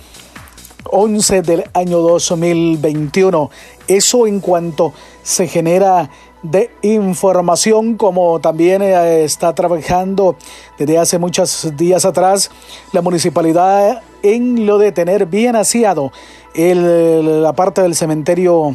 [0.90, 3.50] 11 del año 2021.
[3.88, 4.92] Eso en cuanto
[5.22, 6.10] se genera
[6.42, 10.36] de información, como también eh, está trabajando
[10.78, 12.50] desde hace muchos días atrás
[12.92, 16.12] la municipalidad en lo de tener bien aseado
[16.54, 18.74] el- la parte del cementerio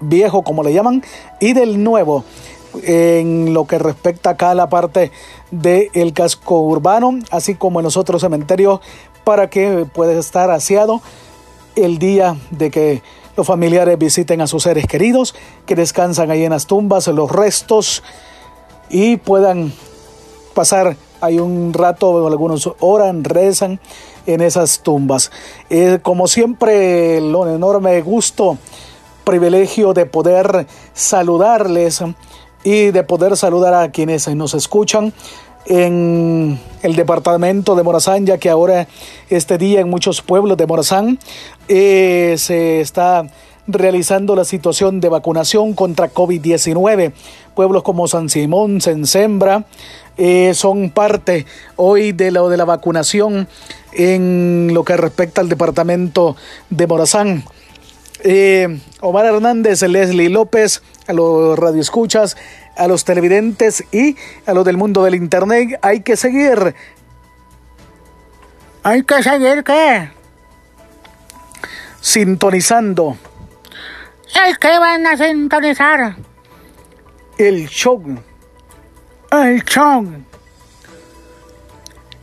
[0.00, 1.02] viejo, como le llaman,
[1.40, 2.24] y del nuevo
[2.82, 5.10] en lo que respecta acá a la parte
[5.50, 8.80] del casco urbano, así como en los otros cementerios,
[9.22, 11.00] para que pueda estar aseado
[11.76, 13.02] el día de que
[13.36, 15.34] los familiares visiten a sus seres queridos,
[15.66, 18.02] que descansan ahí en las tumbas, los restos,
[18.90, 19.72] y puedan
[20.54, 23.80] pasar ahí un rato, algunos oran, rezan
[24.26, 25.30] en esas tumbas.
[25.70, 28.58] Eh, como siempre, lo enorme gusto,
[29.24, 32.02] privilegio de poder saludarles
[32.62, 35.12] y de poder saludar a quienes nos escuchan
[35.66, 38.86] en el departamento de Morazán, ya que ahora
[39.30, 41.18] este día en muchos pueblos de Morazán
[41.68, 43.26] eh, se está
[43.66, 47.12] realizando la situación de vacunación contra COVID-19.
[47.54, 49.64] Pueblos como San Simón, Sembra,
[50.16, 51.46] eh, son parte
[51.76, 53.48] hoy de lo de la vacunación
[53.92, 56.36] en lo que respecta al departamento
[56.70, 57.44] de Morazán.
[58.26, 62.38] Eh, Omar Hernández, Leslie López, a los radioescuchas,
[62.74, 66.74] a los televidentes y a los del mundo del internet, hay que seguir.
[68.82, 70.10] Hay que seguir qué?
[72.00, 73.16] Sintonizando
[74.46, 76.16] ¿El que van a sintonizar?
[77.38, 78.02] El show.
[79.30, 80.06] El show.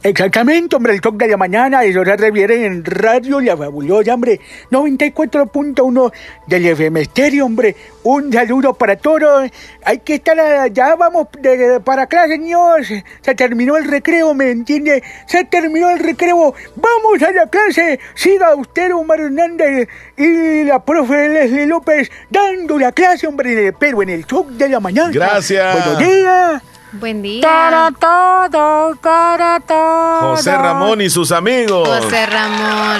[0.03, 4.39] Exactamente, hombre, el show de la mañana, eso se refiere en Radio La Fabulosa, hombre,
[4.71, 6.11] 94.1
[6.47, 7.75] del FM Estéreo, hombre.
[8.03, 9.51] Un saludo para todos.
[9.85, 10.35] Hay que estar,
[10.73, 12.87] ya vamos de- para clase, niños.
[13.21, 15.03] Se terminó el recreo, ¿me entiende?
[15.27, 16.55] Se terminó el recreo.
[16.75, 17.99] Vamos a la clase.
[18.15, 19.87] Siga usted, Omar Hernández,
[20.17, 24.79] y la profe Leslie López dando la clase, hombre, pero en el show de la
[24.79, 25.11] mañana.
[25.11, 25.73] Gracias.
[25.75, 26.63] Buenos días.
[26.93, 27.41] Buen día.
[27.41, 30.31] Para todo, para todo.
[30.35, 31.87] José Ramón y sus amigos.
[31.87, 32.99] José Ramón.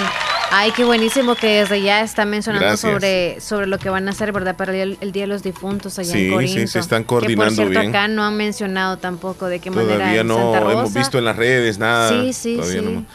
[0.53, 2.91] Ay, qué buenísimo que desde ya está mencionando Gracias.
[2.91, 4.55] sobre, sobre lo que van a hacer, ¿verdad?
[4.57, 6.67] Para el, el Día de los Difuntos allá Sí, en sí, Corinto.
[6.67, 7.89] se están Que por coordinando cierto bien.
[7.95, 10.71] acá no han mencionado tampoco de qué manera Todavía no Santa Rosa.
[10.73, 12.09] hemos visto en las redes nada.
[12.09, 12.85] Sí, sí, Todavía sí.
[12.85, 13.05] no.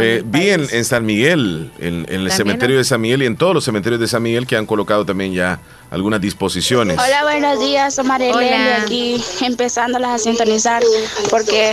[0.00, 2.78] Eh, vi en, en San Miguel, en, en el cementerio ¿no?
[2.78, 5.32] de San Miguel y en todos los cementerios de San Miguel que han colocado también
[5.32, 5.60] ya
[5.90, 6.98] algunas disposiciones.
[6.98, 8.82] Hola, buenos días, soy Marilene Hola.
[8.82, 10.82] aquí empezándolas a sintonizar
[11.30, 11.72] porque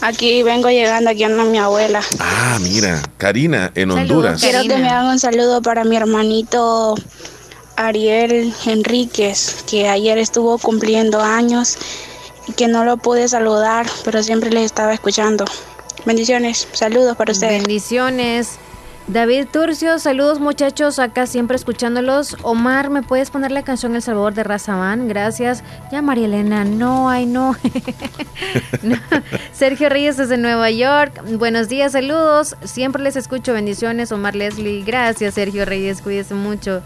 [0.00, 2.00] aquí vengo llegando aquí a mi abuela.
[2.18, 4.40] Ah, mira, Karina, en Honduras.
[4.40, 6.96] Quiero que me hagan un saludo para mi hermanito
[7.76, 11.76] Ariel Enríquez, que ayer estuvo cumpliendo años
[12.48, 15.44] y que no lo pude saludar, pero siempre les estaba escuchando.
[16.04, 17.62] Bendiciones, saludos para ustedes.
[17.62, 18.58] Bendiciones.
[19.06, 22.38] David Turcio, saludos muchachos, acá siempre escuchándolos.
[22.42, 25.08] Omar, ¿me puedes poner la canción El Salvador de Razamán?
[25.08, 25.62] Gracias.
[25.92, 27.54] Ya María Elena, no, ay no.
[28.82, 28.96] No.
[29.52, 32.56] Sergio Reyes desde Nueva York, buenos días, saludos.
[32.64, 34.10] Siempre les escucho, bendiciones.
[34.10, 36.82] Omar Leslie, gracias Sergio Reyes, cuídese mucho.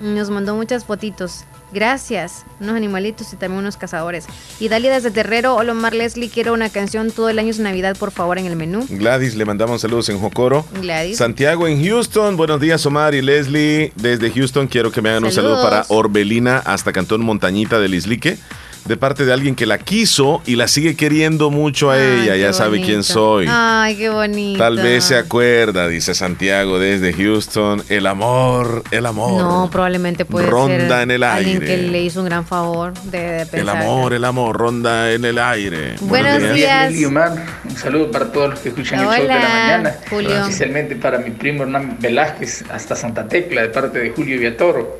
[0.00, 1.44] Nos mandó muchas fotitos.
[1.72, 2.44] Gracias.
[2.60, 4.26] Unos animalitos y también unos cazadores.
[4.58, 7.96] Y Dalia desde Terrero, hola Omar Leslie, quiero una canción todo el año es Navidad,
[7.96, 8.86] por favor, en el menú.
[8.88, 10.64] Gladys, le mandamos saludos en Jocoro.
[10.80, 11.18] Gladys.
[11.18, 13.92] Santiago en Houston, buenos días Omar y Leslie.
[13.96, 18.38] Desde Houston quiero que me hagan un saludo para Orbelina hasta Cantón Montañita del Islique.
[18.84, 22.36] De parte de alguien que la quiso y la sigue queriendo mucho a Ay, ella.
[22.36, 22.86] Ya sabe bonito.
[22.86, 23.46] quién soy.
[23.48, 24.58] Ay, qué bonito.
[24.58, 27.82] Tal vez se acuerda, dice Santiago desde Houston.
[27.90, 29.42] El amor, el amor.
[29.42, 31.66] No, probablemente puede Ronda ser en el alguien aire.
[31.66, 33.76] que le hizo un gran favor de, de el pensar.
[33.76, 35.96] amor, el amor, ronda en el aire.
[36.00, 36.94] Buenos días.
[37.06, 37.32] Omar.
[37.68, 39.94] Un saludo para todos los que escuchan el show de la mañana.
[40.08, 40.30] Julio.
[40.44, 44.98] Especialmente para mi primo Hernán Velázquez, hasta Santa Tecla, de parte de Julio Villatoro.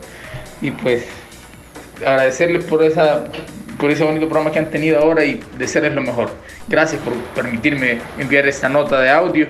[0.61, 1.05] Y pues
[2.05, 3.25] agradecerles por esa
[3.79, 6.31] por ese bonito programa que han tenido ahora y desearles lo mejor.
[6.69, 9.47] Gracias por permitirme enviar esta nota de audio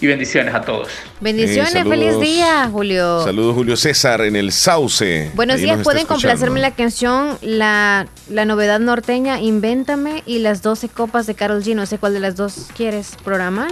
[0.00, 0.88] y bendiciones a todos.
[1.20, 1.98] Bendiciones, Eh, saludos.
[1.98, 3.22] feliz día, Julio.
[3.24, 5.30] Saludos Julio César en el Sauce.
[5.34, 10.88] Buenos Ahí días, pueden complacerme la canción la, la novedad norteña, Invéntame y las 12
[10.88, 11.74] copas de Carol G.
[11.76, 13.70] No sé cuál de las dos quieres programar.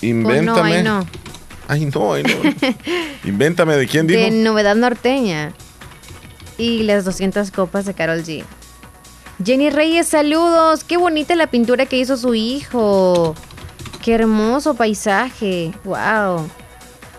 [0.00, 0.80] Invéntame.
[0.80, 1.06] O no, no.
[1.68, 2.30] Ay, no, ay, no.
[3.28, 4.20] Invéntame de quién dijo.
[4.20, 5.52] De novedad norteña
[6.56, 8.42] y las 200 copas de Carol G.
[9.44, 10.82] Jenny Reyes, saludos.
[10.84, 13.34] Qué bonita la pintura que hizo su hijo.
[14.02, 15.72] Qué hermoso paisaje.
[15.84, 16.48] Wow.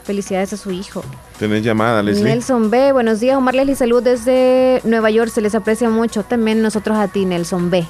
[0.04, 1.04] Felicidades a su hijo.
[1.38, 2.26] Tenés llamada, Leslie.
[2.26, 2.91] Nelson B.
[2.91, 3.76] Buenos días, Omar Leslie.
[3.76, 5.32] Salud desde Nueva York.
[5.32, 6.24] Se les aprecia mucho.
[6.24, 7.86] También nosotros a ti, Nelson B.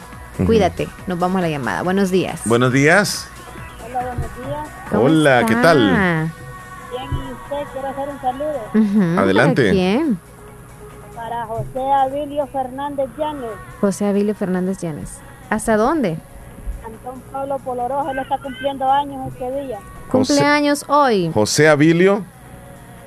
[0.45, 0.87] Cuídate.
[1.07, 1.81] Nos vamos a la llamada.
[1.81, 2.41] Buenos días.
[2.45, 3.27] Buenos días.
[3.83, 4.67] Hola, buenos días.
[4.91, 5.79] ¿Cómo Hola, ¿qué tal?
[6.91, 9.63] Bien, y usted quiero hacer un saludo Adelante.
[9.63, 10.19] ¿Para quién?
[11.45, 13.51] José Abilio Fernández Llanes,
[13.81, 15.19] José Avilio Fernández Llanes.
[15.49, 16.17] ¿Hasta dónde?
[16.85, 19.79] Antón Pablo Polorojo, él está cumpliendo años este día.
[20.11, 21.31] Cumpleaños hoy.
[21.33, 22.23] José Abilio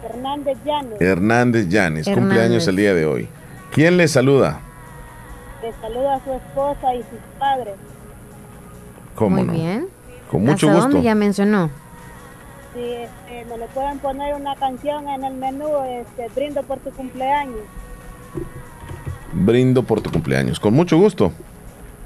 [0.03, 2.07] Fernández Llanes, Hernández Llanes.
[2.07, 2.15] Hernández.
[2.15, 3.29] Cumpleaños el día de hoy.
[3.73, 4.61] ¿Quién le saluda?
[5.63, 7.75] le saluda a su esposa y sus padres.
[9.15, 9.53] ¿Cómo Muy no?
[9.53, 9.89] bien.
[10.31, 10.89] Con mucho ¿Hasta gusto.
[10.91, 11.71] dónde ya mencionó?
[12.75, 16.91] Si este, me le pueden poner una canción en el menú, este, brindo por tu
[16.91, 17.61] cumpleaños.
[19.33, 20.61] Brindo por tu cumpleaños.
[20.61, 21.33] Con mucho gusto.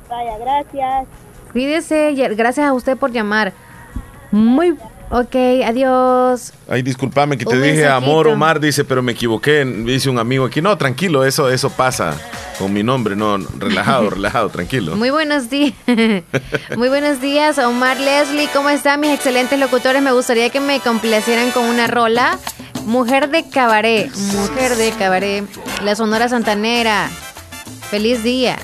[0.09, 1.07] Vaya, gracias.
[1.53, 2.13] Cuídese.
[2.37, 3.53] Gracias a usted por llamar.
[4.31, 4.77] Muy.
[5.09, 6.53] Ok, adiós.
[6.69, 7.97] Ay, discúlpame que te Un dije mensajito.
[8.11, 9.65] amor Omar, dice, pero me equivoqué.
[9.65, 10.61] Dice un amigo aquí.
[10.61, 12.17] No, tranquilo, eso, eso pasa
[12.59, 13.15] con mi nombre.
[13.15, 14.97] No, relajado, relajado, tranquilo.
[14.97, 15.75] Muy buenos días.
[16.77, 18.49] Muy buenos días, Omar Leslie.
[18.53, 20.03] ¿Cómo están mis excelentes locutores?
[20.03, 22.37] Me gustaría que me complacieran con una rola.
[22.87, 24.15] Mujer de cabaret.
[24.15, 25.45] Mujer de cabaret.
[25.83, 27.11] La Sonora Santanera.
[27.91, 28.57] Feliz día.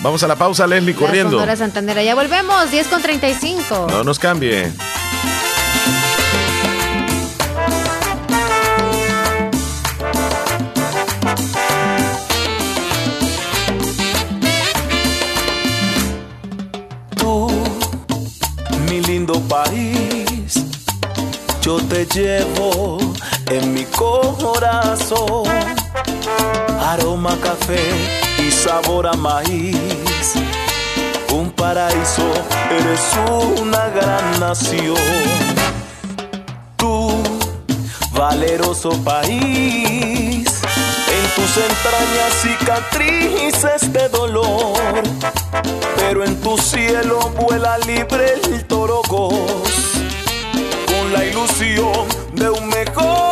[0.00, 1.30] Vamos a la pausa, Leslie, La corriendo.
[1.32, 2.02] Sonora Santanera.
[2.02, 2.70] Ya volvemos.
[2.70, 3.86] 10 con 35.
[3.88, 4.70] No nos cambie.
[17.16, 17.48] Tú,
[18.88, 20.62] mi lindo país,
[21.62, 22.98] yo te llevo
[23.52, 25.44] en mi corazón.
[26.80, 27.82] aroma café
[28.38, 30.34] y sabor a maíz.
[31.32, 32.28] Un paraíso,
[32.70, 33.00] eres
[33.60, 34.96] una gran nación.
[36.76, 37.22] Tú,
[38.12, 40.46] valeroso país,
[41.16, 45.02] en tus entrañas cicatrices de dolor,
[45.96, 49.32] pero en tu cielo vuela libre el torogos,
[50.86, 53.31] con la ilusión de un mejor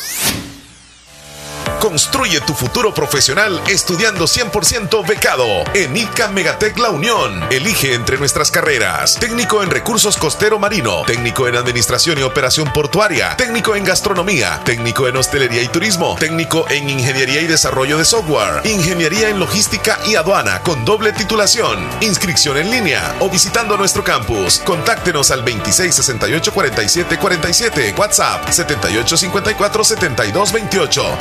[1.81, 7.43] Construye tu futuro profesional estudiando 100% becado en ICA Megatec La Unión.
[7.49, 13.35] Elige entre nuestras carreras: técnico en recursos costero marino, técnico en administración y operación portuaria,
[13.35, 18.61] técnico en gastronomía, técnico en hostelería y turismo, técnico en ingeniería y desarrollo de software,
[18.63, 21.89] ingeniería en logística y aduana con doble titulación.
[22.01, 24.59] Inscripción en línea o visitando nuestro campus.
[24.59, 31.15] Contáctenos al 2668 47 47, WhatsApp 7854 72 28.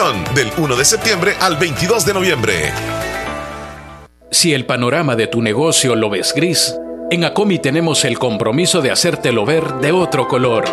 [0.00, 2.72] Del 1 de septiembre al 22 de noviembre.
[4.30, 6.74] Si el panorama de tu negocio lo ves gris,
[7.10, 10.64] en Acomi tenemos el compromiso de hacértelo ver de otro color.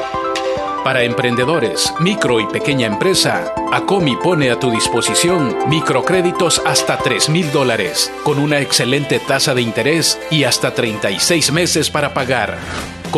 [0.85, 7.51] Para emprendedores, micro y pequeña empresa, Acomi pone a tu disposición microcréditos hasta 3 mil
[7.51, 12.57] dólares, con una excelente tasa de interés y hasta 36 meses para pagar.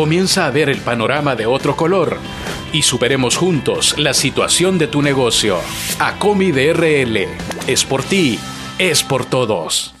[0.00, 2.16] Comienza a ver el panorama de otro color
[2.72, 5.58] y superemos juntos la situación de tu negocio.
[5.98, 7.28] Acomi DRL.
[7.66, 8.38] Es por ti,
[8.78, 9.99] es por todos.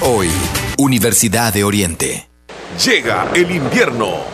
[0.00, 0.30] hoy.
[0.78, 2.28] Universidad de Oriente.
[2.82, 4.33] Llega el invierno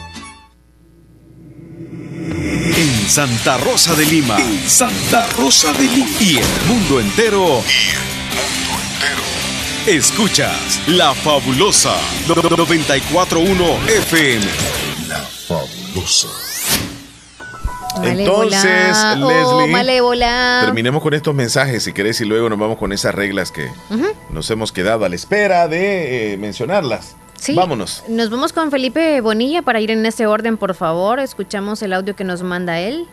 [3.01, 4.37] En Santa Rosa de Lima.
[4.67, 6.07] Santa Rosa de Lima.
[6.19, 7.61] Y el mundo entero.
[9.87, 11.95] Escuchas La Fabulosa
[12.27, 14.45] 941 FM.
[15.07, 16.27] La Fabulosa.
[17.97, 18.55] Malévola.
[18.61, 19.29] Entonces, Oh,
[19.59, 20.61] Leslie, malévola.
[20.65, 23.69] terminemos con estos mensajes si querés y luego nos vamos con esas reglas que
[24.29, 27.15] nos hemos quedado a la espera de eh, mencionarlas.
[27.41, 27.55] Sí.
[27.55, 28.03] Vámonos.
[28.07, 31.19] Nos vamos con Felipe Bonilla para ir en ese orden, por favor.
[31.19, 33.07] Escuchamos el audio que nos manda él.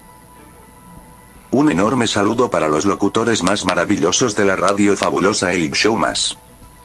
[1.51, 6.37] Un enorme saludo para los locutores más maravillosos de la radio fabulosa El Show Más.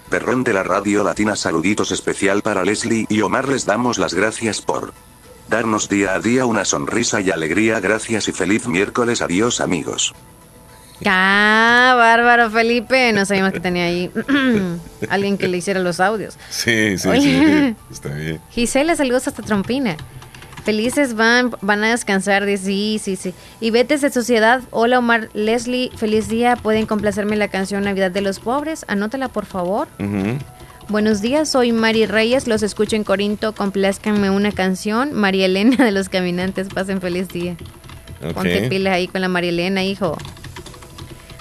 [0.10, 4.62] Perrón de la radio latina saluditos especial para Leslie y Omar les damos las gracias
[4.62, 4.94] por
[5.50, 10.14] darnos día a día una sonrisa y alegría gracias y feliz miércoles adiós amigos.
[11.06, 13.12] Ah, bárbaro, Felipe.
[13.14, 14.10] No sabíamos que tenía ahí
[15.10, 16.38] alguien que le hiciera los audios.
[16.50, 17.20] Sí, sí, Oye.
[17.22, 17.76] sí.
[17.92, 18.40] Está bien.
[18.52, 19.98] Gisela, saludos hasta Trompina.
[20.64, 23.34] Felices van, van a descansar, dice, sí, sí, sí.
[23.60, 28.22] Y Betes de Sociedad, hola Omar, Leslie, feliz día, pueden complacerme la canción Navidad de
[28.22, 29.90] los Pobres, anótala por favor.
[30.88, 35.92] Buenos días, soy Mari Reyes, los escucho en Corinto, complázcanme una canción, María Elena de
[35.92, 37.58] los Caminantes, pasen feliz día.
[38.34, 40.18] Ponte pilas ahí con la María Elena, hijo.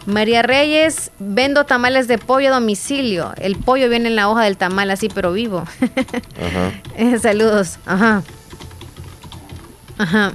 [0.06, 3.32] María Reyes, vendo tamales de pollo a domicilio.
[3.36, 5.64] El pollo viene en la hoja del tamal así, pero vivo.
[6.40, 7.18] Ajá.
[7.22, 7.78] Saludos.
[7.86, 8.22] Ajá.
[9.98, 10.32] Ajá.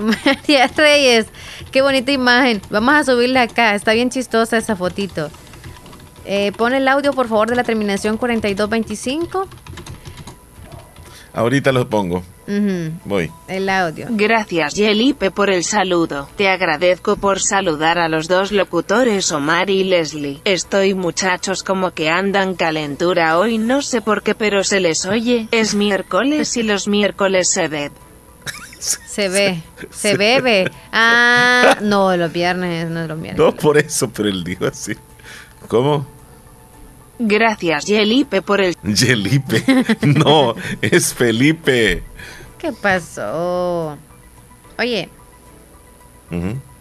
[0.00, 1.26] María Reyes,
[1.70, 2.60] qué bonita imagen.
[2.70, 5.30] Vamos a subirla acá, está bien chistosa esa fotito.
[6.24, 9.48] Eh, pon el audio, por favor, de la terminación 4225.
[11.36, 12.24] Ahorita lo pongo.
[12.48, 13.30] Ujú, Voy.
[13.46, 14.06] El audio.
[14.08, 16.30] Gracias Yelipe por el saludo.
[16.36, 20.40] Te agradezco por saludar a los dos locutores Omar y Leslie.
[20.46, 25.46] Estoy muchachos como que andan calentura hoy no sé por qué pero se les oye.
[25.50, 27.90] Es miércoles y los miércoles se ve.
[28.78, 30.70] Se ve, se bebe.
[30.92, 33.38] Ah, no, los viernes, no los viernes.
[33.38, 34.92] No por eso, pero él dijo así.
[35.68, 36.06] ¿Cómo?
[37.18, 38.76] Gracias Yelipe por el...
[38.82, 39.64] Yelipe.
[40.02, 42.02] No, es Felipe.
[42.58, 43.96] ¿Qué pasó?
[44.78, 45.08] Oye.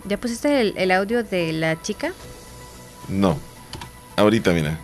[0.06, 2.12] ¿ya pusiste el, el audio de la chica?
[3.08, 3.38] No.
[4.18, 4.80] Ahorita, mira.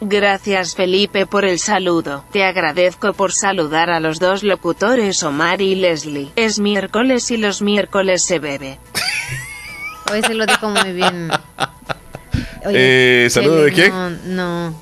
[0.00, 2.24] Gracias Felipe por el saludo.
[2.32, 6.30] Te agradezco por saludar a los dos locutores Omar y Leslie.
[6.36, 8.78] Es miércoles y los miércoles se bebe.
[10.12, 11.30] Hoy se lo dijo muy bien.
[12.66, 13.90] Eh, ¿saludo de quién?
[13.90, 14.74] No, no.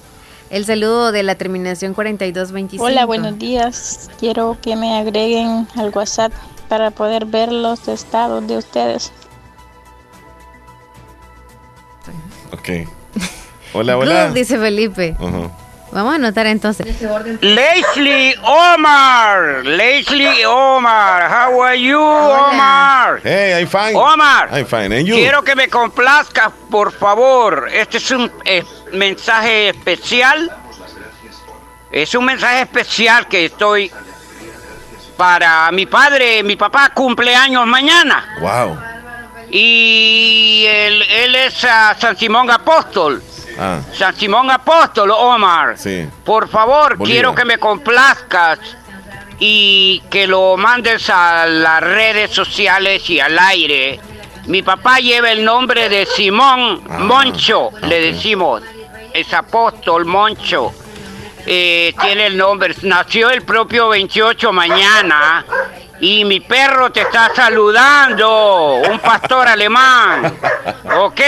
[0.50, 2.84] El saludo de la terminación 4225.
[2.84, 4.10] Hola, buenos días.
[4.20, 6.32] Quiero que me agreguen al WhatsApp
[6.68, 9.12] para poder ver los estados de ustedes.
[12.52, 12.86] Ok.
[13.72, 14.26] Hola, hola.
[14.28, 15.16] Good, dice Felipe.
[15.92, 16.86] Vamos a anotar entonces.
[17.42, 23.20] Leslie Omar, Leslie Omar, how are you, Omar?
[23.22, 23.94] Hey, I'm fine.
[23.94, 24.96] Omar, I'm fine.
[24.96, 25.16] And you?
[25.16, 27.68] quiero que me complazcas, por favor.
[27.70, 30.50] Este es un eh, mensaje especial.
[31.90, 33.92] Es un mensaje especial que estoy
[35.18, 36.42] para mi padre.
[36.42, 38.38] Mi papá cumple años mañana.
[38.40, 38.78] Wow.
[39.50, 43.22] Y él, él es ah, San Simón Apóstol.
[43.58, 45.76] Ah, San Simón Apóstol, Omar.
[45.78, 46.06] sí.
[46.24, 47.06] Por favor, Bolívar.
[47.14, 48.58] quiero que me complazcas
[49.38, 54.00] y que lo mandes a las redes sociales y al aire.
[54.46, 58.62] Mi papá lleva el nombre de Simón Ah, Moncho, le decimos.
[59.12, 60.72] Es apóstol Moncho.
[61.44, 65.44] Eh, tiene el nombre, nació el propio 28 mañana
[66.02, 70.36] y mi perro te está saludando, un pastor alemán.
[70.96, 71.20] Ok,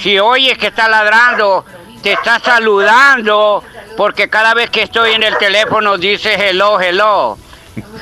[0.00, 1.66] si oyes que está ladrando,
[2.02, 3.62] te está saludando,
[3.94, 7.36] porque cada vez que estoy en el teléfono dice hello, hello.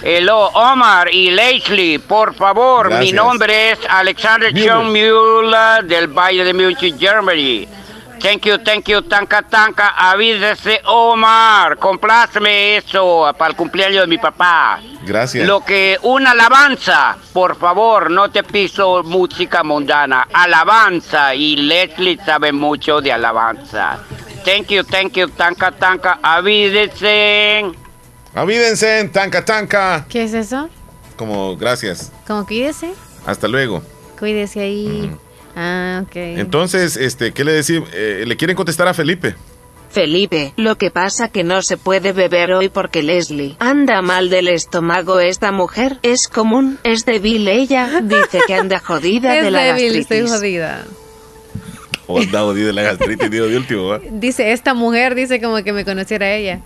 [0.02, 3.12] Hello, Omar y Leslie, por favor, mi Gracias.
[3.14, 7.66] nombre es Alexander John Müller del Valle de Múnich, Germany.
[8.20, 14.18] Thank you, thank you, tanca, tanca, avísese, Omar, compláceme eso para el cumpleaños de mi
[14.18, 14.78] papá.
[15.10, 15.44] Gracias.
[15.44, 22.52] Lo que una alabanza, por favor, no te piso música mundana, alabanza y Leslie sabe
[22.52, 23.98] mucho de alabanza.
[24.44, 27.72] Thank you, thank you, tanca, tanca, avídese.
[28.34, 30.06] Avídense, tanca, tanca.
[30.08, 30.70] ¿Qué es eso?
[31.16, 32.12] Como, gracias.
[32.24, 32.94] Como cuídese.
[33.26, 33.82] Hasta luego.
[34.16, 35.10] Cuídese ahí.
[35.56, 36.14] Ah, ok.
[36.14, 37.88] Entonces, este, ¿qué le decimos?
[37.92, 39.34] Eh, ¿Le quieren contestar a Felipe?
[39.90, 44.46] Felipe, lo que pasa que no se puede beber hoy porque Leslie anda mal del
[44.48, 45.18] estómago.
[45.18, 49.96] Esta mujer es común, es débil ella, dice que anda jodida es de la débil,
[49.96, 50.30] estoy gastritis.
[50.30, 50.84] jodida.
[52.06, 54.00] O anda jodido de la gastritis, digo de último, ¿va?
[54.10, 56.60] Dice, esta mujer dice como que me conociera ella.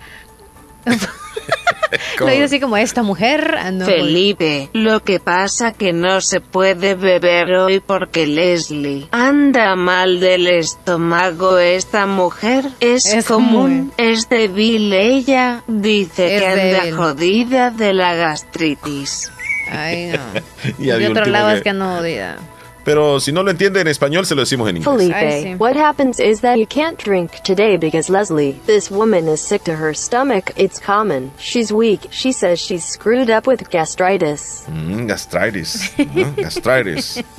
[2.18, 3.56] Lo dice así como, esta mujer.
[3.58, 9.76] Ah, no, Felipe, lo que pasa que no se puede beber hoy porque Leslie anda
[9.76, 11.58] mal del estómago.
[11.58, 16.96] Esta mujer es, Es común, es débil ella, dice Es que anda débil.
[16.96, 19.30] jodida de la gastritis.
[19.70, 20.74] Ay, no.
[20.78, 22.36] Y de otro lado que- es que ando jodida.
[22.84, 24.96] Pero si no lo entiende en español, se lo decimos en inglés.
[24.96, 29.64] Felipe, what happens is that you can't drink today because Leslie, this woman is sick
[29.64, 30.52] to her stomach.
[30.56, 31.30] It's common.
[31.38, 32.08] She's weak.
[32.10, 34.66] She says she's screwed up with gastritis.
[34.68, 35.90] Mm, gastritis.
[36.14, 36.32] ¿no?
[36.36, 37.22] Gastritis.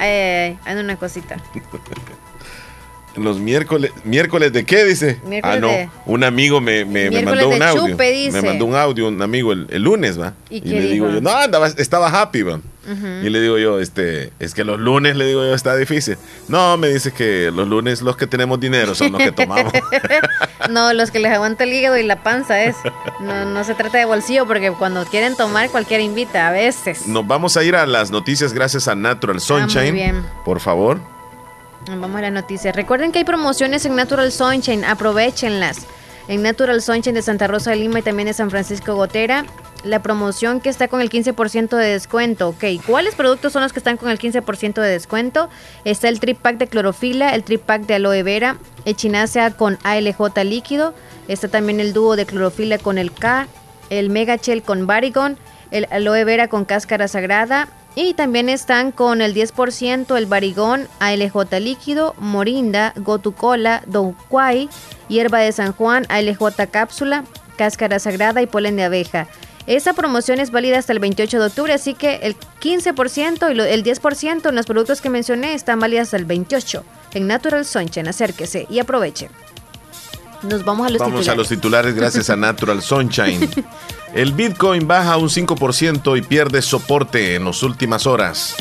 [0.00, 1.36] Ay, ay, ay, una cosita.
[3.16, 5.18] Los miércoles, miércoles de qué dice?
[5.24, 7.88] Miércoles ah, no, de- un amigo me, me, me mandó un audio.
[7.88, 8.40] chupe, dice.
[8.40, 10.34] Me mandó un audio, un amigo el, el lunes, ¿va?
[10.50, 12.60] ¿Y qué le digo yo, no, andaba, estaba happy, ¿va?
[12.88, 16.16] Y le digo yo, este, es que los lunes, le digo yo, está difícil.
[16.48, 19.72] No, me dice que los lunes los que tenemos dinero son los que tomamos.
[20.70, 22.76] no, los que les aguanta el hígado y la panza es.
[23.20, 27.06] No, no se trata de bolsillo porque cuando quieren tomar cualquiera invita, a veces.
[27.06, 29.88] Nos vamos a ir a las noticias gracias a Natural Sunshine.
[29.88, 30.26] Ah, bien.
[30.44, 30.98] Por favor.
[31.86, 32.74] Vamos a las noticias.
[32.74, 35.86] Recuerden que hay promociones en Natural Sunshine, aprovechenlas.
[36.28, 39.46] En Natural Sunshine de Santa Rosa de Lima y también de San Francisco Gotera,
[39.84, 42.48] la promoción que está con el 15% de descuento.
[42.48, 45.48] Ok, ¿cuáles productos son los que están con el 15% de descuento?
[45.84, 50.44] Está el trip pack de clorofila, el trip pack de aloe vera, echinacea con ALJ
[50.44, 50.94] líquido,
[51.28, 53.46] está también el dúo de clorofila con el K,
[53.90, 55.38] el Mega Gel con Barigon,
[55.70, 61.58] el aloe vera con cáscara sagrada y también están con el 10% el barigón, ALJ
[61.60, 64.68] líquido, morinda, gotucola, douquai,
[65.08, 67.24] hierba de San Juan, ALJ cápsula,
[67.56, 69.26] cáscara sagrada y polen de abeja.
[69.68, 73.64] Esa promoción es válida hasta el 28 de octubre, así que el 15% y lo-
[73.64, 78.08] el 10% en los productos que mencioné están válidas hasta el 28 en Natural Sunshine.
[78.08, 79.28] Acérquese y aproveche.
[80.42, 81.36] Nos vamos a los Vamos a titulares.
[81.38, 83.48] los titulares gracias a Natural Sunshine.
[84.14, 88.54] El Bitcoin baja un 5% y pierde soporte en las últimas horas.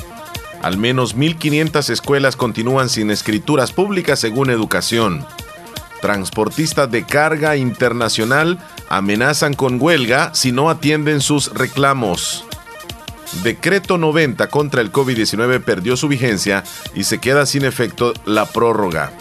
[0.62, 5.26] Al menos 1.500 escuelas continúan sin escrituras públicas según educación.
[6.02, 8.60] Transportistas de carga internacional
[8.90, 12.46] amenazan con huelga si no atienden sus reclamos.
[13.44, 16.64] Decreto 90 contra el COVID-19 perdió su vigencia
[16.96, 19.12] y se queda sin efecto la prórroga.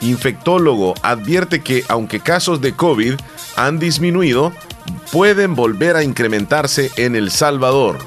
[0.00, 3.14] Infectólogo advierte que aunque casos de COVID
[3.56, 4.52] han disminuido,
[5.10, 7.98] pueden volver a incrementarse en El Salvador.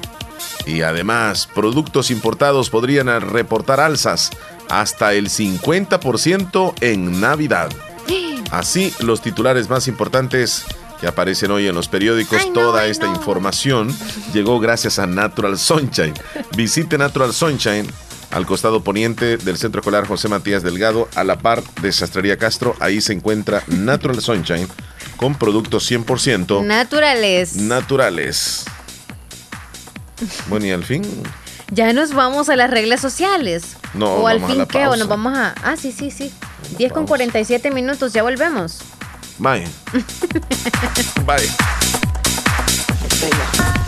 [0.66, 4.30] Y además, productos importados podrían reportar alzas
[4.68, 7.70] hasta el 50% en Navidad.
[8.50, 10.64] Así, los titulares más importantes
[11.00, 13.94] que aparecen hoy en los periódicos, toda esta información
[14.32, 16.14] llegó gracias a Natural Sunshine.
[16.56, 17.86] Visite Natural Sunshine
[18.30, 22.74] al costado poniente del Centro Escolar José Matías Delgado, a la par de Sastrería Castro.
[22.80, 24.68] Ahí se encuentra Natural Sunshine
[25.16, 27.56] con productos 100% Naturales.
[27.56, 28.64] naturales.
[30.48, 31.02] Bueno, y al fin,
[31.70, 33.76] Ya nos vamos a las reglas sociales.
[33.94, 35.54] No, o al fin qué, o nos vamos a...
[35.62, 36.32] Ah, sí, sí, sí.
[36.76, 38.80] 10 con 47 minutos, ya volvemos.
[39.38, 39.68] vaya.
[41.24, 41.48] Bye.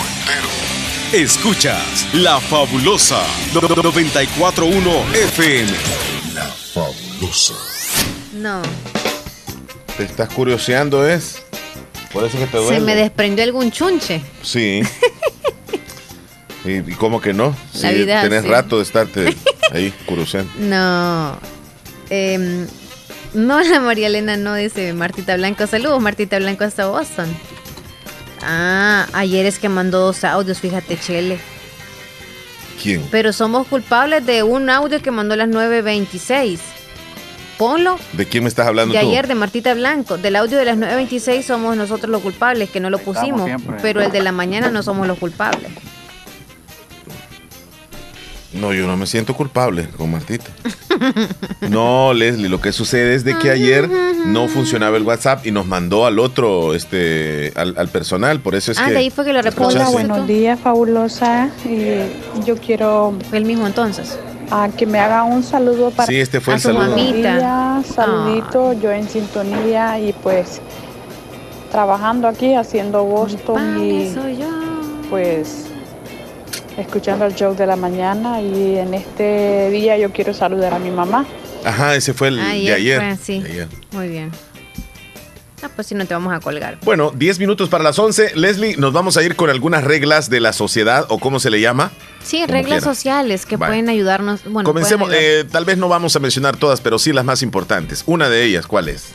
[1.13, 3.21] Escuchas La Fabulosa
[3.53, 5.71] 941 FM.
[6.33, 7.53] La Fabulosa.
[8.33, 8.61] No,
[9.97, 11.41] Te estás curioseando, ¿es?
[12.13, 12.75] Por eso que te duele.
[12.75, 14.21] se me desprendió algún chunche.
[14.41, 14.81] Sí.
[16.65, 17.55] ¿Y, y cómo que no?
[17.73, 19.35] La Sí, vida, tenés rato de estarte
[19.71, 20.51] ahí curioseando.
[20.59, 21.37] No.
[22.09, 22.67] Em,
[23.33, 25.67] no, la María Elena no dice Martita Blanco.
[25.67, 27.27] Saludos, Martita Blanco hasta Boston.
[28.43, 31.39] Ah, ayer es que mandó dos audios, fíjate, Chele.
[32.81, 33.05] ¿Quién?
[33.11, 36.59] Pero somos culpables de un audio que mandó a las 9.26.
[37.57, 37.99] Ponlo.
[38.13, 39.07] ¿De quién me estás hablando De tú?
[39.07, 40.17] ayer, de Martita Blanco.
[40.17, 43.45] Del audio de las 9.26 somos nosotros los culpables, que no lo pusimos.
[43.45, 43.77] siempre.
[43.83, 45.69] Pero el de la mañana no somos los culpables.
[48.53, 50.45] No, yo no me siento culpable con Martita.
[51.69, 53.89] No, Leslie, lo que sucede es de que ayer
[54.25, 58.71] no funcionaba el WhatsApp y nos mandó al otro, este, al, al personal, por eso
[58.71, 58.91] es ah, que...
[58.91, 61.49] de ahí fue que lo reproduciste Hola, buenos días, fabulosa.
[61.65, 62.11] Eh,
[62.45, 63.13] yo quiero...
[63.31, 64.19] El mismo entonces.
[64.49, 66.89] a que me haga un saludo para Sí, este fue a el su saludo.
[66.89, 67.81] mamita.
[67.83, 70.61] Saludito, yo en sintonía y pues
[71.71, 74.13] trabajando aquí haciendo Boston y
[75.09, 75.70] pues
[76.77, 80.91] escuchando el show de la mañana y en este día yo quiero saludar a mi
[80.91, 81.25] mamá.
[81.63, 83.39] Ajá, ese fue el de Ayer fue, sí.
[83.41, 83.67] De ayer.
[83.91, 84.31] Muy bien.
[85.63, 86.79] Ah, pues si no te vamos a colgar.
[86.83, 88.31] Bueno, 10 minutos para las 11.
[88.35, 91.61] Leslie, nos vamos a ir con algunas reglas de la sociedad o cómo se le
[91.61, 91.91] llama.
[92.23, 92.81] Sí, Como reglas quiera.
[92.95, 93.69] sociales que Vale.
[93.73, 94.41] pueden ayudarnos.
[94.45, 95.45] Bueno, Comencemos, pueden ayudar.
[95.45, 98.01] eh, tal vez no vamos a mencionar todas, pero sí las más importantes.
[98.07, 99.09] Una de ellas, ¿cuál es?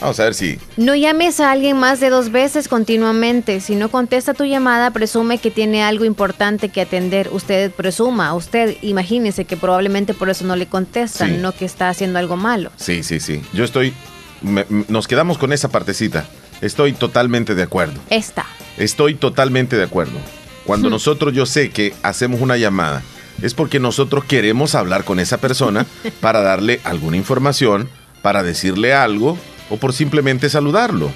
[0.00, 0.58] Vamos a ver si...
[0.76, 3.60] No llames a alguien más de dos veces continuamente.
[3.60, 7.28] Si no contesta tu llamada, presume que tiene algo importante que atender.
[7.32, 11.36] Usted presuma, usted imagínese que probablemente por eso no le contestan, Sí.
[11.40, 12.70] no que está haciendo algo malo.
[12.76, 13.40] Sí, sí, sí.
[13.54, 13.94] Yo estoy...
[14.42, 16.26] me- nos quedamos con esa partecita.
[16.60, 18.00] Estoy totalmente de acuerdo.
[18.10, 18.44] Esta.
[18.76, 20.18] Estoy totalmente de acuerdo.
[20.64, 20.92] Cuando Hmm.
[20.92, 23.02] nosotros yo sé que hacemos una llamada,
[23.42, 25.86] es porque nosotros queremos hablar con esa persona
[26.20, 27.88] para darle alguna información,
[28.22, 29.38] para decirle algo
[29.70, 31.10] o por simplemente saludarlo.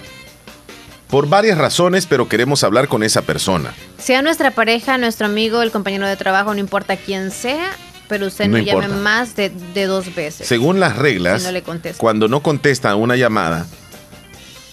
[1.08, 3.72] Por varias razones, pero queremos hablar con esa persona.
[3.98, 7.70] Sea nuestra pareja, nuestro amigo, el compañero de trabajo, no importa quién sea,
[8.08, 10.46] pero usted no, No llame más de, de dos veces.
[10.46, 11.98] Según las reglas, Si no le contesta.
[11.98, 13.66] cuando no contesta una llamada,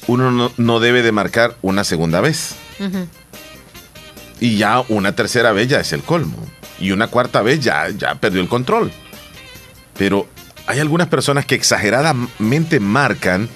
[0.07, 2.56] uno no, no debe de marcar una segunda vez.
[4.41, 6.38] Y ya una tercera vez ya es el colmo.
[6.80, 8.91] Y una cuarta vez ya, ya perdió el control.
[9.97, 10.27] Pero
[10.68, 13.47] hay algunas personas que exageradamente marcan,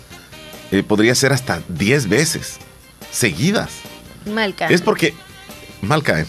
[0.72, 2.58] eh, podría ser hasta 10 veces
[3.12, 3.70] seguidas.
[4.26, 4.74] Mal cae.
[4.74, 5.14] Es porque,
[5.82, 6.28] mal caen,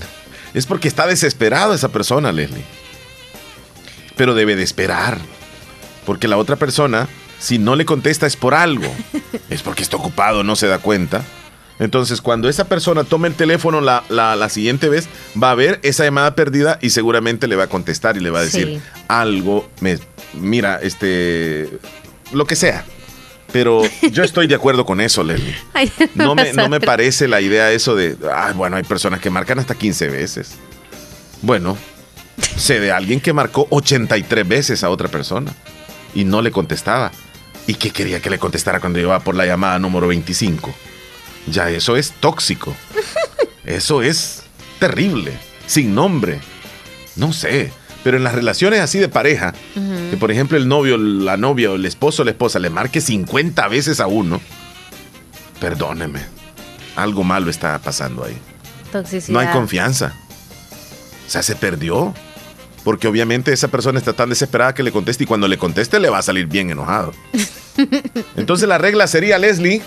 [0.54, 2.64] es porque está desesperado esa persona, Leslie.
[4.16, 5.18] Pero debe de esperar.
[6.06, 7.08] Porque la otra persona,
[7.38, 8.92] si no le contesta es por algo.
[9.50, 11.22] es porque está ocupado, no se da cuenta.
[11.78, 15.08] Entonces, cuando esa persona tome el teléfono la, la- la siguiente vez,
[15.42, 18.40] va a ver esa llamada perdida y seguramente le va a contestar y le va
[18.40, 18.80] a decir Sí.
[19.08, 19.68] algo.
[19.80, 19.98] Me,
[20.34, 21.70] mira, este.
[22.32, 22.84] Lo que sea.
[23.52, 23.82] Pero
[24.12, 25.56] yo estoy de acuerdo con eso, Leslie.
[26.14, 29.58] No me, no me parece la idea eso de, ah, bueno, hay personas que marcan
[29.58, 30.52] hasta 15 veces.
[31.42, 31.76] Bueno,
[32.56, 35.54] sé de alguien que marcó 83 veces a otra persona
[36.14, 37.10] y no le contestaba.
[37.66, 40.74] ¿Y que quería que le contestara cuando iba por la llamada número 25?
[41.46, 42.74] Ya eso es tóxico.
[43.64, 44.42] Eso es
[44.78, 45.34] terrible,
[45.66, 46.40] sin nombre.
[47.14, 47.72] No sé,
[48.02, 51.74] pero en las relaciones así de pareja, que por ejemplo el novio, la novia o
[51.74, 54.40] el esposo o la esposa le marque 50 veces a uno,
[55.60, 56.20] perdóneme,
[56.96, 58.36] algo malo está pasando ahí.
[58.92, 59.32] Toxicidad.
[59.32, 60.14] No hay confianza.
[61.26, 62.14] O sea, se perdió.
[62.82, 66.08] Porque obviamente esa persona está tan desesperada que le conteste y cuando le conteste le
[66.08, 67.12] va a salir bien enojado.
[68.36, 69.82] Entonces la regla sería, Leslie,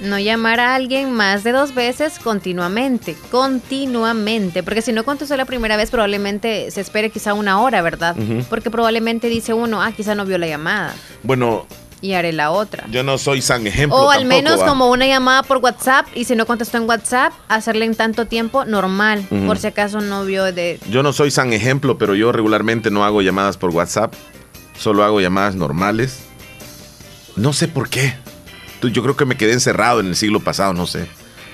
[0.00, 5.44] No llamar a alguien más de dos veces continuamente, continuamente, porque si no contestó la
[5.44, 8.14] primera vez probablemente se espere quizá una hora, ¿verdad?
[8.48, 10.94] Porque probablemente dice uno, ah, quizá no vio la llamada
[11.24, 11.66] bueno,
[12.00, 12.86] y haré la otra.
[12.90, 13.98] yo no soy san ejemplo.
[13.98, 14.66] O al tampoco, menos ¿va?
[14.66, 18.64] como una llamada por WhatsApp y si no contestó en WhatsApp, hacerle en tanto tiempo
[18.64, 20.78] normal, por si acaso no vio de...
[20.90, 24.14] Yo no soy san ejemplo, pero yo regularmente no hago llamadas por WhatsApp.
[24.78, 26.20] Solo hago llamadas normales.
[27.34, 28.14] No sé por qué.
[28.82, 31.06] Yo creo que me quedé encerrado en el siglo pasado, no sé.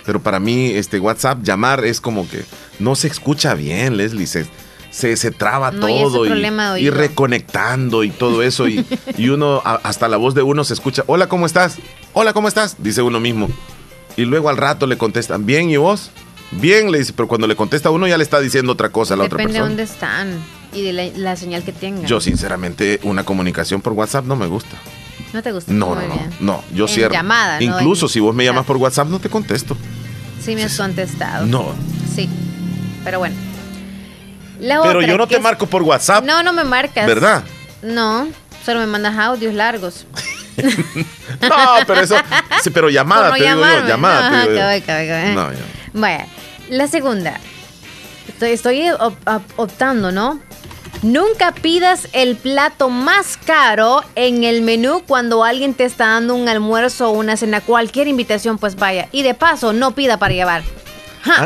[0.04, 2.44] Pero para mí, este WhatsApp, llamar es como que
[2.78, 4.26] no se escucha bien, Leslie.
[4.26, 4.46] Se,
[4.90, 6.26] se, se traba No, todo.
[6.26, 8.68] y, y reconectando y todo eso.
[8.68, 8.84] Y,
[9.16, 11.02] y uno, a- hasta la voz de uno se escucha.
[11.06, 11.76] Hola, ¿cómo estás?
[12.12, 12.76] Hola, ¿cómo estás?
[12.78, 13.48] Dice uno mismo.
[14.16, 16.10] Y luego al rato le contestan, bien, ¿y vos?
[16.52, 19.16] Bien, le dice, pero cuando le contesta uno ya le está diciendo otra cosa a
[19.16, 19.68] la otra Depende de persona.
[19.68, 22.04] dónde están y de la, la señal que tengan.
[22.06, 24.76] Yo sinceramente una comunicación por WhatsApp no me gusta.
[25.34, 25.70] ¿No te gusta?
[25.72, 26.30] No, Muy no, no, bien.
[26.40, 27.12] no, yo En cierro.
[27.12, 27.62] llamada, ¿no?
[27.64, 29.76] Incluso En si vos me llamas por WhatsApp no te contesto.
[30.40, 31.44] Sí me has contestado.
[31.44, 31.74] No.
[32.14, 32.28] Sí,
[33.04, 33.34] pero bueno.
[34.60, 37.06] La Pero otra yo no te es- marco por WhatsApp, No, no me marcas.
[37.06, 37.42] ¿verdad?
[37.82, 38.28] No,
[38.64, 40.06] solo me mandas audios largos.
[41.40, 41.56] No,
[41.86, 42.16] pero eso,
[42.62, 44.60] sí, pero llamada te no digo yo, llamada Ajá, te digo yo.
[44.60, 45.34] cabe, cabe, cabe.
[45.34, 45.58] No, ya.
[45.92, 46.26] Vaya,
[46.70, 47.40] la segunda.
[48.28, 50.38] Estoy, estoy op- op- optando, ¿no?
[51.02, 56.48] Nunca pidas el plato más caro en el menú cuando alguien te está dando un
[56.48, 59.08] almuerzo o una cena, cualquier invitación, pues vaya.
[59.12, 60.62] Y de paso, no pida para llevar.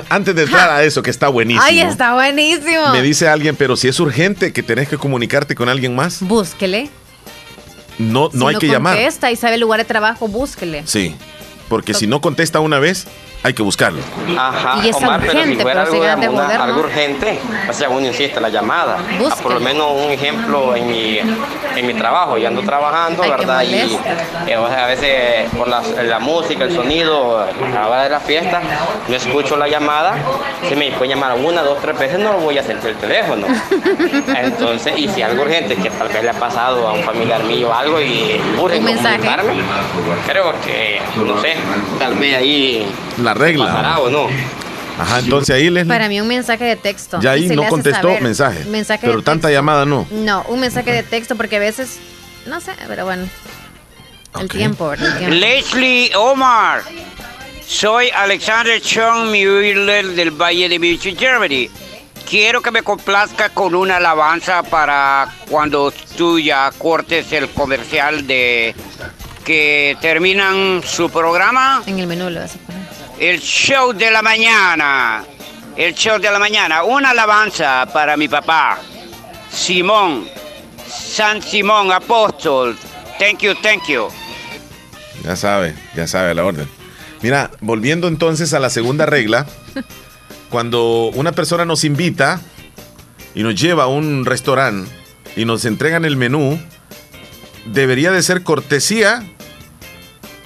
[0.09, 1.65] Antes de entrar a eso, que está buenísimo.
[1.65, 2.89] Ay, está buenísimo.
[2.93, 6.91] Me dice alguien, pero si es urgente que tenés que comunicarte con alguien más, Búsquele.
[7.99, 8.95] no, no si hay no que llamar.
[8.97, 10.83] contesta y sabe el lugar de trabajo, búsquele.
[10.85, 11.15] Sí,
[11.69, 13.07] porque si no contesta una vez,
[13.43, 14.01] hay que buscarlo.
[14.37, 16.59] Ajá, Y es Omar, pero si urgente, fuera pero algo, ganas de digamos, una- joder,
[16.59, 16.65] ¿no?
[16.65, 18.97] algo urgente, o sea, uno insiste la llamada.
[19.31, 23.31] Ah, por lo menos un ejemplo en mi, en mi trabajo, yo ando trabajando, Ay,
[23.31, 23.63] ¿verdad?
[23.63, 23.99] Y
[24.51, 28.11] eh, o sea, a veces por la, la música, el sonido, a la hora de
[28.11, 28.61] la fiesta,
[29.09, 30.17] no escucho la llamada,
[30.69, 33.47] si me puede llamar una, dos, tres veces, no lo voy a sentir el teléfono.
[34.37, 37.73] Entonces, y si algo urgente que tal vez le ha pasado a un familiar mío
[37.73, 39.53] algo y urge comunicarme,
[40.27, 41.55] creo que, no sé,
[41.99, 42.93] tal vez ahí
[43.23, 43.67] La regla.
[43.67, 44.27] pasará o no.
[44.99, 45.93] Ajá, entonces ahí Leslie.
[45.93, 47.21] Para mí un mensaje de texto.
[47.21, 48.23] Ya Y ahí no hace contestó saber.
[48.23, 48.65] mensaje.
[48.65, 50.07] Mensaje pero de tanta llamada no.
[50.11, 51.99] No, un mensaje de texto porque a veces,
[52.47, 53.29] no sé, pero bueno.
[54.41, 54.93] El tiempo.
[54.93, 55.35] El tiempo.
[55.37, 56.83] Leslie Omar.
[57.67, 61.69] Soy Alexander Chung Müller del Valle de München, Germany.
[62.29, 68.75] Quiero que me complazca con una alabanza para cuando tú ya cortes el comercial de
[69.45, 71.83] que terminan su programa.
[71.87, 72.51] En el menú lo poner.
[73.19, 75.25] El show de la mañana.
[75.77, 76.85] El show de la mañana.
[76.85, 78.79] Una alabanza para mi papá.
[79.51, 80.29] Simón.
[80.87, 82.77] San Simón, apóstol.
[83.19, 84.07] Thank you, thank you.
[85.25, 86.69] Ya sabe, ya sabe la orden.
[87.21, 89.47] Mira, volviendo entonces a la segunda regla,
[90.49, 92.41] cuando una persona nos invita
[93.35, 94.89] y nos lleva a un restaurante
[95.35, 96.61] y nos entregan el menú,
[97.67, 99.25] debería de ser cortesía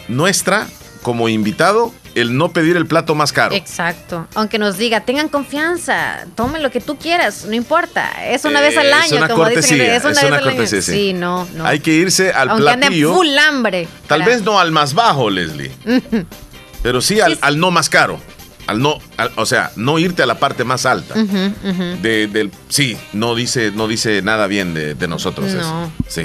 [0.08, 0.66] nuestra
[1.02, 3.54] como invitado el no pedir el plato más caro.
[3.54, 4.26] Exacto.
[4.34, 8.10] Aunque nos diga, tengan confianza, tomen lo que tú quieras, no importa.
[8.26, 9.80] Es una vez al Eh, año, es una como dicen.
[9.80, 10.66] Es una es vez una al año.
[10.66, 10.82] sí.
[10.82, 11.64] Sí, no, no.
[11.66, 13.14] Hay que irse al Aunque platillo.
[13.14, 13.88] full hambre.
[14.06, 15.70] Tal para- vez no al más bajo, Leslie,
[16.82, 18.20] pero sí al, al no más caro.
[18.66, 21.14] Al no, al- o sea, no irte a la parte más alta.
[21.14, 25.60] De- del, sí, no dice, no dice nada bien de, de nosotros No.
[25.60, 25.92] eso.
[26.08, 26.22] Sí.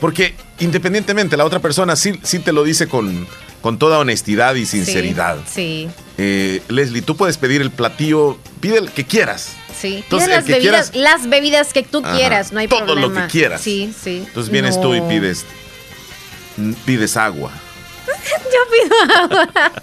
[0.00, 3.26] Porque independientemente, la otra persona sí, sí te lo dice con,
[3.60, 5.38] con toda honestidad y sinceridad.
[5.46, 5.88] Sí,
[6.22, 9.52] Eh, Leslie, tú puedes pedir el platillo, pide el que quieras.
[9.78, 9.96] sí.
[10.02, 12.86] Entonces, las que bebidas, quieras- las bebidas que tú Ajá, quieras, no hay todo lo
[12.94, 13.26] problema.
[13.26, 13.60] que quieras.
[13.62, 14.24] Sí, sí.
[14.26, 15.44] Entonces vienes tú y pides,
[16.58, 17.50] mm, pides agua.
[18.06, 19.48] Yo pido agua.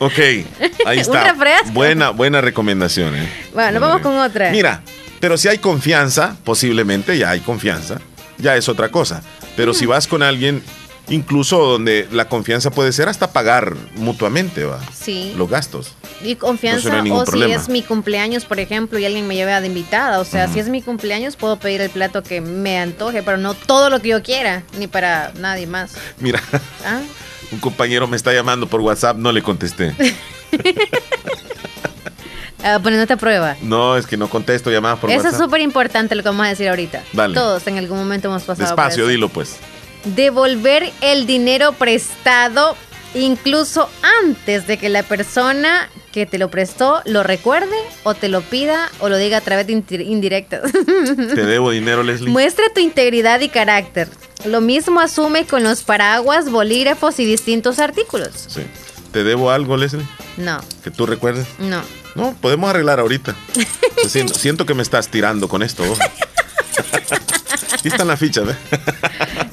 [0.00, 0.44] Ok, ahí
[0.86, 1.32] Un está.
[1.32, 1.70] refresco.
[1.72, 3.16] Buena, buena recomendación.
[3.16, 3.28] eh.
[3.52, 4.50] Bueno, vamos con otra.
[4.52, 4.82] Mira,
[5.18, 8.00] pero si hay confianza, posiblemente ya hay confianza,
[8.38, 9.22] ya es otra cosa.
[9.56, 10.62] Pero si vas con alguien,
[11.08, 14.80] incluso donde la confianza puede ser hasta pagar mutuamente, va.
[14.92, 15.32] Sí.
[15.36, 15.92] Los gastos.
[16.22, 17.54] Y confianza, No, o problema.
[17.54, 20.18] si es mi cumpleaños, por ejemplo, y alguien me lleva de invitada.
[20.20, 23.54] O sea, si es mi cumpleaños, puedo pedir el plato que me antoje, pero no
[23.54, 25.92] todo lo que yo quiera, ni para nadie más.
[26.18, 26.42] Mira,
[26.84, 27.00] ¿Ah?
[27.52, 29.94] un compañero me está llamando por WhatsApp, no le contesté.
[32.64, 33.56] Ah, poniéndote a prueba.
[33.62, 36.48] No, es que no contesto llamadas por Eso es súper importante lo que vamos a
[36.48, 37.04] decir ahorita.
[37.12, 37.34] Dale.
[37.34, 39.10] Todos en algún momento hemos pasado Despacio, por eso.
[39.10, 39.56] dilo pues.
[40.04, 42.76] Devolver el dinero prestado
[43.14, 43.88] incluso
[44.22, 48.90] antes de que la persona que te lo prestó lo recuerde o te lo pida
[49.00, 50.70] o lo diga a través de indir- indirectas.
[50.72, 52.30] Te debo dinero, Leslie.
[52.30, 54.08] Muestra tu integridad y carácter.
[54.44, 58.30] Lo mismo asume con los paraguas, bolígrafos y distintos artículos.
[58.48, 58.62] Sí.
[59.12, 60.04] ¿Te debo algo, Leslie?
[60.36, 61.46] No, Que tú recuerdes.
[61.58, 61.82] no.
[62.14, 63.36] No, podemos arreglar ahorita.
[63.94, 65.84] Pues siento, siento que me estás tirando con esto.
[67.72, 68.56] Aquí están las fichas, ¿ves?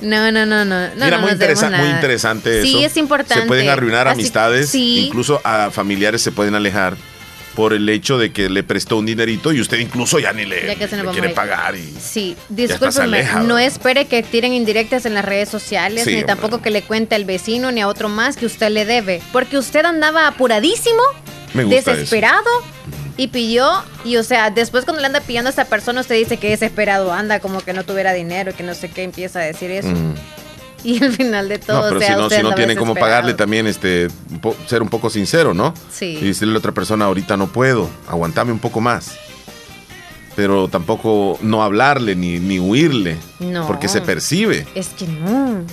[0.06, 0.88] No, no, no, no.
[0.90, 2.68] no Mira, no muy, interesa- muy interesante eso.
[2.68, 3.42] Sí, es importante.
[3.42, 5.06] Se pueden arruinar Así- amistades, sí.
[5.08, 6.96] incluso a familiares se pueden alejar
[7.56, 10.68] por el hecho de que le prestó un dinerito y usted incluso ya ni le,
[10.68, 11.74] Ya que se nos le vamos quiere pagar.
[11.76, 16.28] Y, Sí, discúlpeme, no espere que tiren indirectas en las redes sociales, Sí, ni hombre.
[16.28, 19.58] tampoco que le cuente al vecino ni a otro más que usted le debe, porque
[19.58, 21.02] usted andaba apuradísimo,
[21.54, 22.10] Me gusta eso.
[23.18, 23.70] Y pidió,
[24.04, 27.14] y o sea, después cuando le anda pidiendo a esta persona, usted dice que desesperado
[27.14, 29.90] anda, como que no tuviera dinero y que no sé qué, empieza a decir eso.
[29.90, 30.14] Mm.
[30.84, 32.56] Y al final de todo, No, pero o sea, si no, usted si no andaba
[32.58, 34.08] tiene cómo pagarle también, este,
[34.68, 35.74] ser un poco sincero, ¿no?
[35.92, 36.20] Sí.
[36.22, 39.18] Y decirle a la otra persona, ahorita no puedo, aguantame un poco más.
[40.36, 43.66] Pero tampoco no hablarle ni, ni huirle, No.
[43.66, 44.68] porque se percibe.
[44.76, 45.64] Es que no.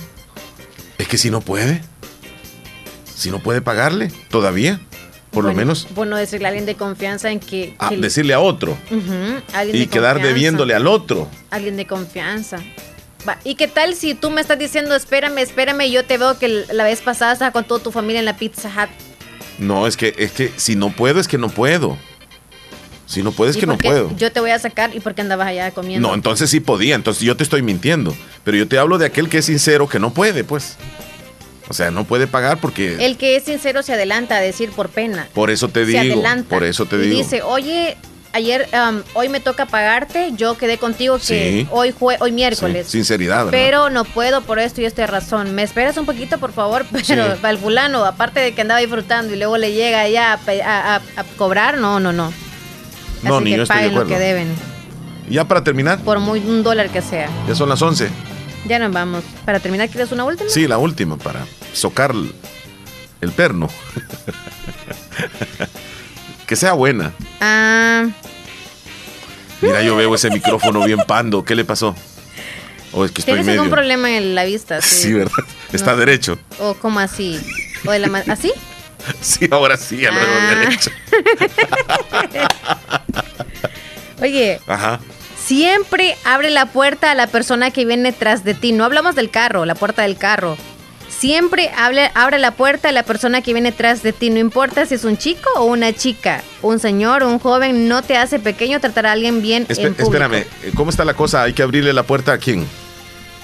[0.97, 1.83] Es que si no puede,
[3.15, 4.81] si no puede pagarle, todavía,
[5.33, 7.75] por lo menos, Bueno, decirle a alguien de confianza en que...
[7.79, 8.77] a que- decirle a otro
[9.53, 10.27] alguien y de quedar confianza.
[10.27, 11.27] debiéndole al otro.
[11.49, 12.57] Alguien de confianza.
[13.27, 16.37] Va, ¿Y qué tal si tú me estás diciendo, espérame, espérame, y yo te veo
[16.37, 18.89] que la vez pasada estabas con toda tu familia en la Pizza Hut?
[19.59, 21.97] No, es que, es que si no puedo, es que no puedo.
[23.05, 24.17] Si no puedo, es ¿Y que no por puedo.
[24.17, 26.07] Yo te voy a sacar y porque andabas allá comiendo.
[26.07, 28.15] No, entonces sí podía, entonces yo te estoy mintiendo.
[28.43, 30.77] Pero yo te hablo de aquel que es sincero, que no puede, pues.
[31.69, 33.05] O sea, no puede pagar porque...
[33.05, 35.27] El que es sincero se adelanta a decir por pena.
[35.33, 36.49] Por eso te se digo, adelanta.
[36.49, 37.17] por eso te y digo.
[37.17, 37.95] dice, oye,
[38.33, 41.23] ayer, um, hoy me toca pagarte, yo quedé contigo que
[41.63, 41.67] Sí.
[41.71, 42.87] hoy jue- hoy miércoles.
[42.87, 43.51] Sí, sinceridad, ¿verdad?
[43.51, 45.55] Pero no puedo por esto y esta razón.
[45.55, 46.85] ¿Me esperas un poquito, por favor?
[46.91, 47.39] Pero Sí.
[47.41, 50.61] para el fulano, aparte de que andaba disfrutando y luego le llega ya a, pe-
[50.63, 52.33] a- a- a cobrar, no, no, no.
[53.23, 54.19] No, Así ni que yo estoy de paguen lo acuerdo.
[54.19, 54.55] que deben,
[55.29, 57.29] Ya para terminar, por muy un dólar que sea.
[57.47, 58.09] ya son las 11.
[58.65, 59.23] Ya nos vamos.
[59.45, 60.49] Para terminar, ¿quieres una última?
[60.49, 62.13] Sí, la última para socar
[63.21, 63.69] el- perno.
[66.47, 67.13] que sea buena.
[67.41, 68.05] Ah,
[69.61, 71.45] Mira, yo veo ese micrófono bien pando.
[71.45, 71.95] ¿Qué le pasó?
[72.91, 73.61] O es que estoy ¿tienes medio.
[73.61, 74.81] algún problema en la vista?
[74.81, 75.31] Sí, ¿verdad?
[75.71, 75.97] Está No.
[75.97, 76.37] derecho.
[76.59, 77.39] ¿O como así?
[77.85, 78.51] ¿O de la ¿Así?
[79.21, 80.55] Sí, ahora sí, veo Ah.
[80.59, 80.91] derecho.
[84.21, 84.99] Oye, Ajá.
[85.45, 88.71] Siempre abre la puerta a la persona que viene tras de ti.
[88.71, 90.57] No hablamos del carro, la puerta del carro.
[91.09, 94.29] Siempre abre la puerta a la persona que viene tras de ti.
[94.29, 98.01] No importa si es un chico o una chica, un señor o un joven, no
[98.01, 100.23] te hace pequeño tratar a alguien bien Espe- en público.
[100.23, 100.45] espérame,
[100.75, 101.43] ¿cómo está la cosa?
[101.43, 102.65] ¿Hay que abrirle la puerta a quién?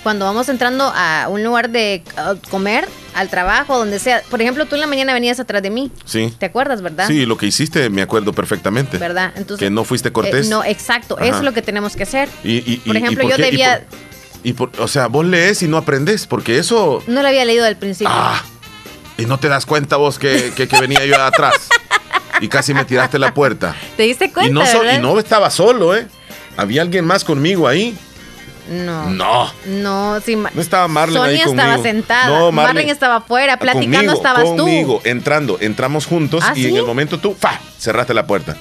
[0.03, 4.21] Cuando vamos entrando a un lugar de uh, comer, al trabajo, donde sea.
[4.29, 5.91] Por ejemplo, tú en la mañana venías atrás de mí.
[6.05, 6.33] Sí.
[6.37, 7.07] ¿Te acuerdas, verdad?
[7.07, 8.97] Sí, lo que hiciste me acuerdo perfectamente.
[8.97, 9.33] ¿Verdad?
[9.35, 10.47] Entonces, que no fuiste cortés.
[10.47, 11.15] eh, no, exacto.
[11.17, 11.25] Ajá.
[11.27, 12.29] Eso es lo que tenemos que hacer.
[12.43, 13.47] Y, y- Por ejemplo, y por yo qué?
[13.49, 13.97] ¿Y debía- por-
[14.41, 17.03] y por- o sea, vos lees y no aprendes, porque eso.
[17.07, 18.13] No lo había leído al principio.
[18.15, 18.41] Ah,
[19.17, 21.55] y no te das cuenta vos que, que- que venía yo atrás.
[22.39, 23.75] Y casi me tiraste la puerta.
[23.97, 24.49] ¿Te diste cuenta?
[24.49, 24.97] Y no, so- verdad?
[24.97, 26.07] y no estaba solo, ¿eh?
[26.55, 27.97] Había alguien más conmigo ahí.
[28.69, 29.09] No.
[29.09, 29.51] No.
[29.65, 30.35] No, sí.
[30.35, 31.67] No estaba Marlene ahí Sonia conmigo.
[31.67, 32.27] estaba sentada.
[32.39, 33.57] No, Marlene, Marlene- estaba afuera.
[33.57, 35.57] Platicando conmigo, estabas conmigo, entrando.
[35.59, 36.69] Entramos juntos ¿Ah, y sí?
[36.69, 37.59] en el momento tú, ¡fa!
[37.79, 38.55] Cerraste la puerta.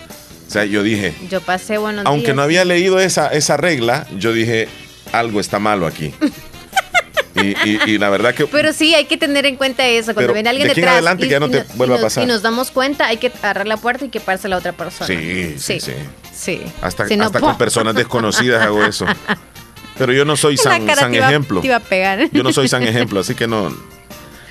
[0.47, 1.29] O sea, yo dije, tú.
[1.29, 2.37] Yo pasé buenos aunque días.
[2.37, 4.69] no había leído esa, esa regla, yo dije,
[5.13, 6.15] algo está malo aquí.
[7.35, 8.47] y, y- y la verdad que...
[8.47, 10.15] Pero sí, hay que tener en cuenta eso.
[10.15, 10.95] Cuando viene alguien de detrás.
[10.95, 12.25] adelante y- ya no te no- vuelva y a nos- pasar.
[12.25, 14.73] Y nos damos cuenta, hay que agarrar la puerta y que parse a la otra
[14.73, 15.07] persona.
[15.07, 15.93] Sí, sí, sí.
[16.35, 16.63] Sí.
[16.81, 19.05] Hasta, Si no, hasta con personas desconocidas hago eso.
[19.99, 21.61] Pero yo no soy san, san te iba- ejemplo.
[21.61, 22.29] te iba a pegar.
[22.33, 23.75] Yo no soy san ejemplo, así que no.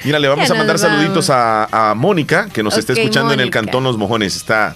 [0.03, 0.91] Mira, le vamos Ya a mandar vamos.
[0.97, 3.49] saluditos a, a Mónica, que nos está escuchando en el.
[3.49, 4.35] Cantón Los Mojones.
[4.35, 4.75] Está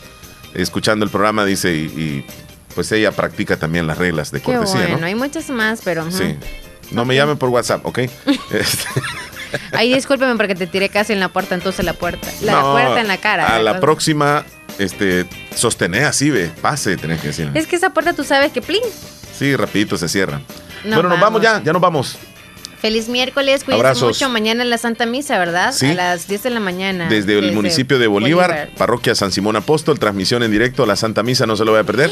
[0.54, 2.26] escuchando el programa, dice, y, y,
[2.74, 5.06] pues ella practica también las reglas de Qué cortesía, bueno, ¿no?
[5.06, 6.10] hay muchas más, pero.
[6.12, 6.36] Sí.
[6.92, 8.00] No me llamen por WhatsApp, ¿ok?
[8.52, 8.88] Este,
[9.74, 12.30] Ay, discúlpeme porque te tiré casi en la puerta, entonces la puerta.
[12.42, 13.56] La no, puerta en la cara.
[13.56, 13.82] A la cosa.
[13.82, 14.46] próxima,
[14.80, 15.26] este,
[15.56, 17.52] sostener así, ve, pase, tenés que decir.
[17.54, 18.82] Es que esa puerta tú sabes que plin.
[19.42, 20.40] Sí, rapidito se cierra.
[20.84, 22.16] Bueno, nos vamos ya, ya nos vamos.
[22.80, 24.10] Feliz miércoles, cuídense Abrazos.
[24.10, 24.30] mucho.
[24.30, 25.72] Mañana en la Santa Misa, ¿verdad?
[25.74, 25.88] Sí.
[25.88, 27.10] A las 10 de la mañana.
[27.10, 31.24] Desde el municipio de Bolívar, parroquia San Simón Apóstol, transmisión en directo a la Santa
[31.24, 32.12] Misa, no se lo voy a perder.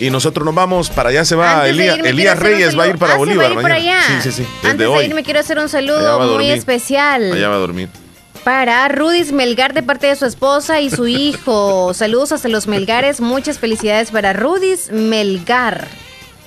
[0.00, 3.18] Y nosotros nos vamos, para allá se va Elías, Reyes, va a ir para Ah,
[3.18, 3.74] ¿se va a Bolívar ir mañana.
[3.76, 4.00] allá?
[4.20, 4.98] Sí, sí, sí, desde Antes hoy.
[4.98, 7.88] de irme quiero hacer un saludo va muy especial Allá va a dormir.
[8.42, 11.94] para Rudis Melgar de parte de su esposa y su hijo.
[11.94, 15.86] Saludos hasta los Melgares, muchas felicidades para Rudis Melgar.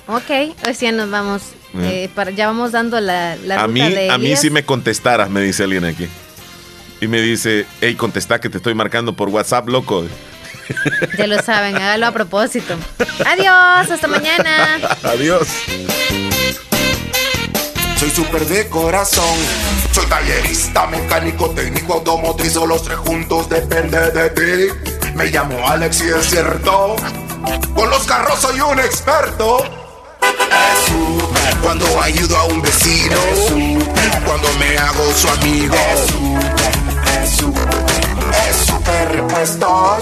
[0.06, 0.30] Ok,
[0.66, 1.42] hoy sí ya nos vamos.
[1.78, 4.64] eh, para, ya vamos dando la, la A ruta mí, de a mí si me
[4.64, 6.08] contestaras, me dice alguien aquí.
[7.00, 10.04] Y me dice, hey, contesta que te estoy marcando por WhatsApp, loco.
[11.18, 12.76] Ya lo saben, hágalo a propósito.
[13.26, 14.78] Adiós, hasta mañana.
[15.02, 15.46] Adiós.
[17.98, 19.36] Soy súper de corazón.
[19.92, 24.90] Soy tallerista, mecánico, técnico, automotriz, o los tres juntos depende de ti.
[25.14, 26.96] Me llamo Alex y es cierto.
[27.74, 29.58] Con los carros soy un experto.
[30.50, 33.16] Es súper cuando ayudo a un vecino.
[33.32, 35.76] Es súper cuando me hago su amigo.
[37.22, 37.36] Es
[38.56, 39.98] súper, es súper, es súper repuesto.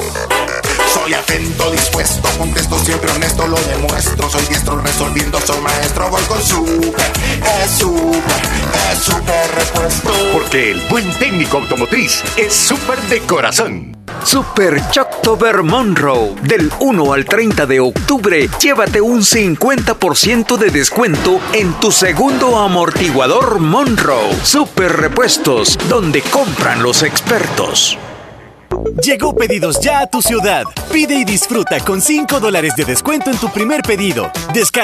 [0.92, 4.28] Soy atento, dispuesto, contesto siempre honesto, lo demuestro.
[4.28, 7.12] Soy diestro resolviendo, soy maestro, voy con súper.
[7.64, 8.22] Es súper,
[8.92, 10.12] es súper repuesto.
[10.32, 13.96] Porque el buen técnico automotriz es súper de corazón.
[14.24, 16.34] Super Choctober Monroe.
[16.42, 23.60] Del 1 al 30 de octubre, llévate un 50% de descuento en tu segundo amortiguador
[23.60, 24.34] Monroe.
[24.42, 27.98] Super Repuestos, donde compran los expertos.
[28.96, 30.64] Llegó Pedidos Ya a tu ciudad.
[30.92, 34.30] Pide y disfruta con 5 dólares de descuento en tu primer pedido.
[34.52, 34.80] Descarga